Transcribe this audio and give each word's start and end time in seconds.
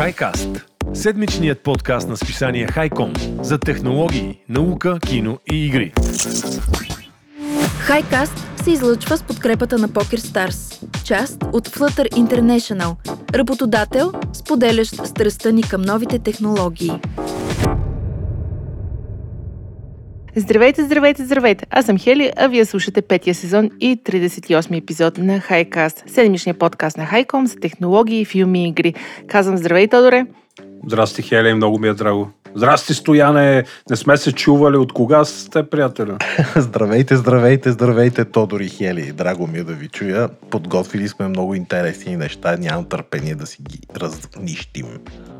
HiCast– 0.00 0.62
седмичният 0.94 1.62
подкаст 1.62 2.08
на 2.08 2.16
списание 2.16 2.66
Хайком 2.66 3.12
за 3.42 3.58
технологии, 3.58 4.40
наука, 4.48 4.98
кино 5.06 5.38
и 5.52 5.66
игри. 5.66 5.92
HiCast 7.88 8.62
се 8.62 8.70
излъчва 8.70 9.16
с 9.16 9.22
подкрепата 9.22 9.78
на 9.78 9.88
PokerStars, 9.88 10.84
част 11.04 11.44
от 11.52 11.68
Flutter 11.68 12.12
International, 12.12 12.94
работодател, 13.34 14.12
споделящ 14.32 15.06
страстта 15.06 15.52
ни 15.52 15.62
към 15.62 15.82
новите 15.82 16.18
технологии. 16.18 16.92
Здравейте, 20.36 20.84
здравейте, 20.84 21.24
здравейте! 21.24 21.66
Аз 21.70 21.86
съм 21.86 21.98
Хели, 21.98 22.32
а 22.36 22.48
вие 22.48 22.64
слушате 22.64 23.02
петия 23.02 23.34
сезон 23.34 23.70
и 23.80 23.96
38 24.04 24.78
епизод 24.78 25.18
на 25.18 25.40
Хайкаст, 25.40 26.04
седмичния 26.06 26.54
подкаст 26.54 26.96
на 26.96 27.06
Хайком 27.06 27.46
за 27.46 27.56
технологии, 27.56 28.24
филми 28.24 28.64
и 28.64 28.68
игри. 28.68 28.94
Казвам 29.26 29.56
здравей, 29.56 29.88
Тодоре! 29.88 30.26
Здрасти, 30.86 31.22
Хели, 31.22 31.54
много 31.54 31.78
ми 31.78 31.88
е 31.88 31.94
драго. 31.94 32.30
Здрасти, 32.54 32.94
Стояне! 32.94 33.64
Не 33.90 33.96
сме 33.96 34.16
се 34.16 34.32
чували 34.32 34.76
от 34.76 34.92
кога 34.92 35.24
сте, 35.24 35.62
приятеля? 35.62 36.18
здравейте, 36.56 37.16
здравейте, 37.16 37.72
здравейте, 37.72 38.24
Тодор 38.24 38.60
и 38.60 38.68
Хели. 38.68 39.12
Драго 39.12 39.46
ми 39.46 39.58
е 39.58 39.64
да 39.64 39.72
ви 39.72 39.88
чуя. 39.88 40.28
Подготвили 40.50 41.08
сме 41.08 41.28
много 41.28 41.54
интересни 41.54 42.16
неща. 42.16 42.56
Нямам 42.56 42.84
търпение 42.84 43.34
да 43.34 43.46
си 43.46 43.58
ги 43.62 43.78
разнищим. 44.00 44.86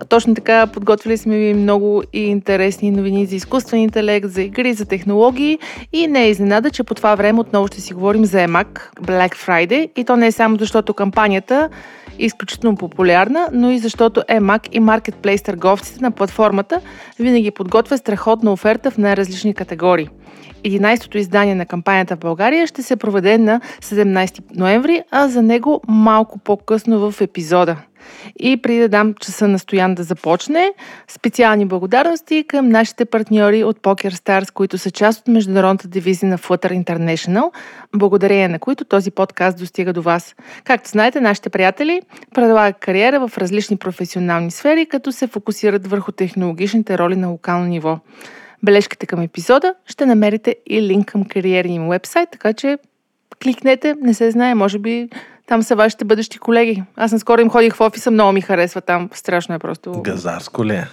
Точно 0.08 0.34
така, 0.34 0.66
подготвили 0.66 1.16
сме 1.16 1.38
ви 1.38 1.54
много 1.54 2.02
и 2.12 2.20
интересни 2.20 2.90
новини 2.90 3.26
за 3.26 3.36
изкуствен 3.36 3.80
интелект, 3.80 4.28
за 4.28 4.42
игри, 4.42 4.72
за 4.74 4.84
технологии 4.84 5.58
и 5.92 6.06
не 6.06 6.24
е 6.24 6.30
изненада, 6.30 6.70
че 6.70 6.82
по 6.82 6.94
това 6.94 7.14
време 7.14 7.40
отново 7.40 7.66
ще 7.66 7.80
си 7.80 7.94
говорим 7.94 8.24
за 8.24 8.38
EMAC, 8.38 8.80
Black 9.02 9.34
Friday 9.46 9.90
и 9.96 10.04
то 10.04 10.16
не 10.16 10.26
е 10.26 10.32
само 10.32 10.56
защото 10.56 10.94
кампанията 10.94 11.68
изключително 12.24 12.76
популярна, 12.76 13.48
но 13.52 13.70
и 13.70 13.78
защото 13.78 14.20
EMAC 14.20 14.68
и 14.68 14.80
Marketplace 14.80 15.44
търговците 15.44 16.00
на 16.02 16.10
платформата 16.10 16.80
винаги 17.18 17.50
подготвя 17.50 17.98
страхотна 17.98 18.52
оферта 18.52 18.90
в 18.90 18.98
най-различни 18.98 19.54
категории. 19.54 20.08
11-то 20.64 21.18
издание 21.18 21.54
на 21.54 21.66
кампанията 21.66 22.16
в 22.16 22.18
България 22.18 22.66
ще 22.66 22.82
се 22.82 22.96
проведе 22.96 23.38
на 23.38 23.60
17 23.82 24.42
ноември, 24.56 25.02
а 25.10 25.28
за 25.28 25.42
него 25.42 25.80
малко 25.88 26.38
по-късно 26.38 27.10
в 27.10 27.20
епизода. 27.20 27.76
И 28.38 28.56
преди 28.56 28.78
да 28.78 28.88
дам 28.88 29.14
часа 29.14 29.48
на 29.48 29.58
Стоян 29.58 29.94
да 29.94 30.02
започне, 30.02 30.72
специални 31.08 31.66
благодарности 31.66 32.44
към 32.48 32.68
нашите 32.68 33.04
партньори 33.04 33.64
от 33.64 33.80
Poker 33.80 34.10
Stars, 34.10 34.52
които 34.52 34.78
са 34.78 34.90
част 34.90 35.20
от 35.20 35.28
международната 35.28 35.88
дивизия 35.88 36.30
на 36.30 36.38
Flutter 36.38 36.84
International, 36.84 37.50
благодарение 37.96 38.48
на 38.48 38.58
които 38.58 38.84
този 38.84 39.10
подкаст 39.10 39.58
достига 39.58 39.92
до 39.92 40.02
вас. 40.02 40.34
Както 40.64 40.90
знаете, 40.90 41.20
нашите 41.20 41.50
приятели 41.50 42.02
предлагат 42.34 42.80
кариера 42.80 43.28
в 43.28 43.38
различни 43.38 43.76
професионални 43.76 44.50
сфери, 44.50 44.86
като 44.86 45.12
се 45.12 45.26
фокусират 45.26 45.86
върху 45.86 46.12
технологичните 46.12 46.98
роли 46.98 47.16
на 47.16 47.28
локално 47.28 47.66
ниво 47.66 47.98
бележките 48.62 49.06
към 49.06 49.20
епизода, 49.20 49.74
ще 49.86 50.06
намерите 50.06 50.56
и 50.66 50.82
линк 50.82 51.06
към 51.06 51.24
кариерния 51.24 51.74
им 51.74 51.88
вебсайт, 51.88 52.28
така 52.32 52.52
че 52.52 52.78
кликнете, 53.42 53.96
не 54.02 54.14
се 54.14 54.30
знае, 54.30 54.54
може 54.54 54.78
би 54.78 55.08
там 55.50 55.62
са 55.62 55.76
вашите 55.76 56.04
бъдещи 56.04 56.38
колеги. 56.38 56.82
Аз 56.96 57.12
наскоро 57.12 57.40
им 57.40 57.50
ходих 57.50 57.74
в 57.74 57.80
офиса, 57.80 58.10
много 58.10 58.32
ми 58.32 58.40
харесва 58.40 58.80
там. 58.80 59.10
Страшно 59.14 59.54
е 59.54 59.58
просто. 59.58 60.02
Газарско 60.02 60.64
ли 60.64 60.74
е? 60.74 60.86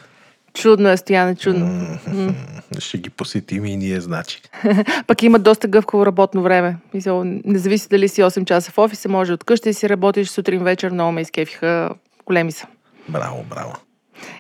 Чудно 0.54 0.90
е, 0.90 0.98
Стояне, 0.98 1.36
чудно. 1.36 1.66
Mm-hmm. 1.66 2.80
Ще 2.80 2.98
ги 2.98 3.10
посетим 3.10 3.66
и 3.66 3.78
ние, 3.78 4.02
значи. 4.02 4.42
Пък 5.08 5.24
имат 5.24 5.44
доста 5.44 5.68
гъвкаво 5.68 6.06
работно 6.06 6.42
време. 6.42 6.78
Не 7.46 7.60
зависи 7.60 7.88
дали 7.90 8.10
си 8.10 8.22
8 8.22 8.46
часа 8.46 8.72
в 8.72 8.78
офиса, 8.78 9.10
може 9.10 9.34
от 9.34 9.44
къща 9.44 9.70
и 9.70 9.74
си 9.74 9.90
работиш 9.90 10.30
сутрин 10.30 10.64
вечер. 10.64 10.92
Много 10.92 11.12
ме 11.12 11.22
изкефиха. 11.22 11.90
Големи 12.26 12.52
са. 12.52 12.68
Браво, 13.10 13.46
браво. 13.50 13.74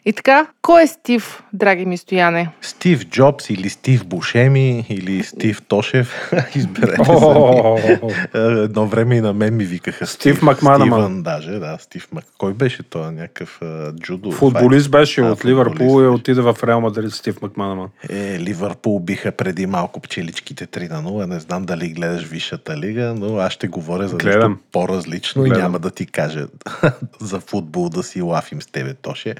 И 0.06 0.14
така, 0.14 0.48
кой 0.62 0.84
е 0.84 0.88
Стив, 0.88 1.44
драги 1.54 1.86
ми 1.86 1.98
стояне? 1.98 2.50
Стив 2.62 3.06
Джобс 3.06 3.50
или 3.50 3.70
Стив 3.70 4.06
Бушеми 4.06 4.86
или 4.90 5.24
Стив 5.24 5.62
Тошев. 5.62 6.32
Изберете 6.56 7.06
се. 7.06 8.00
Едно 8.34 8.88
време 8.88 9.16
и 9.16 9.22
на 9.22 9.34
мен 9.34 9.56
ми 9.58 9.66
викаха 9.66 10.08
Стив 10.08 10.42
Макманаман. 10.42 11.24
даже, 11.24 11.52
да, 11.52 11.78
Стив 11.80 12.08
Мак. 12.12 12.26
Кой 12.38 12.54
беше 12.54 12.84
той? 12.84 13.12
Някакъв 13.12 13.62
джудо. 14.00 14.32
Футболист 14.32 14.92
беше 14.92 15.22
от 15.22 15.46
Ливърпул 15.46 16.04
и 16.04 16.08
отиде 16.08 16.42
в 16.42 16.58
Реал 16.64 16.82
Мадрид 16.82 17.12
Стив 17.12 17.42
Макманаман. 17.42 17.90
Е, 18.10 18.40
Ливърпул 18.40 19.00
биха 19.00 19.32
преди 19.32 19.66
малко 19.66 20.00
пчеличките 20.00 20.68
3 20.68 20.90
на 20.90 21.04
0. 21.04 21.26
Не 21.26 21.40
знам 21.40 21.64
дали 21.66 21.90
гледаш 21.90 22.24
Висшата 22.24 22.78
лига, 22.78 23.14
но 23.18 23.38
аз 23.38 23.54
ще 23.54 23.68
говоря 23.68 24.08
за 24.08 24.18
Гледам. 24.18 24.52
нещо 24.52 24.64
по-различно 24.72 25.44
Гледам. 25.44 25.60
и 25.60 25.62
няма 25.62 25.80
да 25.80 25.92
ти 25.92 26.06
кажа 26.06 26.48
за 27.22 27.40
футбол 27.40 27.90
да 27.90 28.04
си 28.04 28.22
лафим 28.22 28.62
с 28.62 28.68
тебе, 28.68 28.94
Тоше. 28.94 29.36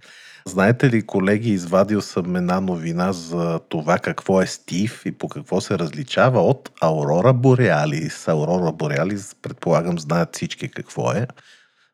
Знаете 0.48 0.90
ли, 0.90 1.06
колеги, 1.06 1.50
извадил 1.50 2.02
съм 2.02 2.36
една 2.36 2.60
новина 2.60 3.14
за 3.14 3.60
това 3.70 4.00
какво 4.00 4.42
е 4.42 4.48
Стив 4.48 5.02
и 5.06 5.12
по 5.12 5.30
какво 5.30 5.62
се 5.62 5.80
различава 5.80 6.42
от 6.42 6.70
Аурора 6.82 7.34
Бореалис. 7.34 8.28
Аурора 8.28 8.72
Бореалис, 8.72 9.36
предполагам, 9.42 10.00
знаят 10.00 10.36
всички 10.36 10.70
какво 10.70 11.12
е. 11.12 11.28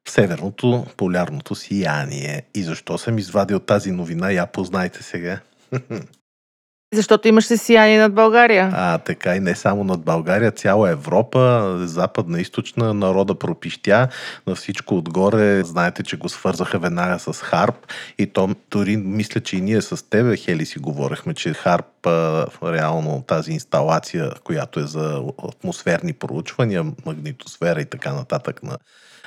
Северното 0.08 0.86
полярното 0.98 1.56
сияние. 1.56 2.44
И 2.56 2.64
защо 2.64 2.98
съм 2.98 3.18
извадил 3.18 3.60
тази 3.60 3.92
новина, 3.92 4.32
я 4.32 4.46
познайте 4.46 5.04
сега. 5.04 5.40
Защото 6.94 7.28
имаше 7.28 7.58
сияние 7.58 8.00
над 8.00 8.14
България. 8.14 8.72
А, 8.74 8.98
така 8.98 9.36
и 9.36 9.40
не 9.40 9.56
само 9.56 9.84
над 9.84 10.02
България, 10.02 10.52
цяла 10.52 10.90
Европа, 10.90 11.74
западна, 11.80 12.42
източна, 12.42 12.94
народа 12.94 13.36
пропищя. 13.36 14.08
На 14.48 14.56
всичко 14.56 14.98
отгоре, 14.98 15.64
знаете, 15.64 16.04
че 16.04 16.18
го 16.18 16.30
свързаха 16.30 16.80
веднага 16.80 17.20
с 17.20 17.34
Харп. 17.34 17.76
И 18.18 18.28
то 18.28 18.50
дори 18.72 18.98
мисля, 18.98 19.42
че 19.42 19.58
и 19.58 19.62
ние 19.62 19.82
с 19.82 20.10
тебе, 20.10 20.38
Хели, 20.38 20.66
си 20.66 20.80
говорихме, 20.80 21.34
че 21.34 21.54
Харп, 21.54 21.86
реално 22.64 23.24
тази 23.28 23.52
инсталация, 23.52 24.32
която 24.44 24.80
е 24.80 24.84
за 24.84 25.24
атмосферни 25.50 26.14
проучвания, 26.14 26.86
магнитосфера 27.06 27.82
и 27.82 27.86
така 27.86 28.14
нататък 28.14 28.64
на 28.64 28.78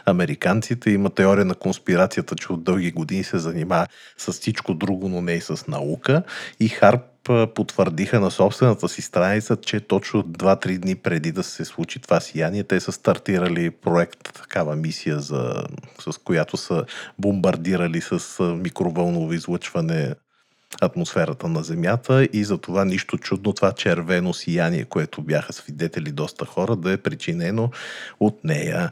американците. 0.07 0.91
Има 0.91 1.11
теория 1.11 1.45
на 1.45 1.55
конспирацията, 1.55 2.37
че 2.37 2.53
от 2.53 2.65
дълги 2.65 2.91
години 2.91 3.25
се 3.25 3.39
занимава 3.39 3.87
с 4.19 4.33
всичко 4.33 4.75
друго, 4.75 5.09
но 5.09 5.21
не 5.21 5.33
и 5.33 5.41
с 5.41 5.67
наука. 5.69 6.23
И 6.61 6.69
Харп 6.69 7.01
потвърдиха 7.55 8.21
на 8.21 8.31
собствената 8.31 8.89
си 8.89 9.03
страница, 9.03 9.57
че 9.57 9.81
точно 9.81 10.23
2-3 10.23 10.79
дни 10.79 10.95
преди 10.95 11.33
да 11.33 11.43
се 11.43 11.65
случи 11.65 11.99
това 11.99 12.21
сияние, 12.21 12.65
те 12.65 12.81
са 12.81 12.93
стартирали 12.93 13.71
проект, 13.71 14.33
такава 14.35 14.77
мисия, 14.77 15.21
за, 15.21 15.65
с 15.99 16.19
която 16.19 16.57
са 16.57 16.85
бомбардирали 17.19 18.01
с 18.01 18.43
микровълново 18.43 19.33
излъчване 19.33 20.15
атмосферата 20.81 21.49
на 21.49 21.63
Земята 21.63 22.29
и 22.33 22.45
за 22.45 22.59
това 22.59 22.85
нищо 22.85 23.19
чудно 23.19 23.53
това 23.53 23.73
червено 23.73 24.35
сияние, 24.35 24.85
което 24.85 25.23
бяха 25.23 25.53
свидетели 25.53 26.13
доста 26.13 26.45
хора, 26.45 26.77
да 26.77 26.93
е 26.93 26.97
причинено 26.97 27.71
от 28.21 28.45
нея. 28.45 28.91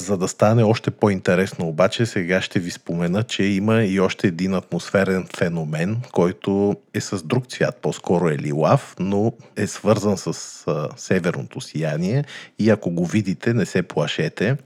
За 0.00 0.16
да 0.16 0.28
стане 0.28 0.62
още 0.62 0.90
по-интересно 0.90 1.68
обаче, 1.68 2.06
сега 2.06 2.42
ще 2.42 2.60
ви 2.60 2.70
спомена, 2.70 3.22
че 3.22 3.42
има 3.42 3.82
и 3.84 4.00
още 4.00 4.26
един 4.26 4.54
атмосферен 4.54 5.26
феномен, 5.36 6.00
който 6.12 6.76
е 6.94 7.00
с 7.00 7.22
друг 7.22 7.46
цвят, 7.46 7.76
по-скоро 7.76 8.28
е 8.28 8.38
лилав, 8.38 8.96
но 8.98 9.32
е 9.56 9.66
свързан 9.66 10.18
с 10.18 10.28
а, 10.66 10.88
северното 10.96 11.60
сияние 11.60 12.24
и 12.58 12.70
ако 12.70 12.90
го 12.90 13.06
видите, 13.06 13.54
не 13.54 13.66
се 13.66 13.82
плашете. 13.82 14.56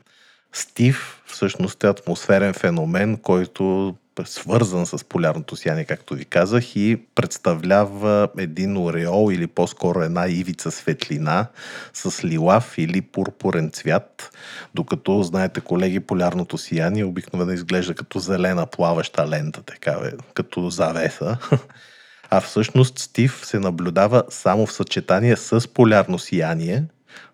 Стив 0.52 1.22
всъщност 1.26 1.84
е 1.84 1.88
атмосферен 1.88 2.52
феномен, 2.54 3.16
който 3.16 3.94
свързан 4.24 4.86
с 4.86 5.04
полярното 5.04 5.56
сияние, 5.56 5.84
както 5.84 6.14
ви 6.14 6.24
казах, 6.24 6.76
и 6.76 7.02
представлява 7.14 8.28
един 8.38 8.76
ореол 8.76 9.32
или 9.32 9.46
по-скоро 9.46 10.02
една 10.02 10.28
ивица 10.28 10.70
светлина 10.70 11.46
с 11.92 12.24
лилав 12.24 12.78
или 12.78 13.00
пурпурен 13.00 13.70
цвят, 13.70 14.36
докато, 14.74 15.22
знаете, 15.22 15.60
колеги, 15.60 16.00
полярното 16.00 16.58
сияние 16.58 17.04
обикновено 17.04 17.52
изглежда 17.52 17.94
като 17.94 18.18
зелена 18.18 18.66
плаваща 18.66 19.28
лента, 19.28 19.62
такава, 19.62 20.10
като 20.34 20.70
завеса. 20.70 21.36
А 22.34 22.40
всъщност 22.40 22.98
Стив 22.98 23.40
се 23.44 23.58
наблюдава 23.58 24.24
само 24.28 24.66
в 24.66 24.72
съчетание 24.72 25.36
с 25.36 25.68
полярно 25.68 26.18
сияние, 26.18 26.84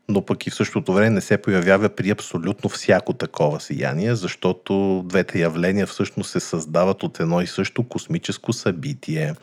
но 0.09 0.25
пък 0.25 0.47
и 0.47 0.51
в 0.51 0.55
същото 0.55 0.93
време 0.93 1.11
не 1.11 1.21
се 1.21 1.43
появява 1.43 1.89
при 1.89 2.11
абсолютно 2.11 2.71
всяко 2.71 3.13
такова 3.13 3.61
сияние, 3.61 4.15
защото 4.15 5.03
двете 5.07 5.39
явления 5.39 5.87
всъщност 5.87 6.31
се 6.31 6.41
създават 6.41 7.03
от 7.03 7.21
едно 7.21 7.41
и 7.41 7.47
също 7.47 7.89
космическо 7.89 8.53
събитие. 8.53 9.35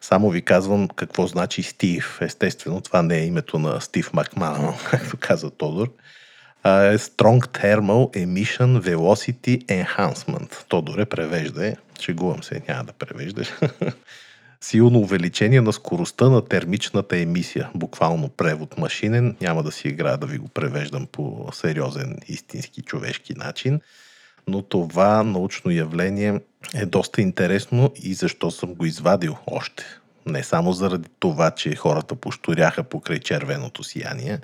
Само 0.00 0.30
ви 0.30 0.42
казвам 0.42 0.88
какво 0.88 1.26
значи 1.26 1.62
Стив. 1.62 2.18
Естествено, 2.20 2.80
това 2.80 3.02
не 3.02 3.16
е 3.16 3.26
името 3.26 3.58
на 3.58 3.80
Стив 3.80 4.12
Макман, 4.12 4.74
както 4.90 5.16
каза 5.16 5.50
Тодор. 5.50 5.92
А 6.62 6.84
е 6.84 6.98
Strong 6.98 7.46
Thermal 7.46 8.26
Emission 8.26 8.80
Velocity 8.80 9.64
Enhancement. 9.66 10.64
Тодоре 10.68 11.04
превежда. 11.04 11.76
Шегувам 12.00 12.42
се, 12.42 12.62
няма 12.68 12.84
да 12.84 12.92
превеждаш. 12.92 13.48
силно 14.60 14.98
увеличение 14.98 15.60
на 15.60 15.72
скоростта 15.72 16.28
на 16.28 16.44
термичната 16.44 17.18
емисия. 17.18 17.70
Буквално 17.74 18.28
превод 18.28 18.78
машинен. 18.78 19.36
Няма 19.40 19.62
да 19.62 19.72
си 19.72 19.88
играя 19.88 20.18
да 20.18 20.26
ви 20.26 20.38
го 20.38 20.48
превеждам 20.48 21.06
по 21.12 21.48
сериозен, 21.52 22.16
истински 22.28 22.82
човешки 22.82 23.34
начин. 23.34 23.80
Но 24.48 24.62
това 24.62 25.22
научно 25.22 25.70
явление 25.70 26.40
е 26.74 26.86
доста 26.86 27.22
интересно 27.22 27.92
и 28.02 28.14
защо 28.14 28.50
съм 28.50 28.74
го 28.74 28.84
извадил 28.84 29.36
още. 29.46 29.84
Не 30.26 30.42
само 30.42 30.72
заради 30.72 31.08
това, 31.18 31.50
че 31.50 31.76
хората 31.76 32.14
пошторяха 32.14 32.84
покрай 32.84 33.18
червеното 33.18 33.84
сияние, 33.84 34.38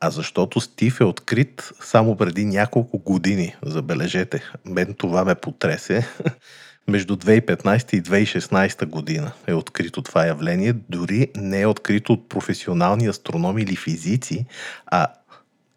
а 0.00 0.10
защото 0.10 0.60
Стив 0.60 1.00
е 1.00 1.04
открит 1.04 1.70
само 1.80 2.16
преди 2.16 2.44
няколко 2.44 2.98
години. 2.98 3.56
Забележете, 3.62 4.42
мен 4.64 4.94
това 4.94 5.24
ме 5.24 5.34
потресе. 5.34 6.08
Между 6.88 7.16
2015 7.16 7.94
и 7.94 8.02
2016 8.02 8.86
година 8.86 9.32
е 9.46 9.54
открито 9.54 10.02
това 10.02 10.26
явление. 10.26 10.72
Дори 10.88 11.28
не 11.36 11.60
е 11.60 11.66
открито 11.66 12.12
от 12.12 12.28
професионални 12.28 13.06
астрономи 13.06 13.62
или 13.62 13.76
физици, 13.76 14.46
а 14.86 15.06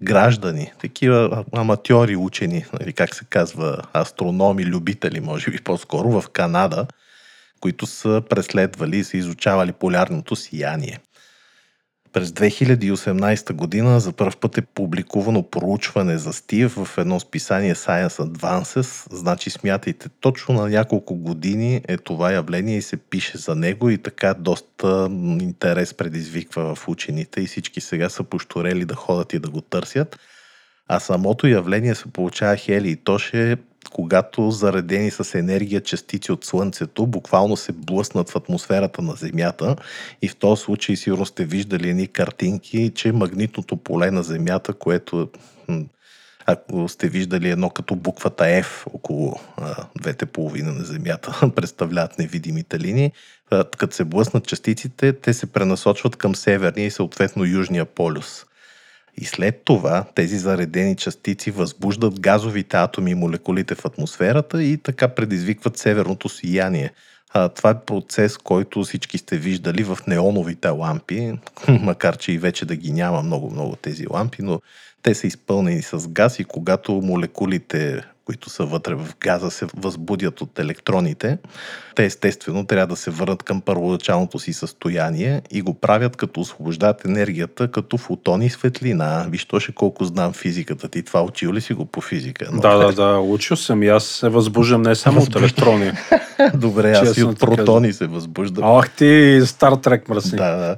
граждани, 0.01 0.71
такива 0.81 1.45
аматьори 1.53 2.15
учени, 2.15 2.65
или 2.81 2.93
как 2.93 3.15
се 3.15 3.25
казва, 3.25 3.81
астрономи, 3.93 4.65
любители, 4.65 5.19
може 5.19 5.51
би 5.51 5.57
по-скоро, 5.57 6.21
в 6.21 6.29
Канада, 6.29 6.87
които 7.59 7.85
са 7.85 8.21
преследвали 8.29 8.97
и 8.97 9.03
са 9.03 9.17
изучавали 9.17 9.71
полярното 9.71 10.35
сияние. 10.35 10.99
През 12.15 12.29
2018 12.29 13.53
година 13.53 13.99
за 13.99 14.11
първ 14.11 14.37
път 14.41 14.57
е 14.57 14.61
публикувано 14.61 15.43
проучване 15.43 16.17
за 16.17 16.33
Стив 16.33 16.75
в 16.75 16.97
едно 16.97 17.19
списание 17.19 17.75
Science 17.75 18.07
Advances. 18.07 19.13
Значи 19.15 19.49
смятайте, 19.49 20.09
точно 20.19 20.55
на 20.55 20.69
няколко 20.69 21.15
години 21.15 21.81
е 21.87 21.97
това 21.97 22.31
явление 22.31 22.77
и 22.77 22.81
се 22.81 22.97
пише 22.97 23.37
за 23.37 23.55
него 23.55 23.89
и 23.89 23.97
така 23.97 24.33
доста 24.33 25.07
интерес 25.41 25.93
предизвиква 25.93 26.75
в 26.75 26.87
учените 26.87 27.41
и 27.41 27.47
всички 27.47 27.81
сега 27.81 28.09
са 28.09 28.23
пошторели 28.23 28.85
да 28.85 28.95
ходят 28.95 29.33
и 29.33 29.39
да 29.39 29.49
го 29.49 29.61
търсят. 29.61 30.19
А 30.87 30.99
самото 30.99 31.47
явление 31.47 31.95
се 31.95 32.11
получава 32.11 32.55
Хели 32.55 32.89
и 32.89 32.95
Тоше 32.95 33.57
когато 33.95 34.51
заредени 34.51 35.11
с 35.11 35.39
енергия 35.39 35.81
частици 35.81 36.31
от 36.31 36.45
Слънцето 36.45 37.07
буквално 37.07 37.57
се 37.57 37.71
блъснат 37.71 38.29
в 38.29 38.35
атмосферата 38.35 39.01
на 39.01 39.13
Земята 39.13 39.75
и 40.21 40.27
в 40.27 40.35
този 40.35 40.61
случай 40.61 40.95
сигурно 40.95 41.25
сте 41.25 41.45
виждали 41.45 41.89
едни 41.89 42.07
картинки, 42.07 42.91
че 42.95 43.11
магнитното 43.11 43.77
поле 43.77 44.11
на 44.11 44.23
Земята, 44.23 44.73
което 44.73 45.29
ако 46.45 46.89
сте 46.89 47.09
виждали 47.09 47.49
едно 47.49 47.69
като 47.69 47.95
буквата 47.95 48.43
F 48.43 48.87
около 48.93 49.39
а, 49.57 49.85
двете 50.01 50.25
половини 50.25 50.71
на 50.71 50.83
Земята, 50.83 51.51
представляват 51.55 52.19
невидимите 52.19 52.79
линии, 52.79 53.11
а, 53.51 53.63
като 53.77 53.95
се 53.95 54.03
блъснат 54.03 54.47
частиците, 54.47 55.13
те 55.13 55.33
се 55.33 55.51
пренасочват 55.51 56.15
към 56.15 56.35
северния 56.35 56.85
и 56.85 56.91
съответно 56.91 57.45
южния 57.45 57.85
полюс. 57.85 58.45
И 59.17 59.25
след 59.25 59.61
това 59.65 60.05
тези 60.15 60.37
заредени 60.37 60.95
частици 60.95 61.51
възбуждат 61.51 62.19
газовите 62.19 62.77
атоми 62.77 63.11
и 63.11 63.15
молекулите 63.15 63.75
в 63.75 63.85
атмосферата 63.85 64.63
и 64.63 64.77
така 64.77 65.07
предизвикват 65.07 65.77
северното 65.77 66.29
сияние. 66.29 66.91
А, 67.33 67.49
това 67.49 67.69
е 67.69 67.79
процес, 67.79 68.37
който 68.37 68.83
всички 68.83 69.17
сте 69.17 69.37
виждали 69.37 69.83
в 69.83 69.97
неоновите 70.07 70.67
лампи, 70.67 71.33
макар 71.69 72.17
че 72.17 72.31
и 72.31 72.37
вече 72.37 72.65
да 72.65 72.75
ги 72.75 72.91
няма 72.91 73.21
много-много 73.23 73.75
тези 73.75 74.05
лампи, 74.09 74.41
но 74.41 74.61
те 75.03 75.13
са 75.13 75.27
изпълнени 75.27 75.81
с 75.81 76.07
газ 76.07 76.39
и 76.39 76.43
когато 76.43 76.91
молекулите 76.91 78.03
които 78.25 78.49
са 78.49 78.65
вътре 78.65 78.95
в 78.95 79.07
газа, 79.19 79.51
се 79.51 79.65
възбудят 79.77 80.41
от 80.41 80.59
електроните, 80.59 81.37
те 81.95 82.05
естествено 82.05 82.65
трябва 82.65 82.87
да 82.87 82.95
се 82.95 83.11
върнат 83.11 83.43
към 83.43 83.61
първоначалното 83.61 84.39
си 84.39 84.53
състояние 84.53 85.41
и 85.51 85.61
го 85.61 85.73
правят 85.73 86.15
като 86.15 86.41
освобождават 86.41 87.05
енергията 87.05 87.71
като 87.71 87.97
фотони 87.97 88.49
светлина. 88.49 89.25
Виж 89.29 89.45
точно 89.45 89.73
колко 89.73 90.05
знам 90.05 90.33
физиката 90.33 90.87
ти. 90.87 91.03
Това 91.03 91.23
учил 91.23 91.53
ли 91.53 91.61
си 91.61 91.73
го 91.73 91.85
по 91.85 92.01
физика? 92.01 92.49
Но, 92.51 92.61
да, 92.61 92.77
да, 92.77 92.91
да, 92.93 93.19
учил 93.19 93.57
съм 93.57 93.83
и 93.83 93.87
аз 93.87 94.03
се 94.03 94.29
възбуждам 94.29 94.81
не 94.81 94.95
само 94.95 95.21
от 95.21 95.35
електрони. 95.35 95.91
Добре, 96.53 96.91
аз 96.91 97.17
и 97.17 97.23
от 97.23 97.39
протони 97.39 97.93
се 97.93 98.07
възбуждам. 98.07 98.77
Ах 98.77 98.89
ти, 98.89 99.41
Стар 99.45 99.73
Трек 99.73 100.09
мръсни. 100.09 100.37
Да, 100.37 100.55
да. 100.55 100.75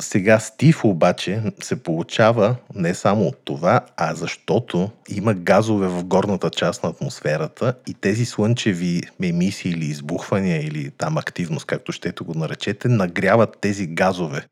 Сега 0.00 0.38
Стив 0.38 0.84
обаче 0.84 1.42
се 1.62 1.82
получава 1.82 2.56
не 2.74 2.94
само 2.94 3.26
от 3.26 3.36
това, 3.44 3.80
а 3.96 4.14
защото 4.14 4.90
има 5.08 5.34
газове 5.34 5.88
в 5.88 6.04
горната 6.04 6.50
част 6.50 6.82
на 6.82 6.88
атмосферата 6.88 7.74
и 7.86 7.94
тези 7.94 8.24
слънчеви 8.24 9.02
емисии 9.22 9.72
или 9.72 9.84
избухвания 9.84 10.66
или 10.66 10.90
там 10.90 11.18
активност, 11.18 11.66
както 11.66 11.92
щето 11.92 12.24
го 12.24 12.34
наречете, 12.34 12.88
нагряват 12.88 13.58
тези 13.60 13.86
газове. 13.86 14.46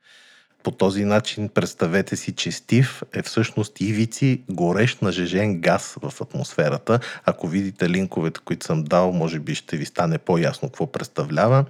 По 0.62 0.70
този 0.70 1.04
начин 1.04 1.48
представете 1.48 2.16
си, 2.16 2.32
че 2.32 2.52
Стив 2.52 3.02
е 3.12 3.22
всъщност 3.22 3.80
ивици 3.80 4.42
горещ 4.50 5.02
нажежен 5.02 5.60
газ 5.60 5.96
в 6.02 6.20
атмосферата. 6.20 7.00
Ако 7.24 7.48
видите 7.48 7.90
линковете, 7.90 8.40
които 8.44 8.66
съм 8.66 8.84
дал, 8.84 9.12
може 9.12 9.38
би 9.38 9.54
ще 9.54 9.76
ви 9.76 9.84
стане 9.84 10.18
по-ясно 10.18 10.68
какво 10.68 10.92
представлява 10.92 11.64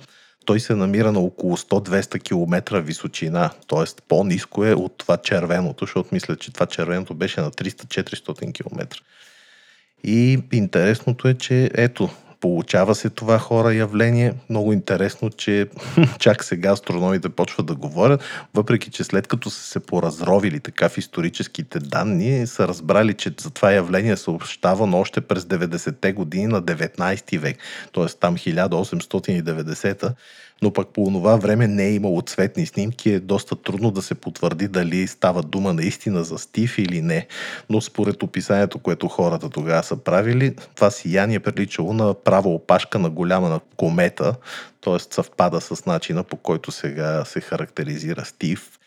той 0.44 0.60
се 0.60 0.74
намира 0.74 1.12
на 1.12 1.20
около 1.20 1.56
100-200 1.56 2.22
км 2.22 2.80
височина, 2.80 3.50
т.е. 3.68 4.02
по-низко 4.08 4.64
е 4.64 4.72
от 4.72 4.98
това 4.98 5.16
червеното, 5.16 5.84
защото 5.84 6.08
мисля, 6.12 6.36
че 6.36 6.52
това 6.52 6.66
червеното 6.66 7.14
беше 7.14 7.40
на 7.40 7.50
300-400 7.50 8.52
км. 8.52 8.86
И 10.04 10.38
интересното 10.52 11.28
е, 11.28 11.34
че 11.34 11.70
ето, 11.74 12.10
Получава 12.40 12.94
се 12.94 13.10
това 13.10 13.38
хора 13.38 13.74
явление. 13.74 14.34
Много 14.50 14.72
интересно, 14.72 15.30
че 15.30 15.66
чак 16.18 16.44
сега 16.44 16.70
астрономите 16.72 17.28
почват 17.28 17.66
да 17.66 17.74
говорят, 17.74 18.24
въпреки 18.54 18.90
че 18.90 19.04
след 19.04 19.26
като 19.26 19.50
са 19.50 19.62
се 19.62 19.80
поразровили 19.80 20.60
така 20.60 20.88
в 20.88 20.98
историческите 20.98 21.78
данни, 21.78 22.46
са 22.46 22.68
разбрали, 22.68 23.14
че 23.14 23.32
за 23.40 23.50
това 23.50 23.72
явление 23.72 24.12
е 24.12 24.16
съобщавано 24.16 24.98
още 24.98 25.20
през 25.20 25.44
90-те 25.44 26.12
години 26.12 26.46
на 26.46 26.62
19 26.62 27.38
век, 27.38 27.58
т.е. 27.94 28.06
там 28.06 28.36
1890 28.36 30.12
но 30.62 30.72
пък 30.72 30.88
по 30.88 31.04
това 31.04 31.36
време 31.36 31.68
не 31.68 31.86
е 31.86 31.94
имало 31.94 32.22
цветни 32.22 32.66
снимки, 32.66 33.10
е 33.10 33.20
доста 33.20 33.56
трудно 33.56 33.90
да 33.90 34.02
се 34.02 34.14
потвърди 34.14 34.68
дали 34.68 35.06
става 35.06 35.42
дума 35.42 35.72
наистина 35.72 36.24
за 36.24 36.38
Стив 36.38 36.78
или 36.78 37.02
не. 37.02 37.26
Но 37.70 37.80
според 37.80 38.22
описанието, 38.22 38.78
което 38.78 39.08
хората 39.08 39.50
тогава 39.50 39.82
са 39.82 39.96
правили, 39.96 40.54
това 40.74 40.90
сияние 40.90 41.40
приличало 41.40 41.92
на 41.92 42.14
права 42.30 42.48
опашка 42.48 42.98
на 42.98 43.10
голяма 43.10 43.60
комета, 43.76 44.34
т.е. 44.80 44.98
съвпада 45.14 45.60
с 45.60 45.86
начина 45.86 46.24
по 46.24 46.36
който 46.36 46.72
сега 46.72 47.24
се 47.24 47.40
характеризира 47.40 48.24
Стив. 48.24 48.78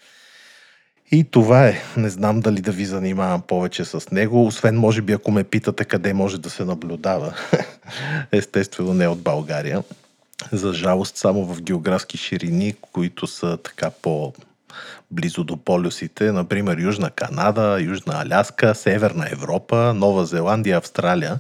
И 1.12 1.24
това 1.24 1.68
е. 1.68 1.81
Не 1.98 2.10
знам 2.10 2.40
дали 2.40 2.62
да 2.62 2.72
ви 2.72 2.86
занимавам 2.86 3.42
повече 3.42 3.86
с 3.86 4.12
него, 4.12 4.45
освен 4.45 4.75
може 4.78 5.01
би 5.01 5.13
ако 5.13 5.31
ме 5.31 5.44
питате 5.44 5.86
къде 5.86 6.13
може 6.13 6.42
да 6.42 6.50
се 6.50 6.66
наблюдава. 6.66 7.34
Естествено 8.31 8.94
не 8.94 9.07
от 9.07 9.22
България 9.22 9.84
за 10.51 10.74
жалост 10.74 11.18
само 11.18 11.46
в 11.46 11.62
географски 11.62 12.18
ширини, 12.18 12.74
които 12.91 13.27
са 13.27 13.58
така 13.58 13.89
по 14.01 14.34
близо 15.12 15.44
до 15.44 15.58
полюсите, 15.58 16.32
например 16.32 16.77
Южна 16.79 17.10
Канада, 17.10 17.77
Южна 17.82 18.22
Аляска, 18.22 18.75
Северна 18.75 19.27
Европа, 19.32 19.94
Нова 19.94 20.25
Зеландия, 20.25 20.77
Австралия. 20.77 21.39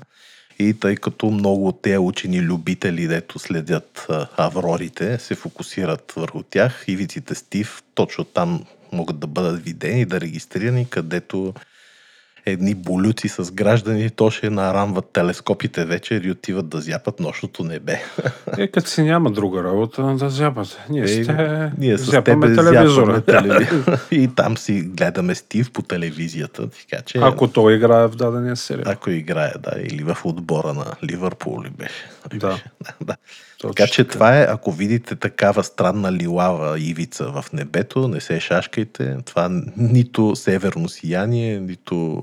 И 0.59 0.73
тъй 0.73 0.95
като 0.95 1.31
много 1.31 1.67
от 1.67 1.81
тези 1.81 1.97
учени 1.97 2.41
любители, 2.41 3.07
дето 3.07 3.39
следят 3.39 4.07
аврорите, 4.37 5.19
се 5.19 5.35
фокусират 5.35 6.13
върху 6.15 6.43
тях, 6.43 6.85
ивиците 6.87 7.35
Стив 7.35 7.83
точно 7.93 8.23
там 8.23 8.63
могат 8.91 9.19
да 9.19 9.27
бъдат 9.27 9.63
видени, 9.63 10.05
да 10.05 10.21
регистрирани, 10.21 10.89
където 10.89 11.53
едни 12.45 12.75
болюци 12.75 13.27
с 13.27 13.51
граждани, 13.51 14.09
то 14.09 14.31
ще 14.31 14.49
нарамват 14.49 15.05
телескопите 15.13 15.85
вече 15.85 16.21
и 16.23 16.31
отиват 16.31 16.69
да 16.69 16.81
зяпат 16.81 17.19
нощното 17.19 17.63
небе. 17.63 17.99
Е, 18.57 18.67
като 18.67 18.89
си 18.89 19.03
няма 19.03 19.31
друга 19.31 19.63
работа, 19.63 20.03
да 20.03 20.29
зяпат. 20.29 20.79
Ние, 20.89 21.03
е, 21.03 21.07
сте... 21.07 21.71
ние 21.77 21.97
с 21.97 22.23
тебе 22.23 22.55
телевизора. 22.55 23.21
Телевизор. 23.21 23.97
и 24.11 24.29
там 24.35 24.57
си 24.57 24.81
гледаме 24.81 25.35
Стив 25.35 25.71
по 25.71 25.81
телевизията. 25.81 26.69
Така, 26.69 27.03
че... 27.03 27.17
Ако 27.21 27.47
той 27.47 27.73
играе 27.75 28.07
в 28.07 28.15
дадения 28.15 28.55
сериал. 28.55 28.83
Ако 28.87 29.09
играе, 29.09 29.51
да. 29.59 29.71
Или 29.81 30.03
в 30.03 30.17
отбора 30.23 30.73
на 30.73 30.85
Ливърпул 31.03 31.63
ли 31.63 31.69
беше. 31.69 32.09
Да. 32.33 32.59
да. 33.01 33.15
Точно 33.63 33.75
така 33.75 33.91
че 33.91 34.03
това 34.03 34.39
е, 34.39 34.47
ако 34.49 34.71
видите 34.71 35.15
такава 35.15 35.63
странна 35.63 36.11
лилава 36.11 36.79
ивица 36.79 37.25
в 37.25 37.45
небето, 37.53 38.07
не 38.07 38.19
се 38.19 38.39
шашкайте. 38.39 39.17
Това 39.25 39.49
нито 39.77 40.35
северно 40.35 40.89
сияние, 40.89 41.59
нито 41.59 42.21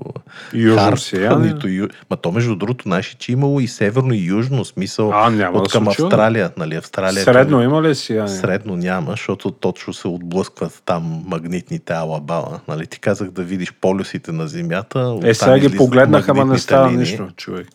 южно 0.53 0.77
харп, 0.77 0.99
сияние. 0.99 1.53
Нито 1.53 1.67
ю... 1.67 1.87
Ма 2.09 2.17
то 2.17 2.31
между 2.31 2.55
другото, 2.55 2.83
знаеш, 2.83 3.15
че 3.19 3.31
имало 3.31 3.59
и 3.59 3.67
северно 3.67 4.13
и 4.13 4.25
южно 4.25 4.65
смисъл 4.65 5.11
а, 5.13 5.29
няма 5.29 5.59
от 5.59 5.71
към 5.71 5.83
да 5.83 5.89
Австралия. 5.89 6.51
Нали, 6.57 6.75
Австралия 6.75 7.23
Средно 7.23 7.57
към... 7.57 7.65
има 7.65 7.81
ли 7.81 7.95
сияние? 7.95 8.35
Средно 8.35 8.75
няма, 8.75 9.11
защото 9.11 9.51
точно 9.51 9.93
се 9.93 10.07
отблъскват 10.07 10.81
там 10.85 11.23
магнитните 11.27 11.93
алабала. 11.93 12.59
Нали, 12.67 12.87
ти 12.87 12.99
казах 12.99 13.31
да 13.31 13.43
видиш 13.43 13.73
полюсите 13.81 14.31
на 14.31 14.47
Земята. 14.47 15.19
Е, 15.23 15.33
сега 15.33 15.59
ги 15.59 15.77
погледнаха, 15.77 16.31
ама 16.31 16.45
не 16.45 16.59
става 16.59 16.91
нищо, 16.91 17.27
човек. 17.37 17.67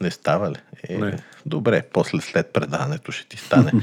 Не 0.00 0.10
става 0.10 0.50
ли? 0.50 0.56
Е, 0.88 0.98
Не. 0.98 1.18
Добре, 1.46 1.82
после 1.92 2.20
след 2.20 2.52
предаването 2.52 3.12
ще 3.12 3.28
ти 3.28 3.36
стане. 3.36 3.72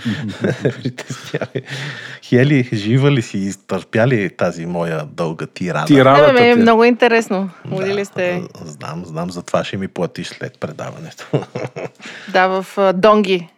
Хели, 2.24 2.70
жива 2.74 3.12
ли 3.12 3.22
си 3.22 3.38
изтърпя 3.38 4.08
ли 4.08 4.30
тази 4.38 4.66
моя 4.66 5.06
дълга 5.06 5.46
тирада? 5.46 5.86
Тирадата 5.86 6.48
Е, 6.48 6.56
много 6.56 6.84
интересно. 6.84 7.50
Да, 7.66 7.76
Водили 7.76 8.06
сте. 8.06 8.42
Знам, 8.66 9.06
знам, 9.06 9.32
затова 9.32 9.64
ще 9.64 9.78
ми 9.78 9.88
платиш 9.88 10.28
след 10.28 10.60
предаването. 10.60 11.28
Да, 12.34 12.48
в 12.48 12.94
Донги. 12.94 13.50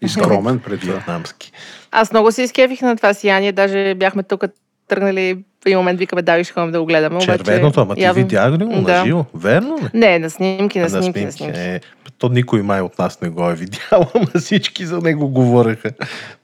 И 0.00 0.08
това. 0.08 0.94
Вьетнамски. 0.94 1.52
Аз 1.90 2.12
много 2.12 2.32
се 2.32 2.42
изкефих 2.42 2.82
на 2.82 2.96
това 2.96 3.14
сияние. 3.14 3.52
Даже 3.52 3.94
бяхме 3.94 4.22
тук 4.22 4.44
тръгнали 4.90 5.34
в 5.34 5.66
един 5.66 5.78
момент 5.78 5.98
викаме, 5.98 6.22
да, 6.22 6.44
ще 6.44 6.52
ходим 6.52 6.72
да 6.72 6.80
го 6.80 6.86
гледаме. 6.86 7.16
обаче 7.16 7.26
Червеното, 7.38 7.80
ама 7.80 7.94
ти 7.94 8.02
явно- 8.02 8.22
видя 8.22 8.50
ли 8.50 8.56
го 8.56 8.72
Да. 8.72 8.80
на 8.92 9.04
живо? 9.04 9.24
Верно 9.34 9.76
ли? 9.76 9.88
Не, 9.94 10.18
на 10.18 10.30
снимки, 10.30 10.78
на 10.78 10.84
На 10.84 10.90
снимки, 10.90 11.24
на 11.24 11.32
снимки. 11.32 11.32
снимки. 11.32 11.60
Е, 11.60 11.80
то 12.18 12.28
никой 12.28 12.62
май 12.62 12.80
от 12.80 12.98
нас 12.98 13.20
не 13.20 13.28
го 13.28 13.50
е 13.50 13.54
видял, 13.54 13.80
ама 14.14 14.26
всички 14.36 14.86
за 14.86 14.98
него 14.98 15.28
говореха. 15.28 15.90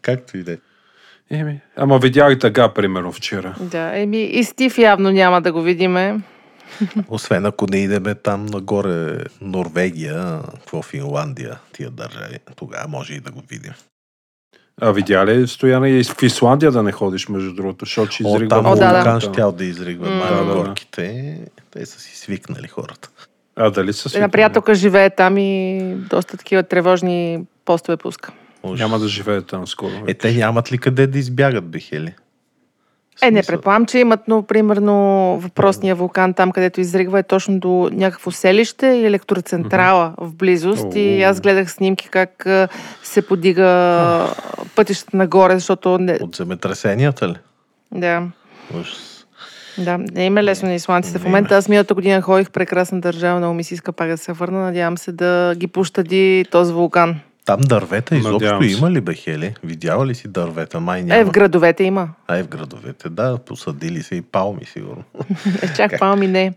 Както 0.03 0.37
и 0.38 0.43
да 0.43 0.53
е. 0.53 0.57
Еми, 1.31 1.61
ама 1.76 1.99
видях 1.99 2.33
и 2.33 2.38
тъга, 2.38 2.69
примерно, 2.69 3.12
вчера. 3.12 3.55
Да, 3.61 3.91
еми 3.95 4.19
и 4.19 4.45
Стив 4.45 4.79
явно 4.79 5.11
няма 5.11 5.41
да 5.41 5.53
го 5.53 5.62
видиме. 5.62 6.21
Освен 7.09 7.47
ако 7.47 7.67
не 7.67 7.76
идеме 7.76 8.15
там 8.15 8.47
нагоре 8.47 9.19
Норвегия, 9.41 10.25
какво 10.55 10.83
Финландия, 10.83 11.59
тия 11.73 11.91
държави, 11.91 12.38
тогава 12.57 12.88
може 12.88 13.15
и 13.15 13.21
да 13.21 13.31
го 13.31 13.43
видим. 13.50 13.73
А 14.80 14.92
видя 14.92 15.26
ли, 15.26 15.49
Стояна, 15.49 15.88
и 15.88 16.04
в 16.04 16.23
Исландия 16.23 16.73
да 16.73 16.83
не 16.83 16.92
ходиш, 16.92 17.28
между 17.28 17.54
другото, 17.54 17.85
защото 17.85 18.12
ще 18.12 18.25
О, 18.26 18.28
изригва 18.28 18.49
там 18.49 18.66
О, 18.66 18.75
да, 18.75 18.76
да. 18.76 18.95
вулкан 18.95 19.21
щял 19.21 19.52
да 19.52 19.64
изригва 19.64 20.11
М. 20.11 20.16
май 20.16 20.30
Да, 20.30 20.54
горките. 20.54 21.38
Те 21.71 21.87
са 21.87 22.00
си 22.00 22.16
свикнали 22.16 22.68
хората. 22.68 23.09
А, 23.56 23.71
дали 23.71 23.92
са 23.92 24.18
Една 24.18 24.28
приятелка 24.28 24.75
живее 24.75 25.11
там 25.11 25.38
и 25.38 25.80
доста 26.11 26.37
такива 26.37 26.62
тревожни 26.62 27.45
постове 27.64 27.97
пуска. 27.97 28.33
Ужас. 28.62 28.80
Няма 28.80 28.99
да 28.99 29.09
живее 29.09 29.42
там 29.42 29.66
скоро. 29.66 29.92
Е, 30.06 30.14
те 30.14 30.33
нямат 30.33 30.73
ли 30.73 30.78
къде 30.78 31.06
да 31.06 31.18
избягат, 31.18 31.71
бихели? 31.71 32.14
Е, 33.23 33.30
не 33.30 33.42
предполагам, 33.42 33.87
че 33.87 33.99
имат, 33.99 34.20
но 34.28 34.42
примерно 34.42 34.94
въпросния 35.42 35.94
вулкан, 35.94 36.35
там 36.35 36.52
където 36.52 36.80
изригва, 36.80 37.18
е 37.18 37.23
точно 37.23 37.58
до 37.58 37.90
някакво 37.92 38.30
селище 38.30 38.87
и 38.87 39.06
електроцентрала 39.06 40.12
в 40.18 40.35
близост. 40.35 40.94
И 40.94 41.23
аз 41.23 41.40
гледах 41.40 41.70
снимки 41.70 42.08
как 42.08 42.46
се 43.02 43.26
подига 43.26 44.26
пътищата 44.76 45.16
нагоре, 45.16 45.54
защото 45.54 45.99
не... 45.99 46.18
От 46.20 46.37
земетресенията 46.37 47.28
ли? 47.28 47.37
Да, 47.92 48.23
Ужас. 48.80 49.26
да, 49.78 49.99
не 49.99 50.26
им 50.26 50.38
е 50.38 50.44
лесно 50.44 50.68
на 50.68 50.75
исландците. 50.75 51.18
В 51.18 51.25
момента 51.25 51.56
аз 51.56 51.68
миналата 51.68 51.94
година 51.94 52.23
ходих 52.23 52.50
прекрасна 52.50 53.00
държава, 53.00 53.38
много 53.38 53.54
ми 53.54 53.64
се 53.64 53.75
иска 53.75 53.92
пак 53.92 54.08
да 54.08 54.18
се 54.18 54.32
върна. 54.32 54.61
Надявам 54.61 54.99
се 54.99 55.12
да 55.12 55.54
ги 55.56 55.66
пощади 55.66 56.44
този 56.50 56.73
вулкан. 56.73 57.20
Там 57.47 57.61
дървета 57.61 58.17
изобщо 58.17 58.33
Надявам 58.33 58.62
се. 58.62 58.79
има 58.79 58.91
ли, 58.91 59.00
бехели? 59.00 59.55
Видяла 59.65 60.07
ли 60.07 60.15
си 60.15 60.29
дървета? 60.29 60.81
Май 60.81 61.03
няма. 61.03 61.21
Е, 61.21 61.25
в 61.25 61.31
градовете 61.31 61.85
има. 61.85 62.09
А, 62.29 62.37
е 62.37 62.43
в 62.43 62.49
градовете, 62.49 63.09
да. 63.09 63.38
Посадили 63.38 64.03
се 64.03 64.15
и 64.15 64.23
палми, 64.23 64.65
сигурно. 64.65 65.03
Е, 65.62 65.75
чак 65.76 65.99
палми 65.99 66.26
не. 66.26 66.53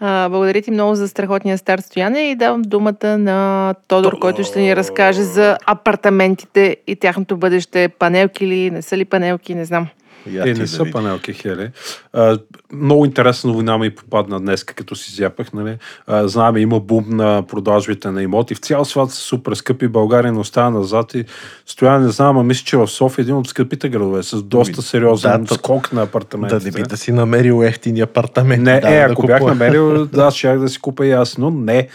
А, 0.00 0.28
благодаря 0.28 0.62
ти 0.62 0.70
много 0.70 0.94
за 0.94 1.08
страхотния 1.08 1.58
старт, 1.58 1.84
Стояне, 1.84 2.30
и 2.30 2.36
давам 2.36 2.62
думата 2.62 3.18
на 3.18 3.74
Тодор, 3.88 4.18
който 4.18 4.44
ще 4.44 4.60
ни 4.60 4.76
разкаже 4.76 5.22
за 5.22 5.56
апартаментите 5.66 6.76
и 6.86 6.96
тяхното 6.96 7.36
бъдеще. 7.36 7.88
Панелки 7.88 8.46
ли, 8.46 8.70
не 8.70 8.82
са 8.82 8.96
ли 8.96 9.04
панелки, 9.04 9.54
не 9.54 9.64
знам. 9.64 9.88
Я 10.26 10.42
Е, 10.42 10.46
не 10.46 10.52
да 10.52 10.68
са 10.68 10.78
видиш. 10.78 10.92
панелки, 10.92 11.32
Хели. 11.32 11.70
А, 12.12 12.38
много 12.72 13.04
интересна 13.04 13.50
новина 13.50 13.78
ми 13.78 13.90
попадна 13.90 14.40
днес, 14.40 14.64
като 14.64 14.96
си 14.96 15.14
зяпах. 15.14 15.52
Нали? 15.52 15.76
А, 16.06 16.28
знаем, 16.28 16.56
има 16.56 16.80
бум 16.80 17.04
на 17.08 17.42
продажбите 17.42 18.10
на 18.10 18.22
имоти. 18.22 18.54
В 18.54 18.58
цял 18.58 18.84
свят 18.84 19.10
са 19.10 19.16
супер 19.16 19.54
скъпи. 19.54 19.88
България 19.88 20.32
не 20.32 20.38
остава 20.38 20.70
назад. 20.70 21.14
И 21.14 21.24
стоя, 21.66 21.98
не 21.98 22.08
знам, 22.08 22.38
а 22.38 22.42
мисля, 22.42 22.64
че 22.64 22.76
в 22.76 22.88
София 22.88 23.22
е 23.22 23.24
един 23.24 23.34
от 23.34 23.48
скъпите 23.48 23.88
градове 23.88 24.22
с 24.22 24.42
доста 24.42 24.82
сериозен 24.82 25.44
Да, 25.44 25.54
скок 25.54 25.92
на 25.92 25.96
Да 25.96 26.02
апартаментите. 26.02 26.64
не 26.64 26.70
би 26.72 26.82
да 26.82 26.96
си 26.96 27.12
намерил 27.12 27.62
ефтини 27.64 28.00
апартаменти. 28.00 28.62
Не, 28.62 28.80
да, 28.80 28.88
е, 28.90 28.98
да 28.98 29.12
ако 29.12 29.26
бях 29.26 29.38
купува. 29.38 29.54
намерил, 29.54 30.06
да, 30.12 30.30
щях 30.30 30.58
да 30.58 30.68
си 30.68 30.78
купя 30.78 31.06
и 31.06 31.12
аз, 31.12 31.38
но 31.38 31.50
не. 31.50 31.88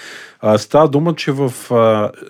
Става 0.58 0.88
дума, 0.88 1.16
че 1.16 1.32
в 1.32 1.54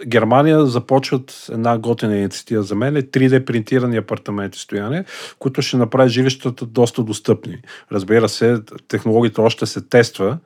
Германия 0.07 0.65
започват 0.65 1.47
една 1.51 1.77
готина 1.77 2.17
инициатива 2.17 2.63
за 2.63 2.75
мен, 2.75 2.97
е 2.97 3.01
3D 3.01 3.45
принтирани 3.45 3.97
апартаменти 3.97 4.59
стояне, 4.59 5.05
които 5.39 5.61
ще 5.61 5.77
направи 5.77 6.09
жилищата 6.09 6.65
доста 6.65 7.03
достъпни. 7.03 7.57
Разбира 7.91 8.29
се, 8.29 8.61
технологията 8.87 9.41
още 9.41 9.65
се 9.65 9.81
тества, 9.81 10.37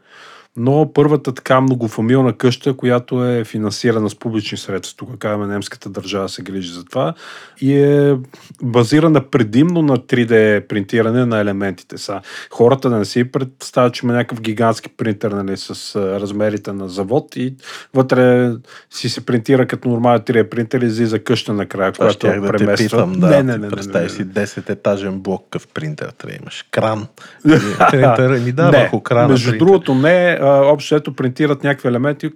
но 0.58 0.93
първата 0.93 1.34
така 1.34 1.62
многофамилна 1.62 2.34
къща, 2.34 2.74
която 2.74 3.25
е 3.25 3.43
финансирана 3.43 4.10
с 4.10 4.15
публични 4.15 4.58
средства, 4.58 4.98
тук 4.98 5.17
казваме 5.17 5.53
немската 5.53 5.89
държава 5.89 6.29
се 6.29 6.41
грижи 6.41 6.74
за 6.74 6.86
това, 6.86 7.13
и 7.62 7.77
е 7.77 8.17
базирана 8.63 9.29
предимно 9.29 9.81
на 9.81 9.98
3D 9.98 10.67
принтиране 10.67 11.25
на 11.25 11.39
елементите. 11.39 11.98
Са, 11.98 12.22
хората 12.50 12.89
да 12.89 12.98
не 12.98 13.05
си 13.05 13.31
представят, 13.31 13.93
че 13.93 14.05
има 14.05 14.13
някакъв 14.13 14.41
гигантски 14.41 14.89
принтер 14.98 15.31
нали, 15.31 15.58
с 15.58 15.96
размерите 15.96 16.74
на 16.74 16.89
завод 16.89 17.36
и 17.36 17.55
вътре 17.93 18.51
си 18.89 19.10
се 19.10 19.25
принтира 19.25 19.67
като 19.67 19.89
нормален 19.89 20.20
3D 20.20 20.50
принтер 20.50 20.81
и 20.81 20.86
излиза 20.86 21.20
къща 21.20 21.53
накрая, 21.53 21.91
Това 21.91 22.05
която 22.05 22.27
да 22.27 22.34
те 22.34 22.48
премества. 22.48 22.86
питам, 22.86 23.13
да. 23.13 23.27
не, 23.27 23.43
не, 23.43 23.58
не, 23.58 23.70
Представи 23.70 24.03
не, 24.03 24.10
си 24.10 24.24
не. 24.24 24.25
10-етажен 24.25 25.12
блок 25.12 25.48
къв 25.50 25.67
принтер 25.67 26.12
трябва 26.17 26.38
имаш. 26.41 26.65
Кран. 26.72 27.08
Принтер 27.91 28.39
ми 28.39 28.51
да, 28.51 28.72
не, 28.72 28.77
върху 28.79 29.01
крана. 29.01 29.27
между 29.27 29.50
принтер. 29.50 29.65
другото 29.65 29.96
не, 29.96 30.39
общо 30.41 30.95
ето 30.95 31.13
принтират 31.13 31.63
някакви 31.63 31.89
елементи, 31.89 32.31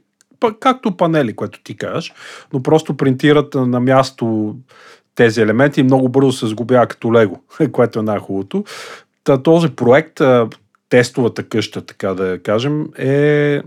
както 0.60 0.98
панели, 0.98 1.36
което 1.36 1.64
ти 1.64 1.78
кажеш, 1.78 2.14
но 2.54 2.64
просто 2.64 2.98
принтират 2.98 3.56
на 3.56 3.80
място 3.80 4.56
тези 5.16 5.42
елементи 5.42 5.80
и 5.80 5.84
много 5.84 6.10
бързо 6.10 6.32
се 6.32 6.48
сгубява 6.48 6.88
като 6.88 7.14
лего, 7.14 7.42
което 7.72 8.00
е 8.00 8.04
най-хубавото. 8.04 8.64
Та, 9.24 9.44
този 9.44 9.70
проект, 9.70 10.22
тестовата 10.90 11.44
къща, 11.44 11.82
така 11.82 12.14
да 12.14 12.40
кажем, 12.44 12.86
е 12.98 13.62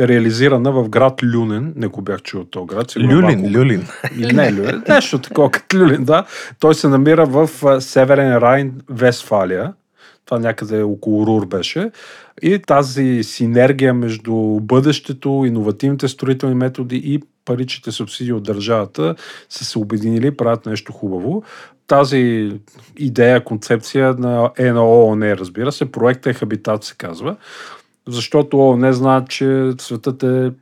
реализирана 0.00 0.72
в 0.72 0.88
град 0.88 1.22
Люнен. 1.22 1.72
Не 1.76 1.86
го 1.86 2.02
бях 2.02 2.22
чул 2.22 2.44
този 2.44 2.66
град. 2.66 2.90
сигурно 2.90 3.22
Люлин, 3.22 3.56
Люлин. 3.56 3.86
не, 4.16 4.52
Люлин, 4.52 4.82
нещо 4.88 5.18
такова 5.18 5.50
като 5.50 5.76
Люлин, 5.76 6.04
да. 6.04 6.24
Той 6.60 6.74
се 6.74 6.88
намира 6.88 7.26
в 7.26 7.50
Северен 7.80 8.36
Райн, 8.36 8.80
Вестфалия. 8.90 9.72
Това 10.24 10.38
някъде 10.38 10.82
около 10.82 11.26
Рур 11.26 11.46
беше. 11.46 11.90
И 12.42 12.58
тази 12.58 13.22
синергия 13.22 13.94
между 13.94 14.34
бъдещето, 14.60 15.44
иновативните 15.46 16.08
строителни 16.08 16.54
методи 16.54 17.02
и 17.04 17.20
паричните 17.44 17.92
субсидии 17.92 18.32
от 18.32 18.42
държавата 18.42 19.14
са 19.48 19.64
се 19.64 19.78
обединили 19.78 20.26
и 20.26 20.36
правят 20.36 20.66
нещо 20.66 20.92
хубаво. 20.92 21.42
Тази 21.86 22.52
идея, 22.98 23.44
концепция 23.44 24.14
на, 24.18 24.50
е 24.58 24.72
на 24.72 24.88
ООН, 24.88 25.32
разбира 25.32 25.72
се. 25.72 25.92
Проектът 25.92 26.26
е 26.26 26.38
Хабитат 26.38 26.84
се 26.84 26.94
казва. 26.98 27.36
Защото 28.08 28.58
ООН 28.58 28.92
знаят, 28.92 29.28
че 29.28 29.72
светът 29.78 30.22
е 30.22 30.52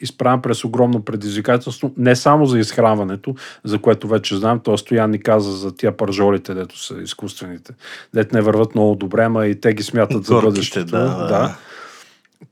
изправен 0.00 0.42
през 0.42 0.64
огромно 0.64 1.04
предизвикателство, 1.04 1.92
не 1.96 2.16
само 2.16 2.46
за 2.46 2.58
изхранването, 2.58 3.34
за 3.64 3.78
което 3.78 4.08
вече 4.08 4.36
знам, 4.36 4.60
то 4.60 4.78
Стоян 4.78 5.10
ни 5.10 5.22
каза 5.22 5.52
за 5.52 5.76
тия 5.76 5.96
пържолите, 5.96 6.54
дето 6.54 6.78
са 6.78 7.02
изкуствените, 7.02 7.72
дето 8.14 8.34
не 8.34 8.40
върват 8.40 8.74
много 8.74 8.94
добре, 8.94 9.28
ма 9.28 9.46
и 9.46 9.60
те 9.60 9.74
ги 9.74 9.82
смятат 9.82 10.24
за 10.24 10.40
бъдещето. 10.40 10.90
да, 10.90 11.26
да. 11.26 11.56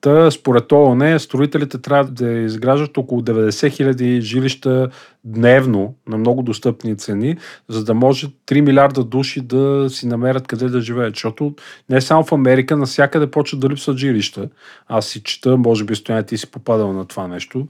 Та, 0.00 0.30
според 0.30 0.72
ООН, 0.72 1.18
строителите 1.18 1.78
трябва 1.78 2.12
да 2.12 2.30
изграждат 2.30 2.98
около 2.98 3.22
90 3.22 3.70
хиляди 3.70 4.20
жилища 4.20 4.88
дневно 5.24 5.94
на 6.08 6.18
много 6.18 6.42
достъпни 6.42 6.96
цени, 6.96 7.36
за 7.68 7.84
да 7.84 7.94
може 7.94 8.26
3 8.46 8.60
милиарда 8.60 9.04
души 9.04 9.40
да 9.40 9.86
си 9.90 10.06
намерят 10.06 10.46
къде 10.46 10.68
да 10.68 10.80
живеят. 10.80 11.14
Защото 11.14 11.54
не 11.90 12.00
само 12.00 12.24
в 12.24 12.32
Америка, 12.32 12.76
навсякъде 12.76 13.30
почват 13.30 13.60
да 13.60 13.68
липсват 13.68 13.96
жилища. 13.96 14.48
Аз 14.88 15.06
си 15.06 15.22
чета, 15.22 15.56
може 15.56 15.84
би 15.84 15.94
стояне 15.94 16.22
ти 16.22 16.38
си 16.38 16.50
попадал 16.50 16.92
на 16.92 17.04
това 17.04 17.28
нещо. 17.28 17.68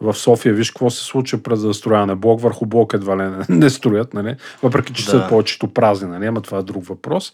В 0.00 0.14
София, 0.14 0.54
виж 0.54 0.70
какво 0.70 0.90
се 0.90 1.04
случва 1.04 1.42
през 1.42 1.58
застрояване. 1.58 2.14
Блок 2.14 2.40
върху 2.40 2.66
блок 2.66 2.92
едва 2.94 3.16
ли 3.16 3.22
не, 3.22 3.44
не 3.48 3.70
строят, 3.70 4.14
нали? 4.14 4.36
въпреки 4.62 4.92
че 4.92 5.04
Да. 5.04 5.10
са 5.10 5.26
повечето 5.28 5.68
празни, 5.68 6.08
нали? 6.08 6.26
ама 6.26 6.40
това 6.40 6.58
е 6.58 6.62
друг 6.62 6.86
въпрос. 6.86 7.32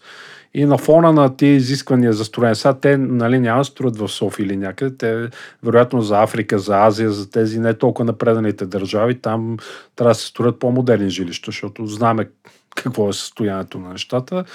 И 0.53 0.65
на 0.65 0.77
фона 0.77 1.13
на 1.13 1.37
тези 1.37 1.55
изисквания 1.55 2.13
за 2.13 2.25
строене, 2.25 2.55
сега 2.55 2.73
те 2.73 2.97
нали, 2.97 3.39
няма 3.39 3.65
строят 3.65 3.97
в 3.97 4.09
София 4.09 4.45
или 4.45 4.57
някъде, 4.57 4.97
те 4.97 5.29
вероятно 5.63 6.01
за 6.01 6.23
Африка, 6.23 6.59
за 6.59 6.85
Азия, 6.85 7.11
за 7.11 7.29
тези 7.29 7.59
не 7.59 7.73
толкова 7.73 8.05
напреданите 8.05 8.65
държави, 8.65 9.21
там 9.21 9.57
трябва 9.95 10.11
да 10.11 10.15
се 10.15 10.27
строят 10.27 10.59
по-модерни 10.59 11.09
жилища, 11.09 11.45
защото 11.45 11.87
знаме 11.87 12.29
какво 12.75 13.09
е 13.09 13.13
състоянието 13.13 13.79
на 13.79 13.89
нещата. 13.89 14.45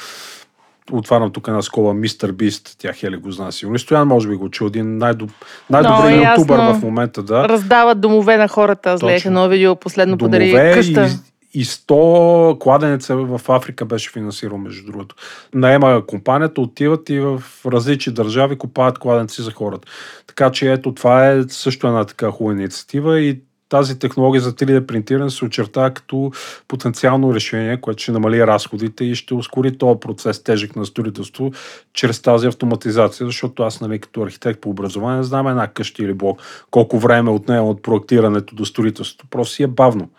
Отварям 0.92 1.32
тук 1.32 1.48
една 1.48 1.62
скоба 1.62 1.94
Мистер 1.94 2.32
Бист, 2.32 2.76
тя 2.78 2.92
Хели 2.92 3.16
го 3.16 3.30
знае 3.30 3.52
сигурно. 3.52 3.76
И 3.76 3.78
Стоян 3.78 4.08
може 4.08 4.28
би 4.28 4.34
го 4.34 4.50
чул, 4.50 4.66
един 4.66 4.98
най-доб... 4.98 5.30
най-добрият 5.70 6.38
ютубър 6.38 6.58
в 6.58 6.82
момента, 6.82 7.22
да. 7.22 7.48
Раздават 7.48 8.00
домове 8.00 8.36
на 8.36 8.48
хората. 8.48 8.90
Аз 8.90 9.24
едно 9.24 9.48
видео, 9.48 9.76
последно 9.76 10.18
подари 10.18 10.52
къща. 10.74 11.06
и, 11.54 11.60
и 11.60 11.64
100 11.64 12.58
кладенеца 12.58 13.16
в 13.16 13.40
Африка 13.48 13.84
беше 13.84 14.10
финансирал, 14.10 14.58
между 14.58 14.86
другото. 14.86 15.14
Наема 15.54 16.02
компанията, 16.06 16.60
отиват 16.60 17.10
и 17.10 17.20
в 17.20 17.42
различни 17.66 18.12
държави 18.12 18.58
купават 18.58 18.98
кладенци 18.98 19.42
за 19.42 19.52
хората. 19.52 19.88
Така 20.26 20.50
че 20.50 20.72
ето 20.72 20.94
това 20.94 21.28
е 21.28 21.42
също 21.48 21.86
една 21.86 22.04
така 22.04 22.30
хубава 22.30 22.54
инициатива 22.54 23.20
и 23.20 23.40
тази 23.68 23.98
технология 23.98 24.40
за 24.40 24.52
3D 24.52 24.86
принтиране 24.86 25.30
се 25.30 25.44
очертава 25.44 25.90
като 25.90 26.30
потенциално 26.68 27.34
решение, 27.34 27.80
което 27.80 28.02
ще 28.02 28.12
намали 28.12 28.46
разходите 28.46 29.04
и 29.04 29.14
ще 29.14 29.34
ускори 29.34 29.78
този 29.78 30.00
процес 30.00 30.42
тежък 30.42 30.76
на 30.76 30.86
строителство 30.86 31.52
чрез 31.92 32.22
тази 32.22 32.46
автоматизация, 32.46 33.26
защото 33.26 33.62
аз, 33.62 33.80
нали, 33.80 33.98
като 33.98 34.22
архитект 34.22 34.60
по 34.60 34.70
образование, 34.70 35.22
знам 35.22 35.48
една 35.48 35.66
къща 35.66 36.02
или 36.02 36.14
блок, 36.14 36.42
колко 36.70 36.98
време 36.98 37.30
отнема 37.30 37.68
от 37.68 37.82
проектирането 37.82 38.54
до 38.54 38.64
строителството. 38.64 39.26
Просто 39.30 39.54
си 39.54 39.62
е 39.62 39.66
бавно. 39.66 40.10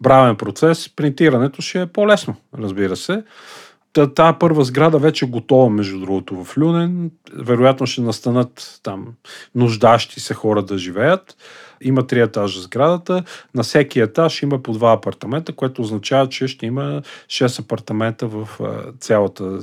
Бравен 0.00 0.36
процес, 0.36 0.88
принтирането 0.96 1.62
ще 1.62 1.80
е 1.80 1.86
по-лесно, 1.86 2.34
разбира 2.58 2.96
се. 2.96 3.22
Та, 3.92 4.14
тази 4.14 4.36
първа 4.40 4.64
сграда 4.64 4.98
вече 4.98 5.24
е 5.24 5.28
готова, 5.28 5.70
между 5.70 6.00
другото, 6.00 6.44
в 6.44 6.58
Люнен. 6.58 7.10
Вероятно 7.34 7.86
ще 7.86 8.00
настанат 8.00 8.80
там 8.82 9.06
нуждащи 9.54 10.20
се 10.20 10.34
хора 10.34 10.62
да 10.62 10.78
живеят. 10.78 11.36
Има 11.82 12.06
три 12.06 12.20
етажа 12.20 12.60
сградата. 12.60 13.24
На 13.54 13.62
всеки 13.62 14.00
етаж 14.00 14.42
има 14.42 14.62
по 14.62 14.72
два 14.72 14.92
апартамента, 14.92 15.52
което 15.52 15.82
означава, 15.82 16.28
че 16.28 16.48
ще 16.48 16.66
има 16.66 17.02
6 17.26 17.60
апартамента 17.60 18.26
в 18.26 18.48
цялата 19.00 19.58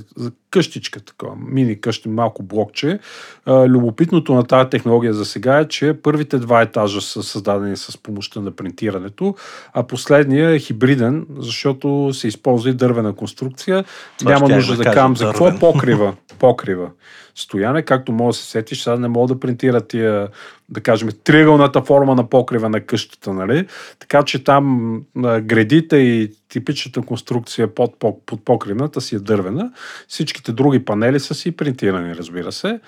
къщичка, 0.52 1.00
такова, 1.00 1.36
мини 1.48 1.82
къща, 1.82 2.10
малко 2.10 2.44
блокче. 2.44 3.00
Любопитното 3.48 4.34
на 4.34 4.44
тази 4.44 4.70
технология 4.70 5.14
за 5.14 5.26
сега 5.26 5.60
е, 5.60 5.68
че 5.68 5.94
първите 6.04 6.38
два 6.38 6.62
етажа 6.62 7.02
са 7.02 7.24
създадени 7.24 7.78
с 7.78 7.98
помощта 8.04 8.40
на 8.40 8.52
принтирането, 8.52 9.36
а 9.74 9.84
последния 9.84 10.50
е 10.50 10.60
хибриден, 10.60 11.26
защото 11.40 12.10
се 12.14 12.28
използва 12.28 12.70
и 12.70 12.74
дървена 12.74 13.16
конструкция. 13.16 13.84
Това 14.20 14.32
Няма 14.32 14.50
нужда 14.50 14.76
да, 14.76 14.84
да 14.84 15.16
за 15.16 15.26
какво 15.26 15.60
покрива. 15.60 16.14
покрива 16.40 16.90
стояне, 17.38 17.82
както 17.82 18.12
може 18.12 18.38
да 18.38 18.44
се 18.44 18.50
сетиш, 18.50 18.84
сега 18.84 18.96
не 18.96 19.08
мога 19.08 19.34
да 19.34 19.40
принтира 19.40 19.82
тия, 19.82 20.28
да 20.70 20.82
кажем, 20.82 21.10
триъгълната 21.24 21.82
форма 21.82 22.16
на 22.16 22.30
покрива 22.30 22.70
на 22.70 22.82
къщата, 22.82 23.34
нали? 23.34 23.68
Така 24.00 24.24
че 24.24 24.44
там 24.44 24.94
гредите 25.42 25.98
и 25.98 26.32
типичната 26.50 27.02
конструкция 27.02 27.76
под, 27.76 28.00
под, 28.00 28.46
покривната 28.46 29.02
си 29.02 29.16
е 29.16 29.20
дървена. 29.20 29.72
Всичките 30.08 30.52
други 30.52 30.86
панели 30.86 31.20
са 31.20 31.34
си 31.34 31.52
принтирани, 31.52 32.16
разбира 32.16 32.52
се. 32.52 32.80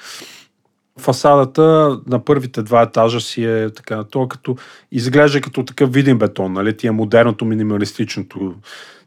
Фасадата 1.00 1.98
на 2.08 2.26
първите 2.26 2.62
два 2.62 2.82
етажа 2.82 3.22
си 3.22 3.46
е 3.46 3.70
така, 3.70 4.04
то 4.04 4.28
като 4.28 4.56
изглежда 4.92 5.42
като 5.42 5.66
такъв 5.66 5.94
виден 5.94 6.18
бетон, 6.18 6.54
нали? 6.54 6.78
Тия 6.78 6.94
модерното, 6.94 7.46
минималистичното 7.46 8.56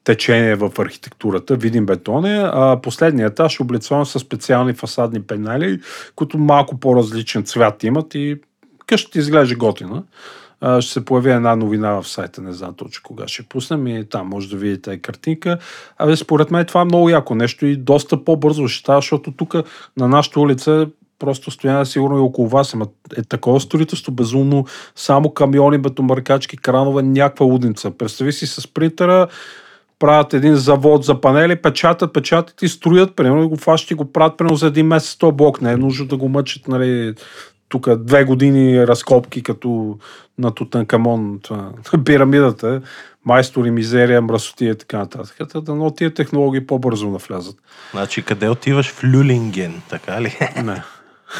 течение 0.04 0.54
в 0.54 0.70
архитектурата, 0.78 1.56
видим 1.56 1.86
бетон 1.86 2.24
е, 2.24 2.42
а 2.52 2.80
последният 2.82 3.32
етаж 3.32 3.60
е 3.60 3.62
облицован 3.62 4.06
с 4.06 4.18
специални 4.18 4.72
фасадни 4.72 5.22
пенали, 5.22 5.80
които 6.16 6.38
малко 6.38 6.80
по-различен 6.80 7.44
цвят 7.44 7.84
имат 7.84 8.14
и 8.14 8.36
къщата 8.86 9.18
изглежда 9.18 9.56
готина. 9.56 10.02
Ще 10.80 10.92
се 10.92 11.04
появи 11.04 11.30
една 11.30 11.56
новина 11.56 11.92
в 11.92 12.08
сайта, 12.08 12.42
не 12.42 12.52
знам 12.52 12.74
точно 12.74 13.02
кога 13.04 13.28
ще 13.28 13.42
пуснем 13.42 13.86
и 13.86 14.08
там 14.08 14.28
може 14.28 14.48
да 14.48 14.56
видите 14.56 14.98
картинка. 14.98 15.58
Абе, 15.98 16.16
според 16.16 16.50
мен 16.50 16.66
това 16.66 16.80
е 16.80 16.84
много 16.84 17.08
яко 17.08 17.34
нещо 17.34 17.66
и 17.66 17.76
доста 17.76 18.24
по-бързо 18.24 18.68
ще 18.68 18.80
става, 18.80 18.98
защото 18.98 19.32
тук 19.32 19.54
на 19.96 20.08
нашата 20.08 20.40
улица 20.40 20.86
просто 21.18 21.50
стояне 21.50 21.86
сигурно 21.86 22.16
и 22.16 22.20
около 22.20 22.48
вас. 22.48 22.74
Ама 22.74 22.86
е 23.16 23.22
такова 23.22 23.60
строителство 23.60 24.12
безумно, 24.12 24.66
само 24.96 25.30
камиони, 25.30 25.78
бетомаркачки, 25.78 26.56
кранове, 26.56 27.02
някаква 27.02 27.46
лудница. 27.46 27.90
Представи 27.90 28.32
си 28.32 28.46
с 28.46 28.74
принтера, 28.74 29.28
правят 29.98 30.34
един 30.34 30.54
завод 30.54 31.04
за 31.04 31.20
панели, 31.20 31.56
печатат, 31.56 32.12
печатат 32.12 32.62
и 32.62 32.68
строят, 32.68 33.16
примерно 33.16 33.48
го 33.48 33.56
фащат 33.56 33.90
и 33.90 33.94
го 33.94 34.12
правят 34.12 34.36
примерно 34.36 34.56
за 34.56 34.66
един 34.66 34.86
месец 34.86 35.16
то 35.16 35.32
блок. 35.32 35.60
Не 35.60 35.72
е 35.72 35.76
нужно 35.76 36.06
да 36.06 36.16
го 36.16 36.28
мъчат, 36.28 36.68
нали, 36.68 37.14
тук 37.72 37.96
две 37.96 38.24
години 38.24 38.86
разкопки 38.86 39.42
като 39.42 39.98
на 40.38 40.50
Тутанкамон, 40.50 41.38
това, 41.42 41.72
пирамидата, 42.04 42.82
майстори, 43.24 43.70
мизерия, 43.70 44.22
мръсотия 44.22 44.72
и 44.72 44.78
така 44.78 44.98
нататък. 44.98 45.36
Но 45.68 45.90
тия 45.90 46.14
технологии 46.14 46.66
по-бързо 46.66 47.10
навлязат. 47.10 47.56
Значи 47.90 48.22
къде 48.22 48.48
отиваш 48.48 48.92
в 48.92 49.04
Люлинген, 49.04 49.82
така 49.88 50.22
ли? 50.22 50.38
Не. 50.64 50.82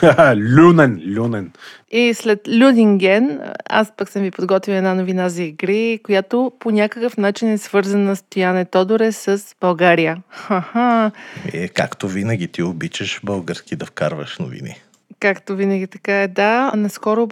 Люнен, 0.37 1.03
люнен. 1.07 1.53
И 1.91 2.15
след 2.15 2.49
Людинген, 2.49 3.41
аз 3.71 3.93
пък 3.97 4.09
съм 4.09 4.23
ви 4.23 4.31
подготвила 4.31 4.79
една 4.79 4.95
новина 4.95 5.29
за 5.29 5.43
игри, 5.43 6.01
която 6.03 6.53
по 6.61 6.71
някакъв 6.71 7.17
начин 7.17 7.53
е 7.53 7.59
свързана 7.59 8.17
с 8.17 8.23
Тояне 8.23 8.65
Тодоре 8.65 9.13
с 9.13 9.43
България. 9.61 10.23
Ха-ха. 10.29 11.11
Е, 11.53 11.69
както 11.69 12.09
винаги 12.09 12.49
ти 12.49 12.63
обичаш 12.63 13.21
български 13.25 13.77
да 13.77 13.87
вкарваш 13.87 14.39
новини. 14.39 14.77
Както 15.23 15.57
винаги 15.57 15.87
така 15.87 16.23
е, 16.23 16.29
да. 16.29 16.73
Наскоро 16.77 17.29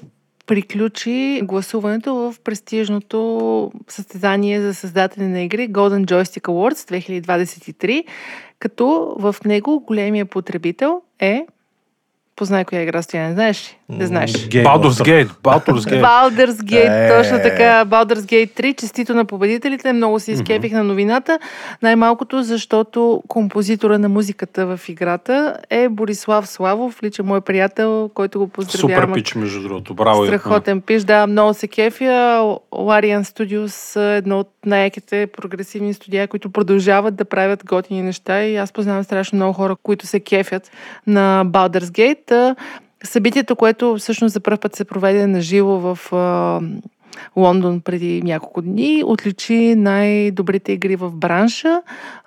приключи 0.47 1.41
гласуването 1.45 2.15
в 2.15 2.35
престижното 2.45 3.73
състезание 3.89 4.61
за 4.61 4.75
създатели 4.75 5.25
на 5.25 5.41
игри 5.41 5.71
Golden 5.71 6.05
Joystick 6.05 6.43
Awards 6.43 7.01
2023, 7.23 8.05
като 8.59 9.17
в 9.19 9.37
него 9.45 9.81
големия 9.81 10.27
потребител 10.27 11.03
е 11.19 11.47
Познай 12.37 12.65
коя 12.65 12.83
игра 12.83 13.03
стоя, 13.03 13.29
не 13.29 13.33
знаеш 13.33 13.71
ли? 13.71 13.80
Не 13.91 14.07
знаеш. 14.07 14.33
Baldur's 14.33 15.03
Gate. 15.05 15.29
Baldur's 15.43 15.85
Gate. 15.91 16.03
Baldur's 16.03 16.63
Gate, 16.63 17.19
точно 17.19 17.39
така. 17.43 17.85
Baldur's 17.85 18.15
Gate 18.15 18.61
3. 18.61 18.81
Честито 18.81 19.15
на 19.15 19.25
победителите. 19.25 19.93
Много 19.93 20.21
се 20.21 20.33
изкепих 20.33 20.73
mm-hmm. 20.73 20.77
на 20.77 20.85
новината. 20.85 21.39
Най-малкото, 21.83 22.43
защото 22.43 23.23
композитора 23.29 23.99
на 23.99 24.09
музиката 24.09 24.67
в 24.67 24.89
играта 24.89 25.57
е 25.71 25.89
Борислав 25.89 26.49
Славов, 26.49 27.03
личен 27.03 27.27
мой 27.27 27.41
приятел, 27.41 28.11
който 28.15 28.39
го 28.39 28.49
поздравявам. 28.49 29.03
Супер 29.03 29.15
пич, 29.15 29.35
между 29.35 29.63
другото. 29.63 29.95
Браво. 29.95 30.27
Страхотен 30.27 30.81
пич, 30.81 31.03
да. 31.03 31.27
Много 31.27 31.55
се 31.55 31.69
кефя. 31.69 32.05
Larian 32.73 33.23
Studios 33.23 34.01
едно 34.17 34.39
от 34.41 34.49
най-еките 34.67 35.27
прогресивни 35.27 35.95
студия, 35.95 36.29
които 36.29 36.51
продължават 36.51 37.15
да 37.15 37.25
правят 37.25 37.65
готини 37.65 38.03
неща 38.03 38.45
и 38.45 38.57
аз 38.57 38.73
познавам 38.73 39.05
страшно 39.05 39.37
много 39.37 39.53
хора, 39.53 39.77
които 39.83 40.07
се 40.07 40.21
кефят 40.21 40.71
на 41.07 41.45
Baldur's 41.47 41.81
Gate. 41.81 42.57
Събитието, 43.05 43.57
което 43.57 43.97
всъщност 43.99 44.33
за 44.33 44.41
първ 44.41 44.59
път 44.59 44.77
се 44.77 44.85
проведе 44.85 45.27
на 45.27 45.41
живо 45.41 45.79
в 45.79 46.13
а, 46.13 46.61
Лондон 47.37 47.81
преди 47.81 48.23
няколко 48.23 48.63
дни, 48.63 49.03
отличи 49.07 49.75
най-добрите 49.77 50.73
игри 50.73 50.97
в 50.97 51.11
бранша, 51.11 51.83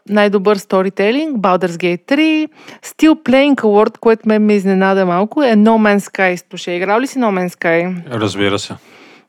най-добър 0.10 0.58
сторителинг, 0.58 1.38
Baldur's 1.38 1.68
Gate 1.68 2.06
3, 2.06 2.50
Still 2.86 3.24
Playing 3.24 3.56
Award, 3.56 3.98
което 3.98 4.28
ме 4.28 4.40
ме 4.40 4.54
изненада 4.54 5.06
малко, 5.06 5.44
е 5.44 5.54
No 5.54 5.98
Man's 5.98 6.12
Sky. 6.12 6.50
Тоше, 6.50 6.72
играл 6.72 7.00
ли 7.00 7.08
си 7.08 7.20
No 7.20 7.26
Man's 7.26 7.58
Sky? 7.58 8.10
Разбира 8.12 8.60
се. 8.60 8.74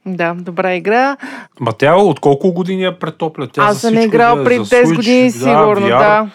Да, 0.06 0.34
добра 0.34 0.74
игра. 0.74 1.16
Ма 1.60 1.72
тя 1.78 1.96
от 1.96 2.20
колко 2.20 2.52
години 2.52 2.82
я 2.82 2.98
претопля? 2.98 3.46
Тя 3.46 3.62
Аз 3.62 3.80
съм 3.80 3.98
играл 3.98 4.40
е, 4.40 4.44
преди 4.44 4.60
10 4.60 4.84
Switch, 4.84 4.96
години, 4.96 5.30
сигурно, 5.30 5.88
да. 5.88 5.98
да. 5.98 6.30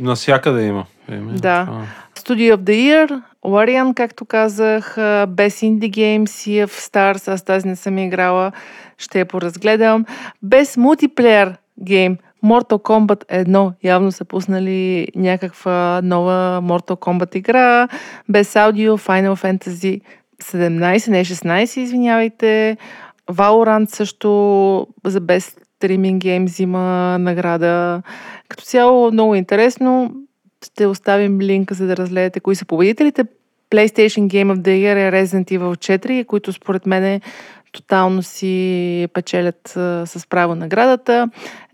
Насякъде 0.00 0.62
има. 0.62 0.84
Еми, 1.08 1.32
да. 1.32 1.64
Това. 1.66 1.82
Studio 2.16 2.56
of 2.56 2.60
the 2.60 2.70
Year, 2.70 3.22
Larian, 3.48 3.94
както 3.94 4.24
казах, 4.24 4.94
без 5.28 5.60
Indie 5.60 5.90
Game, 5.90 6.24
Sea 6.24 6.66
of 6.66 6.92
Stars, 6.92 7.28
аз 7.28 7.42
тази 7.42 7.68
не 7.68 7.76
съм 7.76 7.98
играла, 7.98 8.52
ще 8.98 9.18
я 9.18 9.26
поразгледам. 9.26 10.04
Без 10.42 10.76
мултиплеер 10.76 11.56
гейм, 11.82 12.16
Mortal 12.44 12.82
Kombat 12.82 13.26
1, 13.46 13.72
явно 13.82 14.12
са 14.12 14.24
пуснали 14.24 15.08
някаква 15.16 16.00
нова 16.04 16.60
Mortal 16.62 16.96
Kombat 16.96 17.36
игра. 17.36 17.88
Без 18.28 18.56
аудио, 18.56 18.98
Final 18.98 19.34
Fantasy 19.34 20.00
17, 20.42 21.08
не 21.08 21.24
16, 21.24 21.80
извинявайте. 21.80 22.76
Valorant 23.30 23.94
също 23.94 24.86
за 25.04 25.20
без 25.20 25.56
стриминг 25.76 26.22
гейм 26.22 26.44
взима 26.44 27.16
награда. 27.18 28.02
Като 28.48 28.64
цяло 28.64 29.12
много 29.12 29.34
интересно. 29.34 30.12
Ще 30.64 30.86
оставим 30.86 31.40
линка, 31.40 31.74
за 31.74 31.86
да 31.86 31.96
разгледате 31.96 32.40
кои 32.40 32.54
са 32.54 32.64
победителите. 32.64 33.24
PlayStation 33.70 34.26
Game 34.26 34.54
of 34.54 34.58
the 34.58 34.74
Year 34.82 34.96
е 34.96 35.12
Resident 35.12 35.58
Evil 35.58 35.98
4, 35.98 36.26
които 36.26 36.52
според 36.52 36.86
мен 36.86 37.04
е 37.04 37.20
тотално 37.72 38.22
си 38.22 39.08
печелят 39.12 39.76
а, 39.76 40.06
с 40.06 40.26
право 40.26 40.54
наградата. 40.54 41.28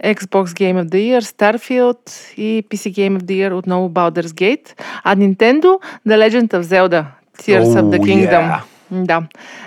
Xbox 0.05 0.45
Game 0.45 0.83
of 0.83 0.89
the 0.89 0.95
Year, 0.95 1.21
Starfield 1.21 2.39
и 2.39 2.65
PC 2.69 2.91
Game 2.91 3.19
of 3.19 3.23
the 3.23 3.49
Year 3.49 3.53
отново 3.53 3.89
Baldur's 3.89 4.23
Gate. 4.23 4.83
А 5.05 5.17
Nintendo 5.17 5.79
The 6.09 6.29
Legend 6.29 6.49
of 6.55 6.61
Zelda 6.61 7.05
Tears 7.39 7.65
oh, 7.65 7.83
of 7.83 7.91
the 7.91 7.99
Kingdom. 7.99 8.45
Yeah. 8.45 8.74
Да. 8.95 9.23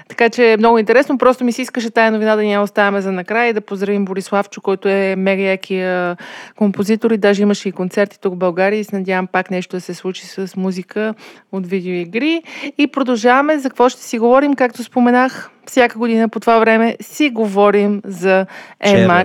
Така 0.09 0.29
че 0.29 0.51
е 0.51 0.57
много 0.57 0.77
интересно. 0.77 1.17
Просто 1.17 1.43
ми 1.43 1.51
се 1.51 1.61
искаше 1.61 1.91
тая 1.91 2.11
новина 2.11 2.35
да 2.35 2.41
ни 2.41 2.53
я 2.53 2.61
оставяме 2.61 3.01
за 3.01 3.11
накрая 3.11 3.49
и 3.49 3.53
да 3.53 3.61
поздравим 3.61 4.05
Бориславчо, 4.05 4.61
който 4.61 4.87
е 4.87 5.15
мега 5.17 5.43
якия 5.43 6.17
композитор 6.55 7.11
и 7.11 7.17
даже 7.17 7.41
имаше 7.41 7.69
и 7.69 7.71
концерти 7.71 8.19
тук 8.19 8.33
в 8.33 8.37
България 8.37 8.79
и 8.79 8.83
се 8.83 8.95
надявам 8.95 9.27
пак 9.27 9.51
нещо 9.51 9.75
да 9.75 9.81
се 9.81 9.93
случи 9.93 10.25
с 10.25 10.55
музика 10.57 11.13
от 11.51 11.67
видеоигри. 11.67 12.43
И 12.77 12.87
продължаваме. 12.87 13.59
За 13.59 13.69
какво 13.69 13.89
ще 13.89 14.01
си 14.01 14.19
говорим? 14.19 14.53
Както 14.53 14.83
споменах, 14.83 15.49
всяка 15.67 15.99
година 15.99 16.29
по 16.29 16.39
това 16.39 16.59
време 16.59 16.97
си 17.01 17.29
говорим 17.29 18.01
за 18.05 18.45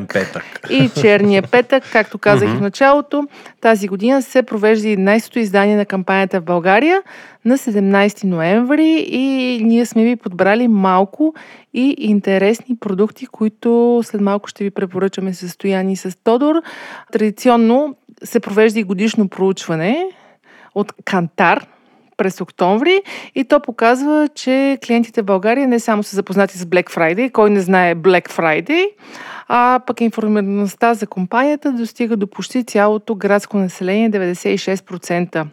петък. 0.09 0.45
и 0.71 0.91
черния 1.01 1.43
петък, 1.51 1.85
както 1.93 2.19
казах 2.19 2.49
в 2.49 2.61
началото. 2.61 3.29
Тази 3.61 3.89
година 3.89 4.23
се 4.23 4.43
провежда 4.43 4.89
11-то 4.89 5.39
издание 5.39 5.77
на 5.77 5.87
кампанията 5.87 6.41
в 6.41 6.45
България 6.45 7.03
на 7.45 7.59
17 7.59 8.25
ноември 8.25 9.07
и 9.09 9.61
ние 9.65 9.87
сме 9.87 10.05
ви 10.05 10.17
подбрали 10.17 10.69
малко 10.69 11.35
и 11.75 11.95
интересни 11.99 12.77
продукти, 12.77 13.27
които 13.27 14.01
след 14.05 14.21
малко 14.21 14.49
ще 14.49 14.65
ви 14.65 14.71
препоръчаме 14.71 15.35
с 15.35 15.49
Стояни 15.49 15.93
и 15.93 15.97
с 15.97 16.19
Тодор. 16.25 16.55
Традиционно 17.13 17.97
се 18.25 18.41
провежда 18.41 18.81
и 18.81 18.85
годишно 18.85 19.29
проучване 19.29 20.07
от 20.75 20.93
Кантар, 21.05 21.67
през 22.17 22.41
октомври 22.41 23.03
и 23.35 23.45
то 23.45 23.61
показва, 23.61 24.29
че 24.35 24.79
клиентите 24.87 25.23
в 25.23 25.25
България 25.25 25.69
не 25.69 25.81
само 25.81 26.03
са 26.03 26.17
запознати 26.17 26.59
с 26.59 26.65
Black 26.65 26.91
Friday, 26.91 27.33
кой 27.33 27.51
не 27.51 27.61
знае 27.61 27.95
Black 27.95 28.31
Friday, 28.31 28.85
а 29.49 29.81
пък 29.87 30.01
информираността 30.01 30.95
за 30.95 31.07
компанията 31.07 31.73
достига 31.73 32.17
до 32.17 32.27
почти 32.27 32.65
цялото 32.65 33.15
градско 33.15 33.57
население 33.57 34.11
96%. 34.11 35.47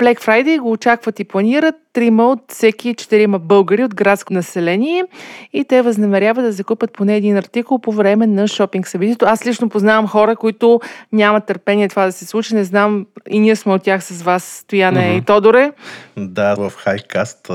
Black 0.00 0.20
Friday 0.20 0.58
го 0.58 0.72
очакват 0.72 1.20
и 1.20 1.24
планират 1.24 1.74
трима 1.96 2.28
от 2.28 2.40
всеки 2.48 2.94
четирима 2.94 3.38
българи 3.38 3.84
от 3.84 3.94
градско 3.94 4.32
население 4.32 5.04
и 5.52 5.64
те 5.64 5.82
възнамеряват 5.82 6.44
да 6.44 6.52
закупат 6.52 6.92
поне 6.92 7.16
един 7.16 7.36
артикул 7.36 7.78
по 7.78 7.92
време 7.92 8.26
на 8.26 8.48
шопинг 8.48 8.88
събитието. 8.88 9.24
Аз 9.24 9.46
лично 9.46 9.68
познавам 9.68 10.08
хора, 10.08 10.36
които 10.36 10.80
нямат 11.12 11.46
търпение 11.46 11.88
това 11.88 12.06
да 12.06 12.12
се 12.12 12.26
случи. 12.26 12.54
Не 12.54 12.64
знам, 12.64 13.06
и 13.30 13.38
ние 13.38 13.56
сме 13.56 13.72
от 13.72 13.82
тях 13.82 14.04
с 14.04 14.22
вас, 14.22 14.44
Стояне 14.44 15.00
mm-hmm. 15.00 15.18
и 15.18 15.24
Тодоре. 15.24 15.72
Да, 16.16 16.54
в 16.54 16.72
Хайкаст 16.76 17.48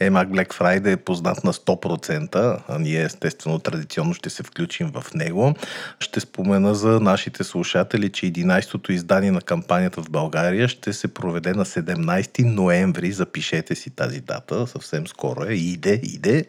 EMAC 0.00 0.26
Black 0.26 0.54
Friday 0.54 0.92
е 0.92 0.96
познат 0.96 1.44
на 1.44 1.52
100%, 1.52 2.58
а 2.68 2.78
ние 2.78 3.02
естествено 3.02 3.58
традиционно 3.58 4.14
ще 4.14 4.30
се 4.30 4.42
включим 4.42 4.90
в 4.94 5.14
него. 5.14 5.54
Ще 6.00 6.20
спомена 6.20 6.74
за 6.74 7.00
нашите 7.00 7.44
слушатели, 7.44 8.08
че 8.08 8.26
11-то 8.26 8.92
издание 8.92 9.30
на 9.30 9.40
кампанията 9.40 10.02
в 10.02 10.10
България 10.10 10.68
ще 10.68 10.92
се 10.92 11.08
проведе 11.08 11.52
на 11.52 11.64
17 11.64 12.54
ноември. 12.54 13.12
Запишете 13.12 13.65
си 13.74 13.90
тази 13.90 14.20
дата, 14.20 14.66
съвсем 14.66 15.06
скоро 15.06 15.44
е. 15.44 15.54
Иде, 15.54 16.00
иде. 16.02 16.44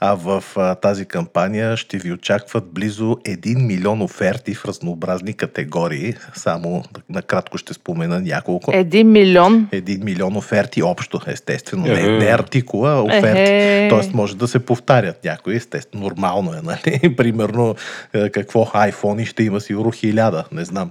А 0.00 0.14
в 0.14 0.44
а, 0.56 0.74
тази 0.74 1.04
кампания 1.04 1.76
ще 1.76 1.98
ви 1.98 2.12
очакват 2.12 2.64
близо 2.72 3.04
1 3.04 3.66
милион 3.66 4.02
оферти 4.02 4.54
в 4.54 4.64
разнообразни 4.64 5.32
категории. 5.32 6.14
Само 6.34 6.84
накратко 7.08 7.58
ще 7.58 7.74
спомена 7.74 8.20
няколко. 8.20 8.70
Един 8.74 9.10
милион. 9.10 9.68
Един 9.72 10.04
милион 10.04 10.36
оферти 10.36 10.82
общо, 10.82 11.20
естествено. 11.26 11.86
Не, 11.86 12.18
не 12.18 12.26
артикула, 12.26 12.90
а 12.90 13.02
оферти. 13.02 13.40
Ехе. 13.40 13.86
Тоест 13.90 14.14
може 14.14 14.36
да 14.36 14.48
се 14.48 14.58
повтарят 14.58 15.24
някои, 15.24 15.56
естествено. 15.56 16.04
Нормално 16.04 16.52
е, 16.54 16.60
нали? 16.62 17.14
Примерно, 17.16 17.74
е, 18.14 18.30
какво 18.30 18.64
iPhone 18.64 19.24
ще 19.24 19.42
има 19.42 19.60
сигурно 19.60 19.90
хиляда, 19.90 20.44
не 20.52 20.64
знам. 20.64 20.90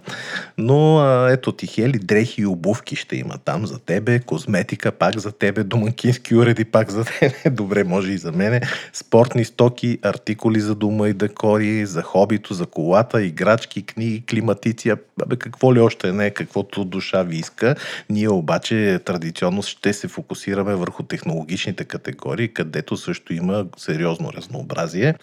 Но 0.57 0.97
а, 0.97 1.31
ето 1.31 1.51
ти 1.51 1.67
хели, 1.67 1.99
дрехи 1.99 2.41
и 2.41 2.45
обувки 2.45 2.95
ще 2.95 3.15
има 3.15 3.37
там 3.37 3.65
за 3.65 3.79
тебе, 3.79 4.19
козметика 4.19 4.91
пак 4.91 5.19
за 5.19 5.31
тебе, 5.31 5.58
домакински 5.63 6.35
уреди 6.35 6.65
пак 6.65 6.91
за 6.91 7.05
тебе, 7.05 7.35
добре 7.51 7.83
може 7.83 8.11
и 8.11 8.17
за 8.17 8.31
мене, 8.31 8.61
спортни 8.93 9.45
стоки, 9.45 9.99
артикули 10.01 10.59
за 10.59 10.75
дома 10.75 11.07
и 11.07 11.13
декори, 11.13 11.85
за 11.85 12.01
хобито, 12.01 12.53
за 12.53 12.65
колата, 12.65 13.23
играчки, 13.23 13.85
книги, 13.85 14.23
климатици, 14.29 14.89
абе 15.21 15.35
какво 15.35 15.75
ли 15.75 15.79
още 15.79 16.11
не, 16.11 16.31
каквото 16.31 16.85
душа 16.85 17.23
ви 17.23 17.37
иска. 17.37 17.75
Ние 18.09 18.29
обаче 18.29 18.99
традиционно 19.05 19.63
ще 19.63 19.93
се 19.93 20.07
фокусираме 20.07 20.75
върху 20.75 21.03
технологичните 21.03 21.83
категории, 21.83 22.53
където 22.53 22.97
също 22.97 23.33
има 23.33 23.65
сериозно 23.77 24.33
разнообразие. 24.33 25.15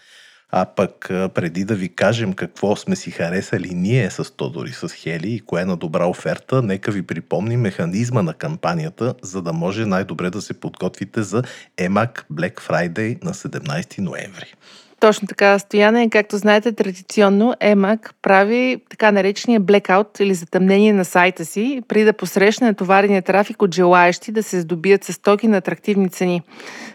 А 0.51 0.65
пък 0.65 1.07
преди 1.09 1.65
да 1.65 1.75
ви 1.75 1.89
кажем 1.89 2.33
какво 2.33 2.77
сме 2.77 2.97
си 2.97 3.11
харесали 3.11 3.75
ние 3.75 4.11
с 4.11 4.37
Тодор 4.37 4.67
и 4.67 4.73
с 4.73 4.89
Хели 4.89 5.35
и 5.35 5.41
кое 5.41 5.63
е 5.63 5.65
на 5.65 5.77
добра 5.77 6.07
оферта, 6.07 6.63
нека 6.63 6.91
ви 6.91 7.03
припомним 7.03 7.61
механизма 7.61 8.23
на 8.23 8.35
кампанията, 8.35 9.15
за 9.23 9.43
да 9.43 9.53
може 9.53 9.87
най-добре 9.87 10.31
да 10.31 10.43
се 10.43 10.61
подготвите 10.61 11.23
за 11.23 11.43
EMAC 11.79 12.25
Black 12.33 12.61
Friday 12.61 13.25
на 13.25 13.35
17 13.35 13.99
ноември. 13.99 14.55
Точно 15.01 15.29
така, 15.29 15.59
Стояне. 15.59 16.11
Както 16.11 16.37
знаете, 16.37 16.73
традиционно 16.73 17.55
EMAG 17.63 17.99
прави 18.23 18.81
така 18.91 19.13
наречения 19.13 19.61
blackout 19.61 20.21
или 20.21 20.35
затъмнение 20.35 20.93
на 20.93 21.05
сайта 21.05 21.45
си, 21.45 21.83
при 21.89 22.05
да 22.05 22.13
посрещне 22.13 22.67
натоварения 22.67 23.23
трафик 23.23 23.63
от 23.63 23.75
желаящи 23.75 24.33
да 24.33 24.43
се 24.43 24.61
здобият 24.61 25.05
с 25.05 25.13
стоки 25.13 25.49
на 25.49 25.57
атрактивни 25.57 26.09
цени. 26.09 26.43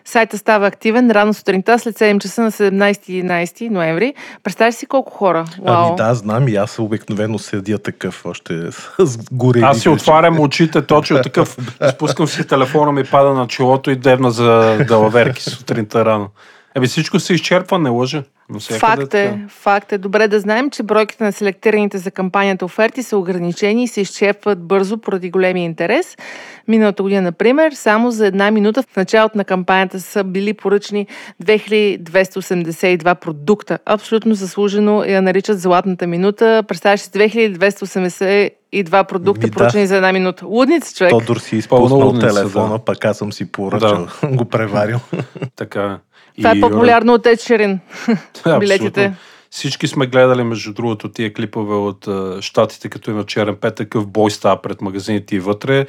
Сайта 0.06 0.38
става 0.38 0.68
активен 0.68 1.12
рано 1.12 1.34
сутринта 1.34 1.80
след 1.80 2.00
7 2.00 2.20
часа 2.20 2.42
на 2.42 2.52
17-11 2.52 3.70
ноември. 3.70 4.14
Представяш 4.44 4.76
си 4.76 4.86
колко 4.86 5.12
хора? 5.12 5.46
Вау. 5.62 5.88
Ами 5.88 5.96
да, 5.96 6.16
знам 6.16 6.48
и 6.48 6.56
аз 6.56 6.80
обикновено 6.80 7.40
седя 7.40 7.78
такъв 7.78 8.26
още 8.26 8.72
с 9.00 9.18
горели. 9.32 9.64
Аз 9.64 9.80
си 9.80 9.90
отварям 9.90 10.40
очите, 10.40 10.82
точно 10.82 11.22
такъв. 11.22 11.58
Спускам 11.92 12.28
си 12.28 12.48
телефона 12.48 12.92
ми, 12.92 13.04
пада 13.04 13.34
на 13.34 13.48
челото 13.48 13.92
и 13.92 13.96
дебна 13.96 14.32
за 14.32 14.78
далаверки 14.88 15.44
сутринта 15.44 16.06
рано. 16.06 16.30
Еми 16.76 16.88
всичко 16.88 17.20
се 17.20 17.34
изчерпва, 17.34 17.80
не 17.80 17.90
лъжа. 17.90 18.24
Факт 18.60 19.02
така. 19.02 19.18
е, 19.18 19.40
факт 19.48 19.92
е. 19.92 19.98
Добре 19.98 20.28
да 20.28 20.40
знаем, 20.40 20.70
че 20.70 20.84
бройките 20.84 21.24
на 21.24 21.32
селектираните 21.32 21.98
за 21.98 22.12
кампанията 22.12 22.66
оферти 22.66 23.04
са 23.04 23.18
ограничени 23.18 23.84
и 23.84 23.88
се 23.88 24.02
изчерпват 24.02 24.68
бързо 24.68 24.98
поради 24.98 25.30
големия 25.30 25.64
интерес. 25.64 26.18
Миналата 26.68 27.04
година, 27.04 27.22
например, 27.22 27.72
само 27.72 28.12
за 28.12 28.28
една 28.28 28.52
минута 28.52 28.84
в 28.84 28.96
началото 28.98 29.38
на 29.38 29.46
кампанията 29.46 30.00
са 30.00 30.24
били 30.24 30.54
поръчани 30.54 31.08
2282 31.44 33.16
продукта. 33.16 33.80
Абсолютно 33.86 34.36
заслужено 34.36 35.04
я 35.04 35.22
наричат 35.22 35.60
златната 35.60 36.08
минута. 36.08 36.64
Представяш 36.68 37.00
си 37.00 37.10
2282 37.10 39.04
продукта, 39.04 39.48
Ми 39.48 39.52
да. 39.52 39.58
поръчани 39.58 39.88
за 39.88 39.96
една 39.96 40.12
минута. 40.12 40.46
Лудница, 40.46 40.96
човек. 40.96 41.12
Тодор 41.12 41.38
си 41.38 41.56
изпуснал 41.56 42.00
лудница, 42.00 42.28
телефона, 42.28 42.74
да. 42.74 42.80
пък 42.80 43.06
аз 43.06 43.18
съм 43.18 43.34
си 43.34 43.52
поръчал, 43.52 44.08
го 44.32 44.46
преварил. 44.46 45.00
Така 45.56 46.00
е. 46.38 46.42
Това 46.42 46.52
е 46.52 46.58
И, 46.58 46.62
по-популярно 46.62 47.14
от 47.14 47.24
Ed 47.24 47.36
Sheeran. 47.36 47.80
Да, 48.44 48.60
билетите. 48.60 49.14
Всички 49.50 49.88
сме 49.88 50.08
гледали, 50.08 50.44
между 50.44 50.74
другото, 50.74 51.10
тия 51.10 51.34
клипове 51.34 51.76
от 51.76 52.08
щатите, 52.44 52.90
като 52.90 53.12
има 53.12 53.26
черен 53.26 53.56
пет, 53.56 53.76
такъв 53.76 54.08
бой 54.08 54.32
става 54.32 54.62
пред 54.62 54.82
магазините 54.82 55.36
и 55.36 55.40
вътре. 55.40 55.86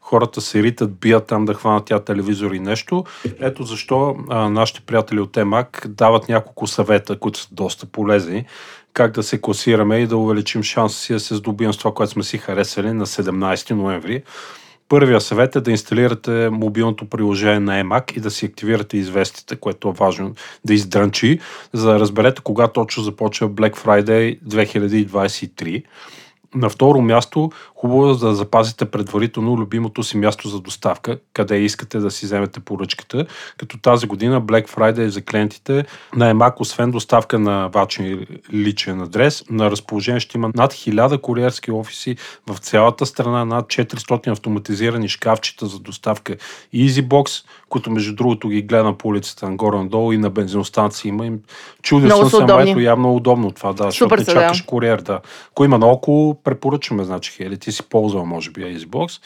Хората 0.00 0.40
се 0.40 0.62
ритат, 0.62 1.00
бият 1.00 1.26
там 1.26 1.44
да 1.44 1.54
хванат 1.54 1.84
тя 1.84 1.98
телевизор 1.98 2.50
и 2.50 2.60
нещо. 2.60 3.04
Ето 3.40 3.62
защо 3.62 4.16
а, 4.28 4.48
нашите 4.48 4.80
приятели 4.80 5.20
от 5.20 5.36
Емак 5.36 5.86
дават 5.88 6.28
няколко 6.28 6.66
съвета, 6.66 7.18
които 7.18 7.38
са 7.38 7.48
доста 7.52 7.86
полезни, 7.86 8.44
как 8.92 9.12
да 9.12 9.22
се 9.22 9.40
класираме 9.40 9.98
и 9.98 10.06
да 10.06 10.16
увеличим 10.16 10.62
шанса 10.62 10.98
си 10.98 11.12
да 11.12 11.20
се 11.20 11.34
здобием 11.34 11.72
с 11.72 11.76
това, 11.76 11.94
което 11.94 12.12
сме 12.12 12.22
си 12.22 12.38
харесали 12.38 12.92
на 12.92 13.06
17 13.06 13.70
ноември. 13.70 14.22
Първия 14.92 15.20
съвет 15.20 15.56
е 15.56 15.60
да 15.60 15.70
инсталирате 15.70 16.48
мобилното 16.50 17.04
приложение 17.04 17.60
на 17.60 17.84
EMAC 17.84 18.16
и 18.16 18.20
да 18.20 18.30
си 18.30 18.46
активирате 18.46 18.96
известите, 18.96 19.56
което 19.56 19.88
е 19.88 19.92
важно 19.92 20.34
да 20.64 20.74
издрънчи, 20.74 21.38
за 21.72 21.92
да 21.92 22.00
разберете 22.00 22.42
кога 22.42 22.68
точно 22.68 23.02
започва 23.02 23.50
Black 23.50 23.76
Friday 23.76 24.40
2023. 24.42 25.84
На 26.54 26.68
второ 26.68 27.00
място, 27.00 27.50
хубаво 27.74 28.10
е 28.10 28.16
да 28.16 28.34
запазите 28.34 28.84
предварително 28.84 29.56
любимото 29.56 30.02
си 30.02 30.16
място 30.16 30.48
за 30.48 30.60
доставка, 30.60 31.18
къде 31.32 31.58
искате 31.58 31.98
да 31.98 32.10
си 32.10 32.26
вземете 32.26 32.60
поръчката, 32.60 33.26
като 33.56 33.78
тази 33.78 34.06
година 34.06 34.42
Black 34.42 34.68
Friday 34.68 35.06
за 35.06 35.22
клиентите 35.22 35.84
на 36.16 36.34
EMAC, 36.34 36.60
освен 36.60 36.90
доставка 36.90 37.38
на 37.38 37.68
вашия 37.68 38.26
личен 38.52 39.00
адрес, 39.00 39.44
на 39.50 39.70
разположение 39.70 40.20
ще 40.20 40.38
има 40.38 40.50
над 40.54 40.72
1000 40.72 41.20
куриерски 41.20 41.70
офиси 41.70 42.16
в 42.46 42.58
цялата 42.58 43.06
страна, 43.06 43.44
над 43.44 43.66
400 43.66 44.28
автоматизирани 44.28 45.08
шкафчета 45.08 45.66
за 45.66 45.78
доставка 45.78 46.36
EasyBox, 46.74 47.44
които 47.72 47.90
между 47.90 48.14
другото 48.14 48.48
ги 48.48 48.62
гледам 48.62 48.98
по 48.98 49.08
улицата 49.08 49.50
нагоре-надолу 49.50 50.12
и 50.12 50.18
на 50.18 50.30
бензиностанции 50.30 51.08
има. 51.08 51.26
им. 51.26 51.40
Чудил 51.82 52.06
Много 52.06 52.30
съм 52.30 52.48
се, 52.48 52.70
ето 52.70 52.80
явно 52.80 53.08
е 53.08 53.12
удобно 53.12 53.50
това, 53.50 53.72
да, 53.72 53.84
защото 53.84 54.16
не 54.16 54.24
са, 54.24 54.34
да. 54.34 54.40
чакаш 54.40 54.62
куриер, 54.62 55.00
да. 55.00 55.20
Ако 55.50 55.64
има 55.64 55.78
наоколо, 55.78 56.34
препоръчваме, 56.34 57.04
значи, 57.04 57.32
Хели, 57.32 57.58
ти 57.58 57.72
си 57.72 57.82
ползвал, 57.82 58.24
може 58.24 58.50
би, 58.50 58.60
EasyBox. 58.60 59.20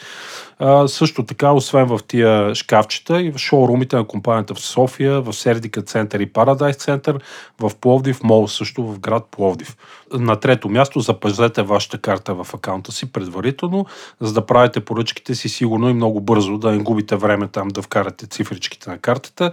А, 0.59 0.87
също 0.87 1.23
така, 1.23 1.51
освен 1.51 1.85
в 1.85 1.99
тия 2.07 2.55
шкафчета 2.55 3.21
и 3.21 3.31
в 3.31 3.37
шоурумите 3.37 3.95
на 3.95 4.07
компанията 4.07 4.53
в 4.53 4.59
София, 4.59 5.21
в 5.21 5.33
Сердика 5.33 5.81
център 5.81 6.19
и 6.19 6.25
Парадайс 6.25 6.75
център, 6.75 7.19
в 7.59 7.71
Пловдив, 7.81 8.23
Мол 8.23 8.47
също 8.47 8.83
в 8.83 8.99
град 8.99 9.27
Пловдив. 9.31 9.77
На 10.13 10.35
трето 10.35 10.69
място 10.69 10.99
запазете 10.99 11.61
вашата 11.61 11.97
карта 11.97 12.33
в 12.33 12.53
акаунта 12.53 12.91
си 12.91 13.11
предварително, 13.11 13.85
за 14.21 14.33
да 14.33 14.45
правите 14.45 14.79
поръчките 14.79 15.35
си 15.35 15.49
сигурно 15.49 15.89
и 15.89 15.93
много 15.93 16.21
бързо, 16.21 16.57
да 16.57 16.71
не 16.71 16.77
губите 16.77 17.15
време 17.15 17.47
там 17.47 17.67
да 17.67 17.81
вкарате 17.81 18.27
цифричките 18.37 18.89
на 18.89 18.97
картата 18.97 19.51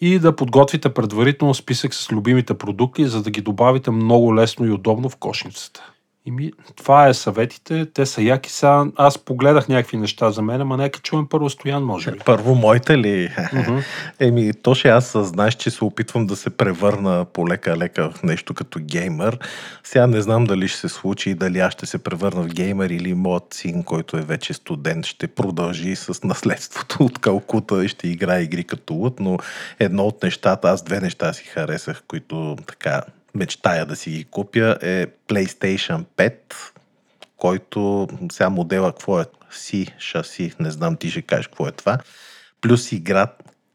и 0.00 0.18
да 0.18 0.36
подготвите 0.36 0.94
предварително 0.94 1.54
списък 1.54 1.94
с 1.94 2.12
любимите 2.12 2.54
продукти, 2.54 3.06
за 3.06 3.22
да 3.22 3.30
ги 3.30 3.40
добавите 3.40 3.90
много 3.90 4.34
лесно 4.34 4.66
и 4.66 4.70
удобно 4.70 5.08
в 5.08 5.16
кошницата. 5.16 5.92
И 6.26 6.30
ми, 6.30 6.52
това 6.76 7.08
е 7.08 7.14
съветите, 7.14 7.86
те 7.94 8.06
са 8.06 8.22
яки. 8.22 8.50
Сега 8.52 8.84
аз 8.96 9.18
погледах 9.18 9.68
някакви 9.68 9.96
неща 9.96 10.30
за 10.30 10.42
мен, 10.42 10.60
ама 10.60 10.76
нека 10.76 11.00
чуем 11.00 11.26
първо 11.28 11.50
Стоян, 11.50 11.82
може 11.82 12.10
би. 12.10 12.18
Първо, 12.18 12.54
моите 12.54 12.98
ли? 12.98 13.30
Мгм. 13.52 13.78
Еми, 14.20 14.52
то 14.62 14.74
ще 14.74 14.88
аз 14.88 15.12
знаеш, 15.16 15.54
че 15.54 15.70
се 15.70 15.84
опитвам 15.84 16.26
да 16.26 16.36
се 16.36 16.50
превърна 16.50 17.24
полека-лека 17.32 18.10
в 18.10 18.22
нещо 18.22 18.54
като 18.54 18.78
геймър. 18.82 19.38
Сега 19.84 20.06
не 20.06 20.20
знам 20.20 20.44
дали 20.44 20.68
ще 20.68 20.78
се 20.78 20.88
случи 20.88 21.30
и 21.30 21.34
дали 21.34 21.58
аз 21.58 21.72
ще 21.72 21.86
се 21.86 21.98
превърна 21.98 22.42
в 22.42 22.48
геймър 22.48 22.90
или 22.90 23.14
моят 23.14 23.54
син, 23.54 23.82
който 23.82 24.16
е 24.16 24.22
вече 24.22 24.54
студент, 24.54 25.06
ще 25.06 25.26
продължи 25.26 25.96
с 25.96 26.24
наследството 26.24 27.04
от 27.04 27.18
Калкута 27.18 27.84
и 27.84 27.88
ще 27.88 28.08
играе 28.08 28.42
игри 28.42 28.64
като 28.64 28.94
луд, 28.94 29.20
но 29.20 29.38
едно 29.78 30.06
от 30.06 30.22
нещата, 30.22 30.68
аз 30.68 30.82
две 30.82 31.00
неща 31.00 31.32
си 31.32 31.44
харесах, 31.44 32.02
които 32.08 32.56
така 32.66 33.02
мечтая 33.34 33.86
да 33.86 33.96
си 33.96 34.10
ги 34.10 34.24
купя 34.24 34.78
е 34.82 35.06
PlayStation 35.28 36.04
5, 36.16 36.32
който 37.36 38.08
сега 38.32 38.50
модела 38.50 38.92
какво 38.92 39.20
е? 39.20 39.24
C, 39.52 39.98
шаси, 39.98 40.52
не 40.60 40.70
знам 40.70 40.96
ти 40.96 41.10
ще 41.10 41.22
кажеш 41.22 41.46
какво 41.46 41.66
е 41.66 41.72
това. 41.72 41.98
Плюс 42.60 42.92
игра 42.92 43.26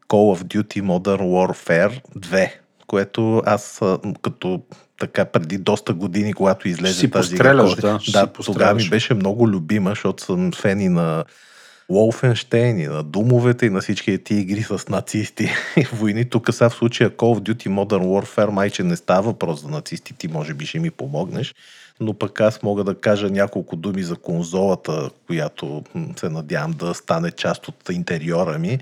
Call 0.08 0.38
of 0.38 0.44
Duty 0.44 0.82
Modern 0.82 1.22
Warfare 1.22 2.00
2, 2.18 2.50
което 2.86 3.42
аз 3.46 3.80
като 4.22 4.62
така 4.98 5.24
преди 5.24 5.58
доста 5.58 5.94
години, 5.94 6.32
когато 6.32 6.68
излезе 6.68 6.94
си 6.94 7.10
тази 7.10 7.34
игра, 7.34 7.54
да, 7.54 7.64
да 7.64 8.00
си 8.00 8.12
тогава 8.44 8.74
ми 8.74 8.88
беше 8.88 9.14
много 9.14 9.48
любима, 9.48 9.90
защото 9.90 10.24
съм 10.24 10.52
фен 10.52 10.80
и 10.80 10.88
на 10.88 11.24
Wolfenstein 11.90 12.84
и 12.84 12.86
на 12.86 13.02
Думовете 13.02 13.66
и 13.66 13.70
на 13.70 13.80
всички 13.80 14.24
тези 14.24 14.40
игри 14.40 14.62
с 14.62 14.88
нацисти 14.88 15.50
и 15.76 15.84
войни. 15.92 16.24
Тук 16.24 16.54
са 16.54 16.70
в 16.70 16.74
случая 16.74 17.10
Call 17.10 17.38
of 17.38 17.40
Duty 17.40 17.68
Modern 17.68 18.04
Warfare 18.04 18.50
майче 18.50 18.82
не 18.82 18.96
става 18.96 19.22
въпрос 19.22 19.62
за 19.62 19.68
нацисти, 19.68 20.14
ти 20.14 20.28
може 20.28 20.54
би 20.54 20.66
ще 20.66 20.78
ми 20.78 20.90
помогнеш, 20.90 21.54
но 22.00 22.14
пък 22.14 22.40
аз 22.40 22.62
мога 22.62 22.84
да 22.84 22.94
кажа 22.94 23.30
няколко 23.30 23.76
думи 23.76 24.02
за 24.02 24.16
конзолата, 24.16 25.10
която 25.26 25.82
се 26.16 26.28
надявам 26.28 26.72
да 26.72 26.94
стане 26.94 27.30
част 27.30 27.68
от 27.68 27.88
интериора 27.90 28.58
ми. 28.58 28.78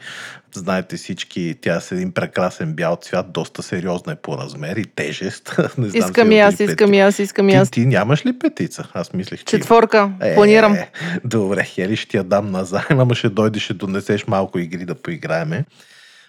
Знаете 0.55 0.97
всички, 0.97 1.55
тя 1.61 1.75
е 1.75 1.95
един 1.95 2.13
прекрасен 2.13 2.73
бял 2.73 2.97
цвят, 2.97 3.33
доста 3.33 3.63
сериозна 3.63 4.13
е 4.13 4.17
по 4.17 4.39
размер 4.39 4.77
и 4.77 4.85
тежест. 4.85 5.57
Не 5.79 5.89
знам 5.89 6.01
Искам 6.01 6.33
и 6.33 6.39
аз, 6.39 6.61
искам 6.61 6.95
и 6.95 7.01
аз, 7.01 7.19
искам 7.19 7.49
и 7.49 7.53
Ти, 7.53 7.57
аз. 7.57 7.71
ти 7.71 7.87
нямаш 7.87 8.27
ли 8.27 8.39
петица? 8.39 8.89
Аз 8.95 9.13
мислех, 9.13 9.45
че... 9.45 9.59
Четворка. 9.59 10.13
Е, 10.21 10.35
Планирам. 10.35 10.77
Добре, 11.25 11.65
хели 11.65 11.97
ще 11.97 12.09
ти 12.09 12.17
я 12.17 12.25
дам 12.25 12.51
на 12.51 12.65
заем, 12.65 12.85
ама 13.01 13.15
ще 13.15 13.29
дойдеш, 13.29 13.63
ще 13.63 13.75
донесеш 13.75 14.27
малко 14.27 14.59
игри 14.59 14.85
да 14.85 14.95
поиграеме. 14.95 15.65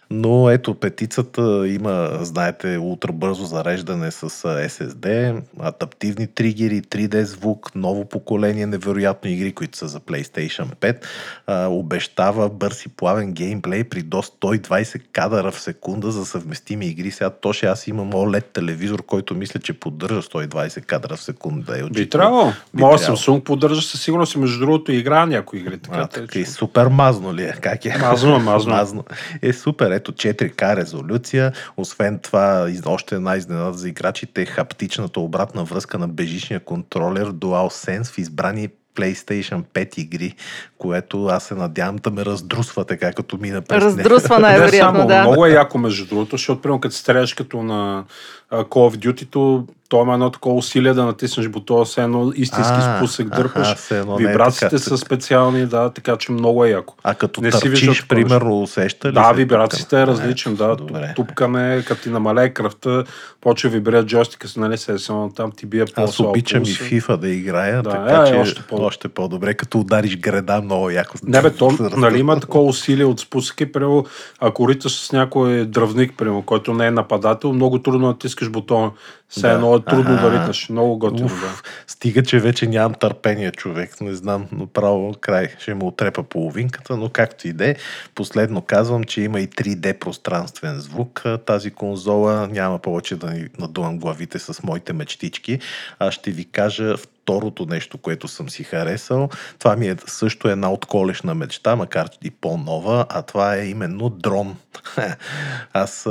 Но 0.10 0.50
ето, 0.50 0.76
петицата 0.76 1.68
има, 1.68 2.10
знаете, 2.22 2.78
ултрабързо 2.78 3.46
зареждане 3.46 4.12
с 4.12 4.30
SSD, 4.70 5.42
адаптивни 5.60 6.28
тригери, 6.28 6.82
3D 6.82 7.22
звук, 7.22 7.76
ново 7.76 8.06
поколение 8.06 8.66
невероятно 8.66 9.30
игри, 9.30 9.54
които 9.54 9.78
са 9.78 9.88
за 9.88 10.00
PlayStation 10.00 10.76
5. 10.76 11.06
А, 11.48 11.68
обещава 11.68 12.50
бърз 12.50 12.86
и 12.86 12.90
плавен 12.90 13.32
геймплей 13.32 13.84
при 13.84 14.02
до 14.02 14.18
120 14.18 15.02
кадъра 15.12 15.52
в 15.52 15.60
секунда 15.60 16.12
за 16.12 16.26
съвместими 16.26 16.86
игри. 16.86 17.12
Сега 17.12 17.30
точно 17.30 17.70
аз 17.70 17.88
имам 17.88 18.12
OLED 18.12 18.46
телевизор, 18.54 19.04
който 19.06 19.36
мисля, 19.36 19.60
че 19.60 19.74
поддържа 19.74 20.22
120 20.22 20.86
кадъра 20.86 21.16
в 21.16 21.22
секунда. 21.22 21.66
Да 21.66 21.80
е 21.80 21.84
Би 21.84 22.10
трябвало. 22.10 22.52
Моя. 22.74 22.98
Samsung 22.98 23.44
поддържа 23.44 23.82
със 23.82 24.02
сигурност 24.02 24.36
и 24.36 24.40
между 24.40 24.60
другото 24.60 24.92
игра 24.92 25.26
някои 25.26 25.60
игри. 25.60 25.78
Така, 25.78 25.98
А, 25.98 26.08
така 26.08 26.40
и 26.40 26.46
супер 26.46 26.88
мазно 26.88 27.36
ли 27.36 27.44
е? 27.44 27.54
Как 27.62 27.86
е? 27.86 27.98
Мазно 28.02 28.36
е, 28.36 28.40
мазно 28.40 28.74
е. 28.74 28.76
мазно. 28.76 29.04
Е 29.42 29.54
супер. 29.54 29.95
Ето 29.96 30.12
4К 30.12 30.76
резолюция. 30.76 31.52
Освен 31.78 32.20
това, 32.20 32.70
още 32.86 33.16
една 33.16 33.36
изненада 33.36 33.78
за 33.78 33.90
играчите 33.90 34.42
е 34.42 34.46
хаптичната 34.46 35.20
обратна 35.20 35.64
връзка 35.64 35.98
на 35.98 36.08
бежичния 36.08 36.60
контролер 36.60 37.32
DualSense 37.32 38.06
в 38.06 38.18
избрани 38.18 38.70
PlayStation 38.96 39.64
5 39.74 40.00
игри, 40.00 40.36
което 40.78 41.26
аз 41.26 41.44
се 41.44 41.56
надявам 41.56 41.96
да 41.96 42.12
ме 42.12 42.26
раздрусва 42.26 42.86
така, 42.86 43.14
като 43.14 43.38
мина 43.38 43.62
през. 43.62 43.84
Раздрусва 43.84 44.40
най-вероятно, 44.40 45.00
само, 45.00 45.08
да. 45.08 45.22
много 45.22 45.46
е 45.46 45.50
яко 45.50 45.78
между 45.78 46.06
другото, 46.06 46.38
защото 46.38 46.62
примерно 46.62 46.82
като 46.82 46.96
стреляш 46.96 47.34
като 47.34 47.64
на 47.64 48.04
Call 48.52 48.66
of 48.66 48.96
Duty, 48.96 49.66
то 49.90 50.02
има 50.02 50.14
едно 50.14 50.30
такова 50.30 50.56
усилие 50.56 50.94
да 50.94 51.06
натиснеш 51.06 51.48
бутона, 51.48 51.86
все 51.86 52.04
едно 52.04 52.32
истински 52.36 52.74
А, 52.76 52.98
спусък 52.98 53.30
дърпаш. 53.30 53.92
е 53.92 54.04
Вибрациите 54.18 54.70
така, 54.70 54.80
са 54.80 54.98
специални, 54.98 55.66
да, 55.66 55.90
така 55.90 56.18
че 56.18 56.32
много 56.32 56.66
е 56.66 56.70
яко. 56.70 56.94
А 57.04 57.16
като 57.16 57.42
Не 57.42 57.52
си 57.52 57.60
търчиш, 57.60 57.86
такова 57.88 58.08
примерно, 58.08 58.62
усеща 58.62 59.10
ли 59.10 59.14
Да, 59.14 59.32
вибрацията 59.32 60.00
е 60.00 60.06
тук? 60.06 60.10
различна, 60.10 60.54
да. 60.54 60.76
Добре. 60.76 61.14
Тупкане, 61.16 61.84
като 61.88 62.02
ти 62.02 62.10
намалее 62.10 62.50
кръвта, 62.50 63.04
почва 63.42 63.70
вибрира 63.70 64.06
джойстика 64.06 64.48
си, 64.48 64.60
нали, 64.60 64.78
се 64.78 64.94
е 64.94 64.98
само 64.98 65.30
там 65.30 65.52
ти 65.52 65.66
бие 65.66 65.86
по 65.86 66.02
Аз 66.02 66.20
обичам 66.20 66.64
и 66.64 66.66
FIFA 66.66 67.18
да 67.18 67.30
играя, 67.30 67.84
Да, 67.84 67.90
така 67.90 68.22
е, 68.22 68.28
че 68.28 68.36
още 68.36 68.62
по- 68.62 68.76
още 68.78 69.08
по-добре, 69.08 69.54
като 69.54 69.80
удариш 69.80 70.18
града 70.18 70.62
много 70.62 70.90
яко. 70.90 71.18
Не 71.24 71.42
бе, 71.42 71.52
то, 71.52 71.72
нали, 71.98 72.20
има 72.20 72.40
такова 72.40 72.66
усилие 72.66 73.06
от 73.06 73.20
спусъки, 73.20 73.72
примерно, 73.72 74.06
ако 74.40 74.70
риташ 74.70 74.96
с 74.96 75.12
някой 75.12 75.66
дръвник, 75.66 76.14
примерно, 76.18 76.42
който 76.42 76.74
не 76.74 76.88
е 76.88 76.92
нападател, 76.92 77.54
много 77.54 77.80
трудно 77.80 78.08
натискаш 78.08 78.50
бутона. 78.50 78.92
Все 79.30 79.42
Да. 79.42 79.54
едно 79.54 79.76
е 79.76 79.86
трудно 79.86 80.16
да 80.16 80.32
ритнеш. 80.32 80.70
Много 80.70 80.98
готино, 81.00 81.28
да. 81.28 81.62
Стига, 81.88 82.24
че 82.24 82.40
вече 82.40 82.68
нямам 82.68 82.94
търпение, 82.94 83.52
човек. 83.52 84.02
Не 84.02 84.14
знам, 84.16 84.46
но 84.52 84.68
право 84.68 85.14
край. 85.22 85.50
Ще 85.60 85.74
му 85.74 85.88
отрепа 85.88 86.24
половинката, 86.24 86.98
но 86.98 87.10
както 87.10 87.48
и 87.48 87.54
да 87.54 87.70
е. 87.70 87.76
Последно 88.16 88.62
казвам, 88.62 89.04
че 89.04 89.22
има 89.22 89.40
и 89.40 89.48
3D 89.48 90.00
пространствен 90.00 90.80
звук. 90.80 91.24
Тази 91.46 91.72
конзола 91.72 92.48
няма 92.52 92.80
повече 92.80 93.16
да 93.16 93.32
ни 93.32 93.48
надувам 93.60 94.00
главите 94.00 94.40
с 94.40 94.64
моите 94.64 94.94
мечтички. 94.94 95.60
Аз 96.00 96.14
ще 96.14 96.32
ви 96.32 96.46
кажа 96.46 96.96
второто 97.26 97.66
нещо, 97.66 97.98
което 97.98 98.28
съм 98.28 98.50
си 98.50 98.64
харесал. 98.64 99.30
Това 99.60 99.76
ми 99.76 99.88
е 99.88 99.96
също 100.06 100.48
една 100.48 100.72
отколешна 100.72 101.36
мечта, 101.36 101.76
макар 101.76 102.10
и 102.24 102.32
по-нова, 102.32 103.06
а 103.10 103.22
това 103.22 103.56
е 103.56 103.68
именно 103.68 104.10
дрон. 104.10 104.58
Аз 105.74 106.04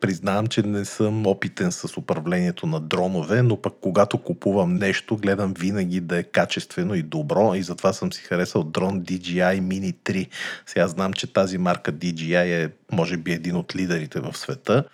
признавам, 0.00 0.46
че 0.46 0.62
не 0.62 0.84
съм 0.84 1.26
опитен 1.26 1.72
с 1.72 1.96
управлението 1.96 2.66
на 2.66 2.80
дронове, 2.80 3.42
но 3.42 3.56
пък 3.62 3.74
когато 3.80 4.18
купувам 4.18 4.74
нещо, 4.74 5.16
гледам 5.16 5.54
винаги 5.58 6.00
да 6.00 6.18
е 6.18 6.22
качествено 6.22 6.94
и 6.94 7.02
добро 7.02 7.54
и 7.54 7.62
затова 7.62 7.92
съм 7.92 8.12
си 8.12 8.22
харесал 8.22 8.62
дрон 8.62 9.00
DJI 9.00 9.60
Mini 9.60 9.94
3. 9.94 10.28
Сега 10.66 10.88
знам, 10.88 11.12
че 11.12 11.32
тази 11.32 11.58
марка 11.58 11.92
DJI 11.92 12.64
е 12.64 12.70
може 12.92 13.16
би 13.16 13.32
един 13.32 13.56
от 13.56 13.76
лидерите 13.76 14.20
в 14.20 14.36
света 14.36 14.84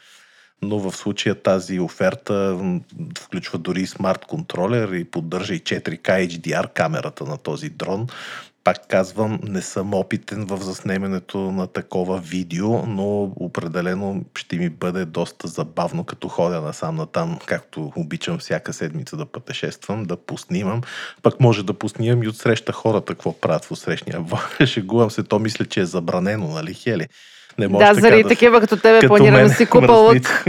но 0.62 0.78
в 0.78 0.96
случая 0.96 1.34
тази 1.34 1.80
оферта 1.80 2.58
включва 3.18 3.58
дори 3.58 3.86
смарт 3.86 4.24
контролер 4.24 4.92
и 4.92 5.04
поддържа 5.04 5.54
и 5.54 5.60
4K 5.60 6.28
HDR 6.28 6.72
камерата 6.72 7.24
на 7.24 7.38
този 7.38 7.68
дрон. 7.68 8.06
Пак 8.64 8.88
казвам, 8.88 9.40
не 9.42 9.62
съм 9.62 9.94
опитен 9.94 10.44
в 10.44 10.62
заснемането 10.62 11.38
на 11.38 11.66
такова 11.66 12.18
видео, 12.18 12.86
но 12.86 13.22
определено 13.36 14.24
ще 14.38 14.56
ми 14.56 14.68
бъде 14.68 15.04
доста 15.04 15.48
забавно, 15.48 16.04
като 16.04 16.28
ходя 16.28 16.60
насам 16.60 16.96
натам, 16.96 17.38
както 17.46 17.92
обичам 17.96 18.38
всяка 18.38 18.72
седмица 18.72 19.16
да 19.16 19.26
пътешествам, 19.26 20.04
да 20.04 20.16
поснимам. 20.16 20.80
Пък 21.22 21.40
може 21.40 21.62
да 21.62 21.74
поснимам 21.74 22.22
и 22.22 22.28
отсреща 22.28 22.72
хората, 22.72 23.14
какво 23.14 23.40
правят 23.40 23.64
в 23.64 23.70
отсрещния. 23.70 24.24
Шегувам 24.66 25.10
се, 25.10 25.22
то 25.22 25.38
мисля, 25.38 25.64
че 25.64 25.80
е 25.80 25.86
забранено, 25.86 26.48
нали, 26.48 26.74
Хели? 26.74 27.06
Не 27.58 27.68
може 27.68 27.84
Да, 27.84 27.90
така 27.90 28.00
заради 28.00 28.22
да- 28.22 28.28
такива 28.28 28.60
като 28.60 28.76
тебе 28.76 29.00
като 29.00 29.08
планирам 29.08 29.48
да 29.48 29.54
си 29.54 29.66
купа 29.66 29.92
лък. 29.92 30.44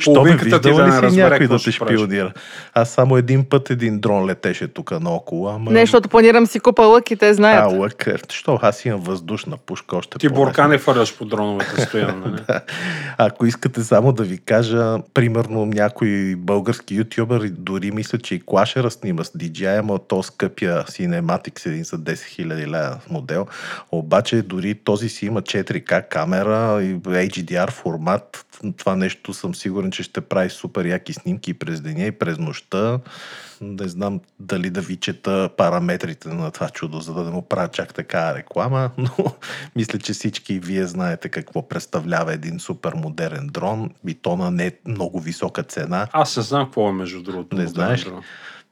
Що 0.00 0.12
ме 0.12 0.14
половинката 0.14 0.60
ти 0.60 0.68
виждал 0.68 0.76
да 0.76 0.82
ли 0.82 0.86
не 0.86 0.92
си 0.92 1.02
разбере 1.02 1.30
някой 1.30 1.46
да 1.48 1.58
те 1.58 1.72
шпионира? 1.72 2.32
Аз 2.74 2.90
само 2.90 3.16
един 3.16 3.44
път 3.44 3.70
един 3.70 4.00
дрон 4.00 4.26
летеше 4.26 4.68
тук 4.68 5.00
наоколо, 5.00 5.48
ама... 5.48 5.70
Не, 5.70 5.80
защото 5.80 6.08
планирам 6.08 6.46
си 6.46 6.60
купа 6.60 6.82
лък 6.82 7.10
и 7.10 7.16
те 7.16 7.28
А, 7.28 7.34
знаят. 7.34 7.72
лък, 7.72 8.06
е, 8.06 8.14
що 8.30 8.58
аз 8.62 8.84
имам 8.84 9.00
въздушна 9.00 9.56
пушка 9.56 9.96
още 9.96 10.18
Ти 10.18 10.28
бурка 10.28 10.68
не 10.68 10.78
фърляш 10.78 11.16
по 11.16 11.24
дроновете 11.24 11.80
стоян, 11.80 12.22
нали? 12.26 12.42
Ако 13.18 13.46
искате 13.46 13.84
само 13.84 14.12
да 14.12 14.24
ви 14.24 14.38
кажа, 14.38 14.98
примерно 15.14 15.66
някой 15.66 16.34
български 16.38 16.94
ютубър, 16.94 17.48
дори 17.48 17.90
мисля, 17.90 18.18
че 18.18 18.34
и 18.34 18.42
Клашера 18.46 18.90
снима 18.90 19.24
с 19.24 19.30
DJI, 19.30 19.78
ама 19.78 19.98
то 20.08 20.22
скъпия 20.22 20.82
Cinematics 20.82 21.66
един 21.66 21.84
за 21.84 21.98
10 21.98 22.12
000 22.12 22.66
лева 22.66 22.98
модел. 23.10 23.46
Обаче 23.92 24.42
дори 24.42 24.74
този 24.74 25.08
си 25.08 25.26
има 25.26 25.42
4K 25.80 26.08
камера 26.08 26.82
и 26.82 26.94
HDR 26.98 27.70
формат. 27.70 28.46
Това 28.76 28.96
нещо 28.96 29.34
съм 29.34 29.54
сигурен, 29.54 29.90
че 29.90 30.02
ще 30.02 30.20
прави 30.20 30.50
супер 30.50 30.84
яки 30.84 31.12
снимки 31.12 31.50
и 31.50 31.54
през 31.54 31.80
деня 31.80 32.04
и 32.04 32.12
през 32.12 32.38
нощта. 32.38 33.00
Не 33.60 33.88
знам 33.88 34.20
дали 34.40 34.70
да 34.70 34.80
ви 34.80 34.96
чета 34.96 35.50
параметрите 35.56 36.28
на 36.28 36.50
това 36.50 36.68
чудо, 36.68 37.00
за 37.00 37.14
да 37.14 37.22
не 37.22 37.30
му 37.30 37.42
правя 37.42 37.68
чак 37.68 37.94
така 37.94 38.34
реклама, 38.34 38.90
но 38.98 39.34
мисля, 39.76 39.98
че 39.98 40.12
всички 40.12 40.58
вие 40.58 40.86
знаете 40.86 41.28
какво 41.28 41.68
представлява 41.68 42.32
един 42.32 42.60
супер 42.60 42.92
модерен 42.94 43.46
дрон 43.46 43.90
и 44.06 44.14
то 44.14 44.36
на 44.36 44.50
не 44.50 44.72
много 44.86 45.20
висока 45.20 45.62
цена. 45.62 46.08
Аз 46.12 46.36
не 46.36 46.42
знам 46.42 46.64
какво 46.64 46.88
е 46.88 46.92
между 46.92 47.22
другото. 47.22 47.56
Не 47.56 47.66
знаеш 47.66 48.04
дрон. 48.04 48.22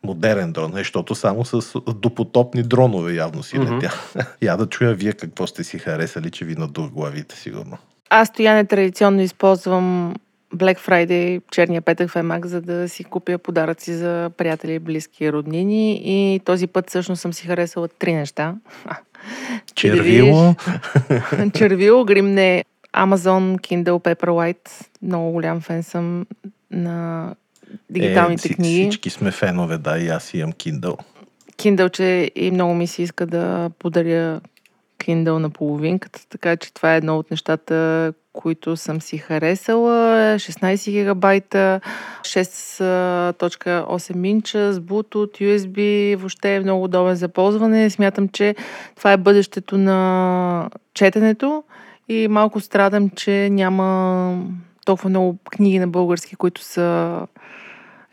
Модерен 0.05 0.53
дрон, 0.53 0.73
защото 0.75 1.15
само 1.15 1.45
с 1.45 1.81
допотопни 1.95 2.63
дронове 2.63 3.15
явно 3.15 3.43
си 3.43 3.59
Мгм. 3.59 3.75
летя. 3.75 3.95
Я 4.43 4.57
да 4.57 4.67
чуя 4.67 4.95
вие 4.95 5.13
какво 5.13 5.47
сте 5.47 5.65
си 5.65 5.79
харесали, 5.79 6.31
че 6.31 6.45
ви 6.45 6.55
надух 6.55 6.91
главите, 6.91 7.37
сигурно. 7.37 7.79
Аз 8.11 8.29
стояне 8.29 8.65
традиционно 8.65 9.21
използвам 9.21 10.15
Black 10.55 10.79
Friday, 10.79 11.43
черния 11.51 11.83
петък 11.83 12.11
в 12.11 12.17
Емак, 12.17 12.47
за 12.47 12.61
да 12.61 12.89
си 12.89 13.05
купя 13.05 13.39
подаръци 13.39 13.95
за 13.95 14.31
приятели, 14.37 14.79
близки 14.79 15.25
и 15.25 15.33
роднини. 15.33 16.01
И 16.05 16.41
този 16.45 16.67
път 16.67 16.89
всъщност 16.89 17.23
съм 17.23 17.33
си 17.33 17.47
харесала 17.47 17.89
три 17.89 18.15
неща. 18.15 18.55
Червило. 19.75 20.55
Червило, 21.55 22.05
гримне 22.05 22.65
Amazon 22.97 23.59
Kindle 23.59 24.15
Paperwhite. 24.15 24.87
Много 25.03 25.31
голям 25.33 25.61
фен 25.61 25.83
съм 25.83 26.27
на 26.71 27.35
дигиталните 27.91 28.49
е, 28.49 28.55
книги. 28.55 28.83
Всички 28.83 29.11
сме 29.11 29.31
фенове, 29.31 29.79
да, 29.79 29.99
и 29.99 30.09
аз 30.09 30.35
имам 30.35 30.53
Kindle. 30.53 30.99
Kindle, 31.57 31.91
че 31.91 32.31
и 32.35 32.51
много 32.51 32.75
ми 32.75 32.87
се 32.87 33.03
иска 33.03 33.27
да 33.27 33.71
подаря 33.79 34.41
Kindle 34.99 35.39
на 35.39 35.51
половинката, 35.51 36.21
така 36.29 36.57
че 36.57 36.75
това 36.75 36.95
е 36.95 36.97
едно 36.97 37.19
от 37.19 37.31
нещата, 37.31 38.13
които 38.33 38.77
съм 38.77 39.01
си 39.01 39.19
харесала. 39.19 40.37
16 40.37 40.91
гигабайта, 40.91 41.81
6.8 42.23 44.27
инча 44.27 44.73
с 44.73 44.81
Bluetooth, 44.81 45.41
USB, 45.41 46.17
въобще 46.17 46.55
е 46.55 46.61
много 46.61 46.85
удобен 46.85 47.15
за 47.15 47.29
ползване. 47.29 47.91
Смятам, 47.91 48.29
че 48.29 48.55
това 48.97 49.13
е 49.13 49.17
бъдещето 49.17 49.79
на 49.79 50.71
четенето 50.95 51.65
и 52.09 52.29
малко 52.29 52.61
страдам, 52.61 53.11
че 53.11 53.49
няма 53.51 54.39
толкова 54.85 55.11
много 55.11 55.39
книги 55.51 55.79
на 55.79 55.89
български, 55.89 56.37
които 56.37 56.63
са 56.63 57.21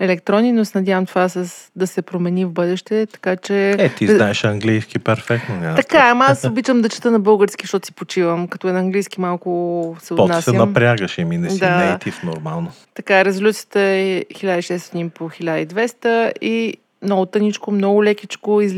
електронни, 0.01 0.51
но 0.51 0.65
се 0.65 0.77
надявам 0.77 1.05
това 1.05 1.29
с, 1.29 1.71
да 1.75 1.87
се 1.87 2.01
промени 2.01 2.45
в 2.45 2.51
бъдеще, 2.51 3.05
така 3.05 3.35
че... 3.35 3.69
Е, 3.71 3.89
ти 3.89 4.07
знаеш 4.07 4.43
английски 4.43 4.99
перфектно. 4.99 5.55
Няма 5.55 5.75
Така, 5.75 6.09
ама 6.11 6.25
аз 6.25 6.43
обичам 6.43 6.81
да 6.81 6.89
чета 6.89 7.11
на 7.11 7.19
български, 7.19 7.63
защото 7.63 7.85
си 7.85 7.93
почивам. 7.93 8.47
Като 8.47 8.67
е 8.67 8.71
на 8.71 8.79
английски 8.79 9.21
малко 9.21 9.95
се 9.99 10.07
Пот 10.09 10.17
се 10.17 10.23
отнасям. 10.23 10.55
напрягаш 10.55 11.17
и 11.17 11.25
ми 11.25 11.37
не 11.37 11.49
си 11.49 11.59
Да. 11.59 11.77
нейтив 11.77 12.23
нормално. 12.23 12.71
Така, 12.93 13.25
резолюцията 13.25 13.79
е 13.79 14.25
1600 14.33 15.09
по 15.09 15.29
1200 15.29 16.31
и 16.41 16.73
много 17.03 17.25
тъничко, 17.25 17.71
много 17.71 18.03
лекичко. 18.03 18.61
Из... 18.61 18.73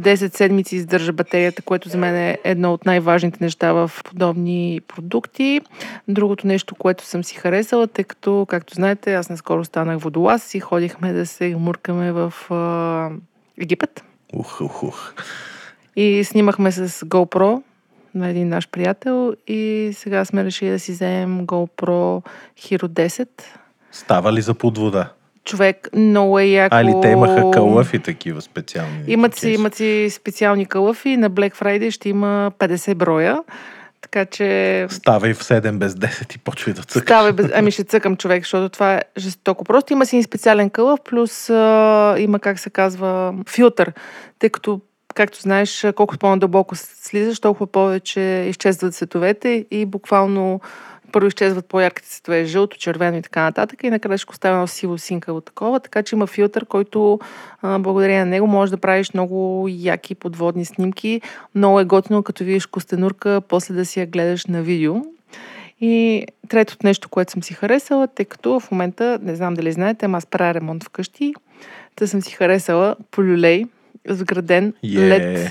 10 0.00 0.36
седмици 0.36 0.76
издържа 0.76 1.12
батерията, 1.12 1.62
което 1.62 1.88
за 1.88 1.98
мен 1.98 2.16
е 2.16 2.38
едно 2.44 2.72
от 2.72 2.86
най-важните 2.86 3.38
неща 3.40 3.72
в 3.72 3.90
подобни 4.04 4.80
продукти. 4.88 5.60
Другото 6.08 6.46
нещо, 6.46 6.74
което 6.74 7.04
съм 7.04 7.24
си 7.24 7.34
харесала, 7.34 7.86
тъй 7.86 8.04
като, 8.04 8.46
както 8.48 8.74
знаете, 8.74 9.14
аз 9.14 9.30
наскоро 9.30 9.64
станах 9.64 9.98
водолаз 9.98 10.54
и 10.54 10.60
ходихме 10.60 11.12
да 11.12 11.26
се 11.26 11.56
муркаме 11.56 12.12
в 12.12 12.34
а, 12.50 13.10
Египет. 13.62 14.04
Ух, 14.34 14.60
ух, 14.60 14.82
ух. 14.82 15.12
И 15.96 16.24
снимахме 16.24 16.72
с 16.72 16.88
GoPro 16.88 17.62
на 18.14 18.28
един 18.28 18.48
наш 18.48 18.68
приятел 18.68 19.34
и 19.46 19.90
сега 19.94 20.24
сме 20.24 20.44
решили 20.44 20.70
да 20.70 20.78
си 20.78 20.92
вземем 20.92 21.46
GoPro 21.46 22.26
Hero 22.58 22.88
10. 22.88 23.28
Става 23.92 24.32
ли 24.32 24.40
за 24.40 24.54
под 24.54 24.78
вода? 24.78 25.12
Човек, 25.46 25.88
много 25.94 26.38
е 26.38 26.44
яко. 26.44 26.76
А 26.76 26.84
ли 26.84 26.94
те 27.02 27.08
имаха 27.08 27.50
кълъфи 27.50 27.98
такива 27.98 28.42
специални? 28.42 29.04
Имат 29.06 29.34
си, 29.34 29.50
имат 29.50 29.74
си 29.74 30.08
специални 30.10 30.66
кълъфи. 30.66 31.16
На 31.16 31.30
Black 31.30 31.56
Friday 31.56 31.90
ще 31.90 32.08
има 32.08 32.52
50 32.58 32.94
броя. 32.94 33.38
Така 34.00 34.24
че 34.24 34.86
Става 34.90 35.28
и 35.28 35.34
в 35.34 35.38
7 35.38 35.78
без 35.78 35.92
10 35.92 36.36
и 36.36 36.38
почва 36.38 36.72
да 36.72 36.82
цъкаш. 36.82 37.02
Става, 37.02 37.32
без... 37.32 37.50
ами 37.54 37.70
ще 37.70 37.84
цъкам 37.84 38.16
човек, 38.16 38.42
защото 38.42 38.68
това 38.68 38.94
е 38.94 39.02
жестоко. 39.18 39.64
Просто 39.64 39.92
има 39.92 40.06
си 40.06 40.22
специален 40.22 40.70
кълъв, 40.70 41.00
плюс 41.04 41.50
а, 41.50 42.14
има, 42.18 42.38
как 42.38 42.58
се 42.58 42.70
казва, 42.70 43.34
филтър. 43.48 43.92
Тъй 44.38 44.50
като, 44.50 44.80
както 45.16 45.40
знаеш, 45.40 45.86
колкото 45.96 46.18
по-надълбоко 46.18 46.76
слизаш, 46.76 47.40
толкова 47.40 47.66
повече 47.66 48.46
изчезват 48.48 48.94
цветовете 48.94 49.66
и 49.70 49.86
буквално 49.86 50.60
първо 51.12 51.28
изчезват 51.28 51.66
по-ярките 51.66 52.08
цветове, 52.08 52.44
жълто, 52.44 52.76
червено 52.76 53.16
и 53.16 53.22
така 53.22 53.42
нататък. 53.42 53.84
И 53.84 53.90
накрая 53.90 54.18
ще 54.18 54.30
остава 54.30 54.54
едно 54.54 54.66
сиво 54.66 54.98
синкаво 54.98 55.40
такова. 55.40 55.80
Така 55.80 56.02
че 56.02 56.16
има 56.16 56.26
филтър, 56.26 56.66
който 56.66 57.18
а, 57.62 57.78
благодарение 57.78 58.24
на 58.24 58.30
него 58.30 58.46
можеш 58.46 58.70
да 58.70 58.76
правиш 58.76 59.14
много 59.14 59.66
яки 59.70 60.14
подводни 60.14 60.64
снимки. 60.64 61.20
Много 61.54 61.80
е 61.80 61.84
готино, 61.84 62.22
като 62.22 62.44
видиш 62.44 62.66
костенурка, 62.66 63.40
после 63.48 63.74
да 63.74 63.86
си 63.86 64.00
я 64.00 64.06
гледаш 64.06 64.46
на 64.46 64.62
видео. 64.62 64.94
И 65.80 66.24
третото 66.48 66.86
нещо, 66.86 67.08
което 67.08 67.32
съм 67.32 67.42
си 67.42 67.54
харесала, 67.54 68.06
тъй 68.06 68.24
като 68.24 68.60
в 68.60 68.70
момента, 68.70 69.18
не 69.22 69.34
знам 69.34 69.54
дали 69.54 69.72
знаете, 69.72 70.06
ама 70.06 70.18
аз 70.18 70.26
правя 70.26 70.54
ремонт 70.54 70.84
вкъщи, 70.84 71.34
та 71.96 72.06
съм 72.06 72.22
си 72.22 72.34
харесала 72.34 72.96
полюлей, 73.10 73.64
сграден 74.08 74.74
Е, 74.84 74.86
LED. 74.86 75.50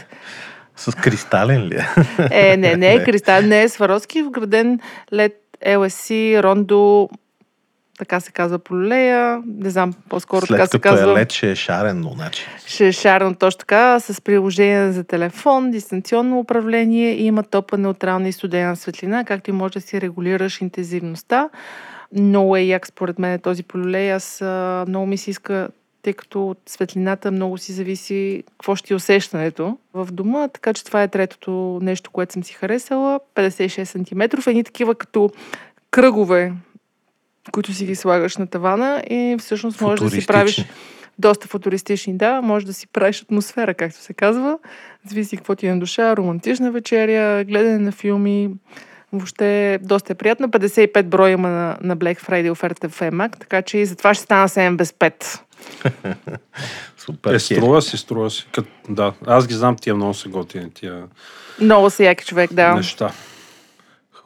С 0.75 0.95
кристален 0.95 1.67
ли 1.67 1.75
е? 1.75 2.51
Е, 2.51 2.57
не, 2.57 2.75
не 2.75 2.93
е 2.93 3.03
кристал, 3.05 3.41
не 3.41 3.63
е 3.63 3.69
Сваровски, 3.69 4.21
вграден 4.21 4.79
LED 5.13 5.33
LSC, 5.65 6.43
Рондо, 6.43 7.09
така 7.99 8.19
се 8.19 8.31
казва 8.31 8.59
полюлея, 8.59 9.41
не 9.45 9.69
знам, 9.69 9.93
по-скоро 10.09 10.45
така 10.45 10.65
След 10.65 10.71
се 10.71 10.79
като 10.79 10.95
казва. 10.95 11.11
е 11.11 11.15
лед, 11.15 11.31
ще 11.31 11.51
е 11.51 11.55
шарено, 11.55 12.09
значи. 12.09 12.47
Ще 12.65 12.87
е 12.87 12.91
шарно 12.91 13.35
точно 13.35 13.59
така, 13.59 13.99
с 13.99 14.21
приложение 14.21 14.91
за 14.91 15.03
телефон, 15.03 15.71
дистанционно 15.71 16.39
управление 16.39 17.11
и 17.11 17.25
има 17.25 17.43
топа 17.43 17.77
неутрална 17.77 18.27
и 18.27 18.31
студена 18.31 18.75
светлина, 18.75 19.23
както 19.23 19.49
и 19.49 19.53
може 19.53 19.73
да 19.73 19.81
си 19.81 20.01
регулираш 20.01 20.61
интензивността. 20.61 21.49
Много 22.15 22.57
е 22.57 22.61
як 22.61 22.87
според 22.87 23.19
мен 23.19 23.39
този 23.39 23.63
полюлей. 23.63 24.13
Аз 24.13 24.41
много 24.87 25.05
ми 25.05 25.17
се 25.17 25.29
иска, 25.29 25.67
тъй 26.05 26.13
като 26.13 26.49
от 26.49 26.59
светлината 26.65 27.31
много 27.31 27.57
си 27.57 27.73
зависи 27.73 28.43
какво 28.51 28.75
ще 28.75 28.93
е 28.93 28.95
усещането 28.95 29.77
в 29.93 30.07
дома, 30.11 30.47
така 30.47 30.73
че 30.73 30.83
това 30.83 31.03
е 31.03 31.07
третото 31.07 31.79
нещо, 31.81 32.11
което 32.11 32.33
съм 32.33 32.43
си 32.43 32.53
харесала. 32.53 33.19
56 33.35 33.83
см, 33.83 34.49
едни 34.49 34.63
такива 34.63 34.95
като 34.95 35.29
кръгове, 35.91 36.53
които 37.51 37.73
си 37.73 37.85
ги 37.85 37.95
слагаш 37.95 38.37
на 38.37 38.47
тавана 38.47 39.03
и 39.09 39.35
всъщност 39.39 39.81
можеш 39.81 39.99
да 39.99 40.09
си 40.09 40.27
правиш 40.27 40.65
доста 41.19 41.47
футуристични, 41.47 42.17
да. 42.17 42.41
Може 42.41 42.65
да 42.65 42.73
си 42.73 42.87
правиш 42.87 43.21
атмосфера, 43.21 43.73
както 43.73 43.99
се 43.99 44.13
казва. 44.13 44.59
Зависи 45.09 45.37
какво 45.37 45.55
ти 45.55 45.67
е 45.67 45.73
на 45.73 45.79
душа. 45.79 46.17
Романтична 46.17 46.71
вечеря, 46.71 47.43
гледане 47.43 47.77
на 47.77 47.91
филми. 47.91 48.49
Въобще 49.13 49.79
доста 49.81 50.13
е 50.13 50.15
приятно. 50.15 50.47
55 50.47 51.03
броя 51.03 51.31
има 51.31 51.49
на, 51.49 51.77
на 51.81 51.97
Black 51.97 52.19
Friday 52.19 52.51
оферта 52.51 52.89
в 52.89 52.99
EMAG, 52.99 53.39
така 53.39 53.61
че 53.61 53.77
и 53.77 53.85
затова 53.85 54.13
ще 54.13 54.23
стана 54.23 54.49
7 54.49 54.75
без 54.75 54.91
5. 54.91 55.39
Супер. 56.97 57.33
Е, 57.33 57.39
струва 57.39 57.81
си, 57.81 57.97
струва 57.97 58.29
си. 58.29 58.47
Кът, 58.51 58.65
да, 58.89 59.13
аз 59.27 59.47
ги 59.47 59.53
знам 59.53 59.75
тия 59.75 59.95
много 59.95 60.13
са 60.13 60.29
готини, 60.29 60.71
тия 60.71 61.03
Много 61.61 61.89
са 61.89 62.03
яки 62.03 62.25
човек, 62.25 62.53
да. 62.53 62.75
неща. 62.75 63.11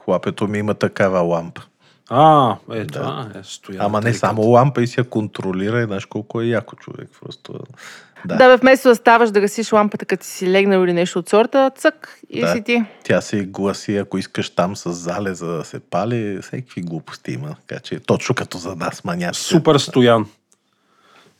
Хлапето 0.05 0.47
ми 0.47 0.57
има 0.57 0.73
такава 0.73 1.19
лампа. 1.19 1.61
А, 2.09 2.55
е, 2.73 2.87
това 2.87 3.27
е 3.35 3.43
стоян. 3.43 3.85
Ама 3.85 4.01
не 4.01 4.13
само 4.13 4.41
лампа 4.41 4.81
и 4.81 4.87
си 4.87 4.99
я 4.99 5.03
контролира 5.03 5.81
и 5.81 5.85
знаеш 5.85 6.05
колко 6.05 6.41
е 6.41 6.45
яко 6.45 6.75
човек. 6.75 7.09
Просто... 7.21 7.53
Да. 8.25 8.35
Да, 8.35 8.49
бе, 8.49 8.57
вместо 8.57 8.89
да 8.89 8.95
ставаш 8.95 9.31
да 9.31 9.41
гасиш 9.41 9.71
лампата, 9.71 10.05
като 10.05 10.25
си 10.25 10.51
легнал 10.51 10.83
или 10.83 10.93
нещо 10.93 11.19
от 11.19 11.29
сорта, 11.29 11.71
цък 11.75 12.19
и 12.29 12.41
Да. 12.41 12.53
си 12.53 12.63
ти. 12.63 12.83
Тя 13.03 13.21
се 13.21 13.45
гласи, 13.45 13.97
ако 13.97 14.17
искаш 14.17 14.49
там 14.49 14.75
с 14.75 14.91
зале, 14.91 15.33
за 15.33 15.47
да 15.47 15.63
се 15.63 15.79
пали, 15.79 16.39
всеки 16.41 16.81
глупости 16.81 17.31
има. 17.31 17.55
Така 17.67 17.81
че 17.81 17.99
точно 17.99 18.35
като 18.35 18.57
за 18.57 18.75
нас, 18.75 19.03
маняците. 19.03 19.47
Супер 19.47 19.77
стоян. 19.77 20.25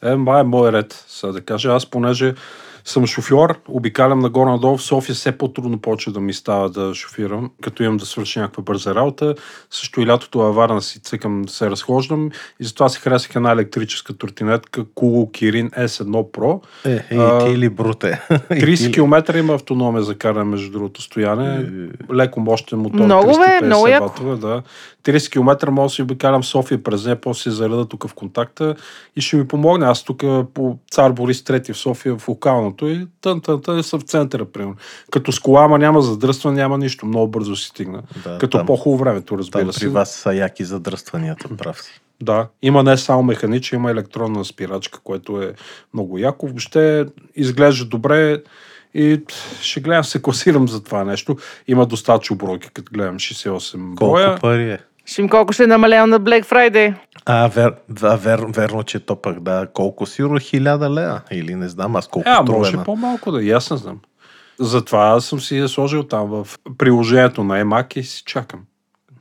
Е, 0.03 0.15
ма 0.15 0.39
е 0.39 0.43
мой 0.43 0.71
ред, 0.71 1.05
сега 1.07 1.33
да 1.33 1.41
кажа. 1.41 1.69
Аз 1.73 1.85
понеже 1.85 2.35
съм 2.85 3.07
шофьор, 3.07 3.59
обикалям 3.67 4.19
нагоре-надолу 4.19 4.77
в 4.77 4.81
София, 4.83 5.15
все 5.15 5.31
по-трудно 5.31 5.77
почва 5.77 6.11
да 6.11 6.19
ми 6.19 6.33
става 6.33 6.69
да 6.69 6.93
шофирам, 6.95 7.51
като 7.61 7.83
имам 7.83 7.97
да 7.97 8.05
свърши 8.05 8.39
някаква 8.39 8.63
бърза 8.63 8.95
работа. 8.95 9.35
Също 9.71 10.01
и 10.01 10.07
лятото 10.07 10.39
във 10.39 10.55
Варна 10.55 10.81
си 10.81 10.99
цъкам 10.99 11.41
да 11.41 11.51
се 11.53 11.69
разхождам 11.69 12.29
и 12.59 12.65
затова 12.65 12.89
си 12.89 12.99
харесах 12.99 13.35
една 13.35 13.51
електрическа 13.51 14.13
туртинетка 14.13 14.85
Kugo 14.85 15.31
Kirin 15.31 15.87
S1 15.87 16.31
Pro. 16.31 16.61
Е, 16.85 17.15
е, 17.15 17.17
А, 17.17 17.47
и 17.47 17.51
ти 17.51 17.57
ли 17.57 17.69
бруте? 17.69 18.21
И 18.29 18.33
30 18.53 18.77
ти 18.77 18.87
ли? 18.87 18.91
км 18.91 19.37
има 19.37 19.53
автономия 19.53 20.03
за 20.03 20.15
каране, 20.15 20.43
между 20.43 20.71
другото, 20.71 21.01
стояне. 21.01 21.65
Леко 22.13 22.39
мощен 22.39 22.79
мотор. 22.79 22.99
Много, 22.99 23.27
бе, 23.27 23.33
350 23.33 23.65
много 23.65 23.87
яко. 23.87 24.35
да. 24.35 24.61
30 25.03 25.31
км 25.31 25.71
мога 25.71 25.85
да 25.85 25.89
си 25.89 26.01
обикалям 26.01 26.43
София 26.43 26.83
през 26.83 27.05
нея, 27.05 27.21
после 27.21 27.41
си 27.41 27.51
зареда 27.51 27.85
тук 27.85 28.07
в 28.07 28.13
контакта 28.13 28.75
и 29.15 29.21
ще 29.21 29.35
ми 29.37 29.47
помогне. 29.47 29.85
Аз 29.85 30.03
тук 30.03 30.23
по 30.53 30.77
Цар 30.91 31.11
Борис 31.11 31.41
III 31.41 31.73
в 31.73 31.77
София 31.77 32.15
в 32.17 32.29
локалното 32.69 32.88
и 32.88 33.08
тън, 33.21 33.41
тън, 33.41 33.62
тън, 33.62 33.84
съм 33.84 33.99
в 33.99 34.03
центъра, 34.03 34.45
примерно. 34.45 34.75
Като 35.12 35.32
с 35.32 35.39
кола, 35.39 35.63
ама 35.65 35.77
няма 35.79 36.01
задръстване, 36.01 36.55
няма 36.55 36.77
нищо. 36.77 37.05
Много 37.05 37.27
бързо 37.27 37.55
си 37.55 37.67
стигна. 37.67 38.03
Да, 38.23 38.38
Като 38.38 38.58
там- 38.58 38.67
по-хубаво 38.67 39.03
времето, 39.03 39.38
разбира 39.38 39.63
Там 39.63 39.73
се. 39.73 39.79
при 39.79 39.88
вас 39.88 40.12
са 40.12 40.34
яки 40.34 40.63
задръстванията, 40.63 41.47
прав 41.58 41.82
си. 41.82 42.01
Да, 42.21 42.47
има 42.62 42.84
не 42.84 42.97
само 42.97 43.23
механична, 43.23 43.75
има 43.75 43.91
електронна 43.91 44.45
спирачка, 44.45 44.99
което 45.03 45.41
е 45.41 45.53
много 45.93 46.17
яко. 46.17 46.47
Въобще 46.47 47.05
изглежда 47.36 47.86
добре 47.86 48.41
и 48.93 49.21
ще 49.62 49.79
гледам, 49.79 50.03
се 50.03 50.21
класирам 50.21 50.67
за 50.67 50.84
това 50.84 51.03
нещо. 51.03 51.36
Има 51.67 51.86
достатъчно 51.86 52.36
бройки, 52.36 52.69
като 52.73 52.91
гледам 52.93 53.17
68 53.17 53.95
Колко 53.95 54.13
броя. 54.13 54.38
пари 54.39 54.71
е? 54.71 54.79
Ще 55.10 55.22
им 55.22 55.30
колко 55.30 55.54
ще 55.54 55.63
е 55.63 55.67
намалял 55.67 56.08
на 56.08 56.19
Black 56.19 56.45
Friday. 56.45 56.93
А, 57.26 57.48
вер, 57.48 57.74
да, 57.89 58.15
вер, 58.15 58.39
верно, 58.48 58.84
че 58.84 59.00
то 59.00 59.15
пък 59.15 59.39
да. 59.39 59.67
Колко 59.67 60.06
сигурно 60.06 60.39
хиляда 60.39 60.89
лева? 60.89 61.22
Или 61.32 61.56
не 61.56 61.69
знам 61.69 61.95
аз 61.95 62.08
колко 62.08 62.30
Е, 62.30 62.32
а, 62.32 62.41
може 62.43 62.72
една. 62.72 62.84
по-малко 62.84 63.32
да, 63.32 63.48
аз 63.48 63.72
не 63.72 63.78
знам. 63.78 64.00
Затова 64.60 65.08
аз 65.08 65.26
съм 65.26 65.39
си 65.39 65.58
я 65.58 65.67
сложил 65.67 66.04
там 66.04 66.28
в 66.28 66.48
приложението 66.78 67.43
на 67.43 67.62
EMAC 67.62 67.98
и 67.98 68.04
си 68.04 68.24
чакам. 68.26 68.60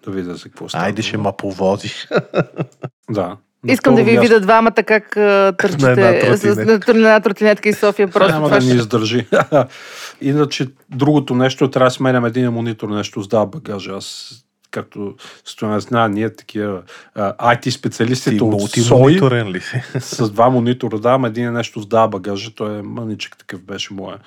да 0.05 0.11
видя 0.11 0.34
за 0.34 0.43
какво 0.43 0.68
става. 0.68 0.84
Айде 0.84 1.03
ще 1.03 1.16
ма 1.16 1.32
повозиш. 1.32 2.09
Да. 3.11 3.36
На 3.64 3.72
Искам 3.72 3.95
да 3.95 4.03
ви 4.03 4.12
място- 4.12 4.20
видя 4.22 4.41
двамата 4.41 4.72
как 4.76 5.16
а, 5.16 5.20
На 5.20 5.91
една 5.91 6.11
търчите 6.20 6.55
с, 6.55 6.57
на, 6.57 6.64
на 6.64 6.78
една 6.89 7.20
тротинетка 7.20 7.68
и 7.68 7.72
София. 7.72 8.09
Просто 8.09 8.32
Няма 8.32 8.47
това 8.47 8.57
да 8.57 8.62
ще- 8.62 8.72
ни 8.72 8.78
издържи. 8.78 9.26
Иначе 10.20 10.66
другото 10.91 11.34
нещо, 11.34 11.64
е, 11.64 11.70
трябва 11.70 11.86
да 11.86 11.91
сменям 11.91 12.24
един 12.24 12.51
монитор, 12.51 12.89
нещо 12.89 13.22
сдава 13.22 13.47
багажа. 13.47 13.93
Аз, 13.93 14.30
както 14.70 15.14
стояне 15.44 15.80
знае, 15.80 16.08
ние 16.08 16.34
такива 16.36 16.82
а, 17.14 17.54
IT 17.54 17.60
Ти 17.60 17.70
специалистите 17.70 18.44
от 18.44 18.70
СОИ 18.70 19.20
ли 19.44 19.60
си? 19.60 19.82
с 20.00 20.30
два 20.30 20.50
монитора 20.50 20.98
давам, 20.98 21.24
един 21.24 21.44
е 21.44 21.50
нещо 21.50 21.80
сдава 21.80 22.08
багажа, 22.08 22.54
той 22.54 22.78
е 22.78 22.82
мъничък 22.82 23.36
такъв 23.38 23.62
беше 23.62 23.94
моя. 23.94 24.18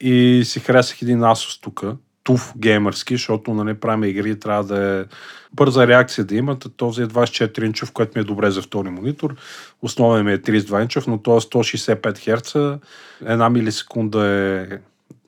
И 0.00 0.42
си 0.44 0.60
харесах 0.60 1.02
един 1.02 1.20
Asus 1.20 1.62
тук, 1.62 1.84
туф 2.24 2.52
геймърски, 2.56 3.14
защото 3.14 3.54
нали, 3.54 3.74
правим 3.74 4.04
игри, 4.04 4.40
трябва 4.40 4.64
да 4.64 5.00
е 5.00 5.04
бърза 5.52 5.86
реакция 5.86 6.24
да 6.24 6.34
имат. 6.34 6.66
Този 6.76 7.02
е 7.02 7.06
24 7.06 7.64
инчов, 7.64 7.92
което 7.92 8.12
ми 8.18 8.20
е 8.20 8.24
добре 8.24 8.50
за 8.50 8.62
втори 8.62 8.90
монитор. 8.90 9.34
Основен 9.82 10.24
ми 10.24 10.32
е 10.32 10.38
32 10.38 10.82
инчов, 10.82 11.06
но 11.06 11.18
то 11.18 11.36
е 11.36 11.40
165 11.40 12.00
Hz. 12.00 12.78
Една 13.26 13.50
милисекунда 13.50 14.26
е 14.26 14.66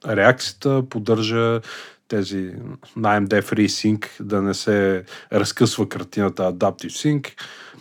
реакцията, 0.06 0.82
поддържа 0.90 1.60
тези 2.10 2.50
на 2.96 3.20
AMD 3.20 3.42
FreeSync 3.42 4.06
да 4.20 4.42
не 4.42 4.54
се 4.54 5.04
разкъсва 5.32 5.88
картината 5.88 6.42
Adaptive 6.42 7.20
Sync. 7.20 7.28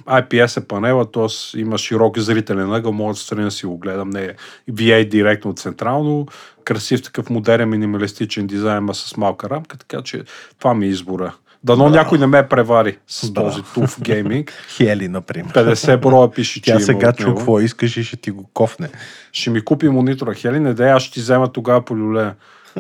IPS 0.06 0.62
е 0.62 0.68
панела, 0.68 1.12
т.е. 1.12 1.60
има 1.60 1.78
широк 1.78 2.20
зрителен 2.20 2.74
ъгъл, 2.74 2.92
мога 2.92 3.12
отстрани 3.12 3.44
да 3.44 3.52
си 3.52 3.66
го 3.66 3.78
гледам, 3.78 4.10
не 4.10 4.24
е 4.24 4.34
VA 4.72 5.10
директно 5.10 5.54
централно, 5.54 6.28
красив 6.64 7.02
такъв 7.02 7.30
модерен 7.30 7.70
минималистичен 7.70 8.48
дизайн, 8.48 8.78
ама 8.78 8.96
с 8.96 9.18
малка 9.18 9.50
рамка, 9.50 9.78
така 9.78 10.02
че 10.02 10.24
това 10.60 10.74
ми 10.74 10.86
е 10.86 10.90
избора. 10.90 11.34
Дано 11.64 11.84
Браво. 11.84 11.96
някой 11.96 12.18
не 12.18 12.28
ме 12.28 12.48
превари 12.48 12.98
с 13.08 13.32
Браво. 13.32 13.50
този 13.50 13.64
туф 13.74 14.02
гейминг. 14.02 14.52
Хели, 14.70 15.08
например. 15.08 15.54
50 15.54 15.98
броя 15.98 16.32
пише, 16.32 16.62
че 16.62 16.72
Тя 16.72 16.80
сега 16.80 17.14
чу 17.14 17.36
какво 17.36 17.60
искаш 17.60 17.98
и 17.98 18.04
ще 18.04 18.18
ти 18.18 18.32
го 18.32 18.50
кофне. 18.54 18.90
Ще 19.32 19.50
ми 19.50 19.62
купи 19.62 19.90
монитора. 19.90 20.34
Хели, 20.34 20.60
не 20.60 20.74
дай, 20.74 20.92
аз 20.92 21.04
ще 21.04 21.14
ти 21.14 21.20
взема 21.20 21.52
тогава 21.52 21.82
по 21.82 21.98
люлея. 21.98 22.36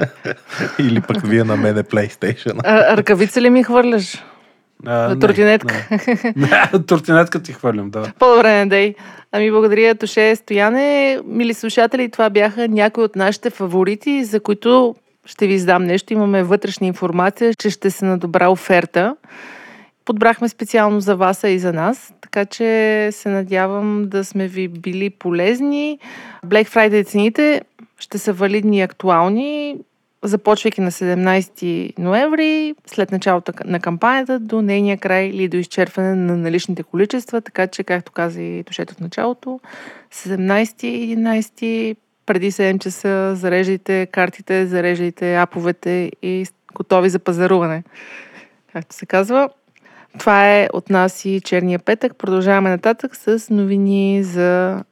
Или 0.79 1.01
пък 1.01 1.27
вие 1.27 1.43
на 1.43 1.55
мене 1.55 1.83
PlayStation. 1.83 2.59
А, 2.63 2.97
ръкавица 2.97 3.41
ли 3.41 3.49
ми 3.49 3.63
хвърляш? 3.63 4.23
А, 4.85 5.09
На 5.09 5.19
не, 6.35 6.83
тротинетка 6.87 7.41
ти 7.41 7.53
хвърлям, 7.53 7.89
да. 7.89 8.11
По-добре 8.19 8.51
не 8.51 8.65
дей. 8.65 8.95
Ами 9.31 9.51
благодаря, 9.51 9.95
Тоше 9.95 10.35
Стояне. 10.35 11.19
Мили 11.25 11.53
слушатели, 11.53 12.09
това 12.09 12.29
бяха 12.29 12.67
някои 12.67 13.03
от 13.03 13.15
нашите 13.15 13.49
фаворити, 13.49 14.23
за 14.23 14.39
които 14.39 14.95
ще 15.25 15.47
ви 15.47 15.53
издам 15.53 15.83
нещо. 15.83 16.13
Имаме 16.13 16.43
вътрешна 16.43 16.87
информация, 16.87 17.53
че 17.53 17.69
ще 17.69 17.91
се 17.91 18.05
на 18.05 18.17
добра 18.17 18.49
оферта. 18.49 19.15
Подбрахме 20.05 20.49
специално 20.49 20.99
за 20.99 21.15
вас, 21.15 21.43
а 21.43 21.49
и 21.49 21.59
за 21.59 21.73
нас, 21.73 22.13
така 22.21 22.45
че 22.45 23.09
се 23.11 23.29
надявам 23.29 24.03
да 24.07 24.25
сме 24.25 24.47
ви 24.47 24.67
били 24.67 25.09
полезни. 25.09 25.99
Black 26.45 26.67
Friday 26.67 27.05
цените 27.05 27.61
ще 27.99 28.17
са 28.17 28.33
валидни 28.33 28.77
и 28.77 28.81
актуални, 28.81 29.77
започвайки 30.23 30.81
на 30.81 30.91
17 30.91 31.99
ноември, 31.99 32.75
след 32.85 33.11
началото 33.11 33.53
на 33.65 33.79
кампанията 33.79 34.39
до 34.39 34.61
нейния 34.61 34.97
край 34.97 35.25
или 35.25 35.47
до 35.47 35.57
изчерпване 35.57 36.15
на 36.15 36.37
наличните 36.37 36.83
количества, 36.83 37.41
така 37.41 37.67
че, 37.67 37.83
както 37.83 38.11
каза 38.11 38.41
и 38.41 38.63
Тошето 38.63 38.93
в 38.93 38.99
началото, 38.99 39.59
17-11 40.13 41.95
преди 42.25 42.51
7 42.51 42.79
часа 42.79 43.35
зареждайте 43.35 44.05
картите, 44.05 44.67
зареждайте 44.67 45.35
аповете 45.35 46.11
и 46.21 46.45
готови 46.73 47.09
за 47.09 47.19
пазаруване. 47.19 47.83
Както 48.73 48.95
се 48.95 49.05
казва. 49.05 49.49
Това 50.19 50.55
е 50.55 50.69
от 50.73 50.89
нас 50.89 51.25
и 51.25 51.41
черния 51.41 51.79
петък. 51.79 52.15
Продължаваме 52.15 52.69
нататък 52.69 53.15
с 53.15 53.49
новини 53.49 54.23
за 54.23 54.83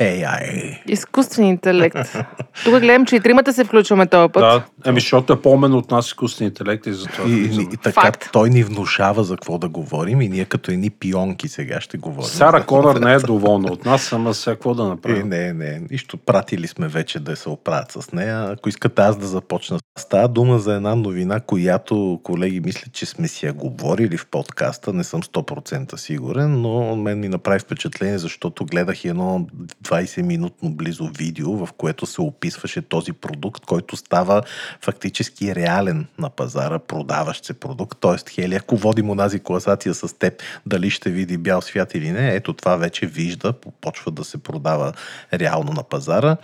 AI. 0.00 0.78
изкуствен 0.86 1.46
интелект. 1.46 2.16
Тук 2.64 2.80
гледам, 2.80 3.06
че 3.06 3.16
и 3.16 3.20
тримата 3.20 3.52
се 3.52 3.64
включваме 3.64 4.06
този 4.06 4.32
път. 4.32 4.40
Да, 4.42 4.64
еми, 4.86 5.00
защото 5.00 5.32
е 5.32 5.42
по-мен 5.42 5.74
от 5.74 5.90
нас 5.90 6.06
изкуствен 6.06 6.46
интелект 6.46 6.86
и 6.86 6.92
затова. 6.92 7.28
И, 7.28 7.32
и, 7.32 7.62
и 7.62 7.76
така 7.76 8.00
Факт. 8.02 8.28
той 8.32 8.50
ни 8.50 8.62
внушава 8.64 9.24
за 9.24 9.34
какво 9.34 9.58
да 9.58 9.68
говорим 9.68 10.20
и 10.20 10.28
ние 10.28 10.44
като 10.44 10.70
едни 10.70 10.90
пионки 10.90 11.48
сега 11.48 11.80
ще 11.80 11.98
говорим. 11.98 12.28
Сара 12.28 12.66
Конър 12.66 12.96
не 12.96 13.12
е 13.12 13.18
доволна 13.18 13.72
от 13.72 13.84
нас, 13.84 14.12
ама 14.12 14.34
сега 14.34 14.54
какво 14.54 14.74
да 14.74 14.82
Е, 14.82 14.86
направим? 14.86 15.28
не, 15.28 15.52
не, 15.52 15.82
нищо. 15.90 16.16
Пратили 16.16 16.66
сме 16.66 16.88
вече 16.88 17.20
да 17.20 17.36
се 17.36 17.48
оправят 17.48 17.92
с 17.92 18.12
нея. 18.12 18.50
Ако 18.50 18.68
искате 18.68 19.02
аз 19.02 19.16
да 19.16 19.26
започна. 19.26 19.78
Става 19.98 20.28
дума 20.28 20.58
за 20.58 20.74
една 20.74 20.94
новина, 20.94 21.40
която, 21.40 22.20
колеги, 22.22 22.60
мисля, 22.60 22.90
че 22.92 23.06
сме 23.06 23.28
си 23.28 23.46
я 23.46 23.52
говорили 23.52 24.16
в 24.16 24.26
подкаста. 24.26 24.92
Не 24.92 25.04
съм 25.04 25.22
100% 25.22 25.96
сигурен, 25.96 26.60
но 26.60 26.96
мен 26.96 27.20
ми 27.20 27.28
направи 27.28 27.58
впечатление, 27.60 28.18
защото 28.18 28.64
гледах 28.64 29.04
едно 29.04 29.46
20-минутно 29.90 30.70
близо 30.70 31.06
видео, 31.18 31.66
в 31.66 31.72
което 31.72 32.06
се 32.06 32.20
описваше 32.20 32.82
този 32.82 33.12
продукт, 33.12 33.66
който 33.66 33.96
става 33.96 34.42
фактически 34.80 35.54
реален 35.54 36.06
на 36.18 36.30
пазара, 36.30 36.78
продаващ 36.78 37.44
се 37.44 37.54
продукт. 37.54 37.98
Тоест, 38.00 38.28
Хели, 38.28 38.54
ако 38.54 38.76
водим 38.76 39.10
онази 39.10 39.40
класация 39.40 39.94
с 39.94 40.18
теб, 40.18 40.42
дали 40.66 40.90
ще 40.90 41.10
види 41.10 41.38
бял 41.38 41.60
свят 41.60 41.94
или 41.94 42.10
не, 42.10 42.34
ето 42.34 42.52
това 42.52 42.76
вече 42.76 43.06
вижда, 43.06 43.52
почва 43.80 44.10
да 44.10 44.24
се 44.24 44.42
продава 44.42 44.92
реално 45.32 45.72
на 45.72 45.82
пазара. 45.82 46.36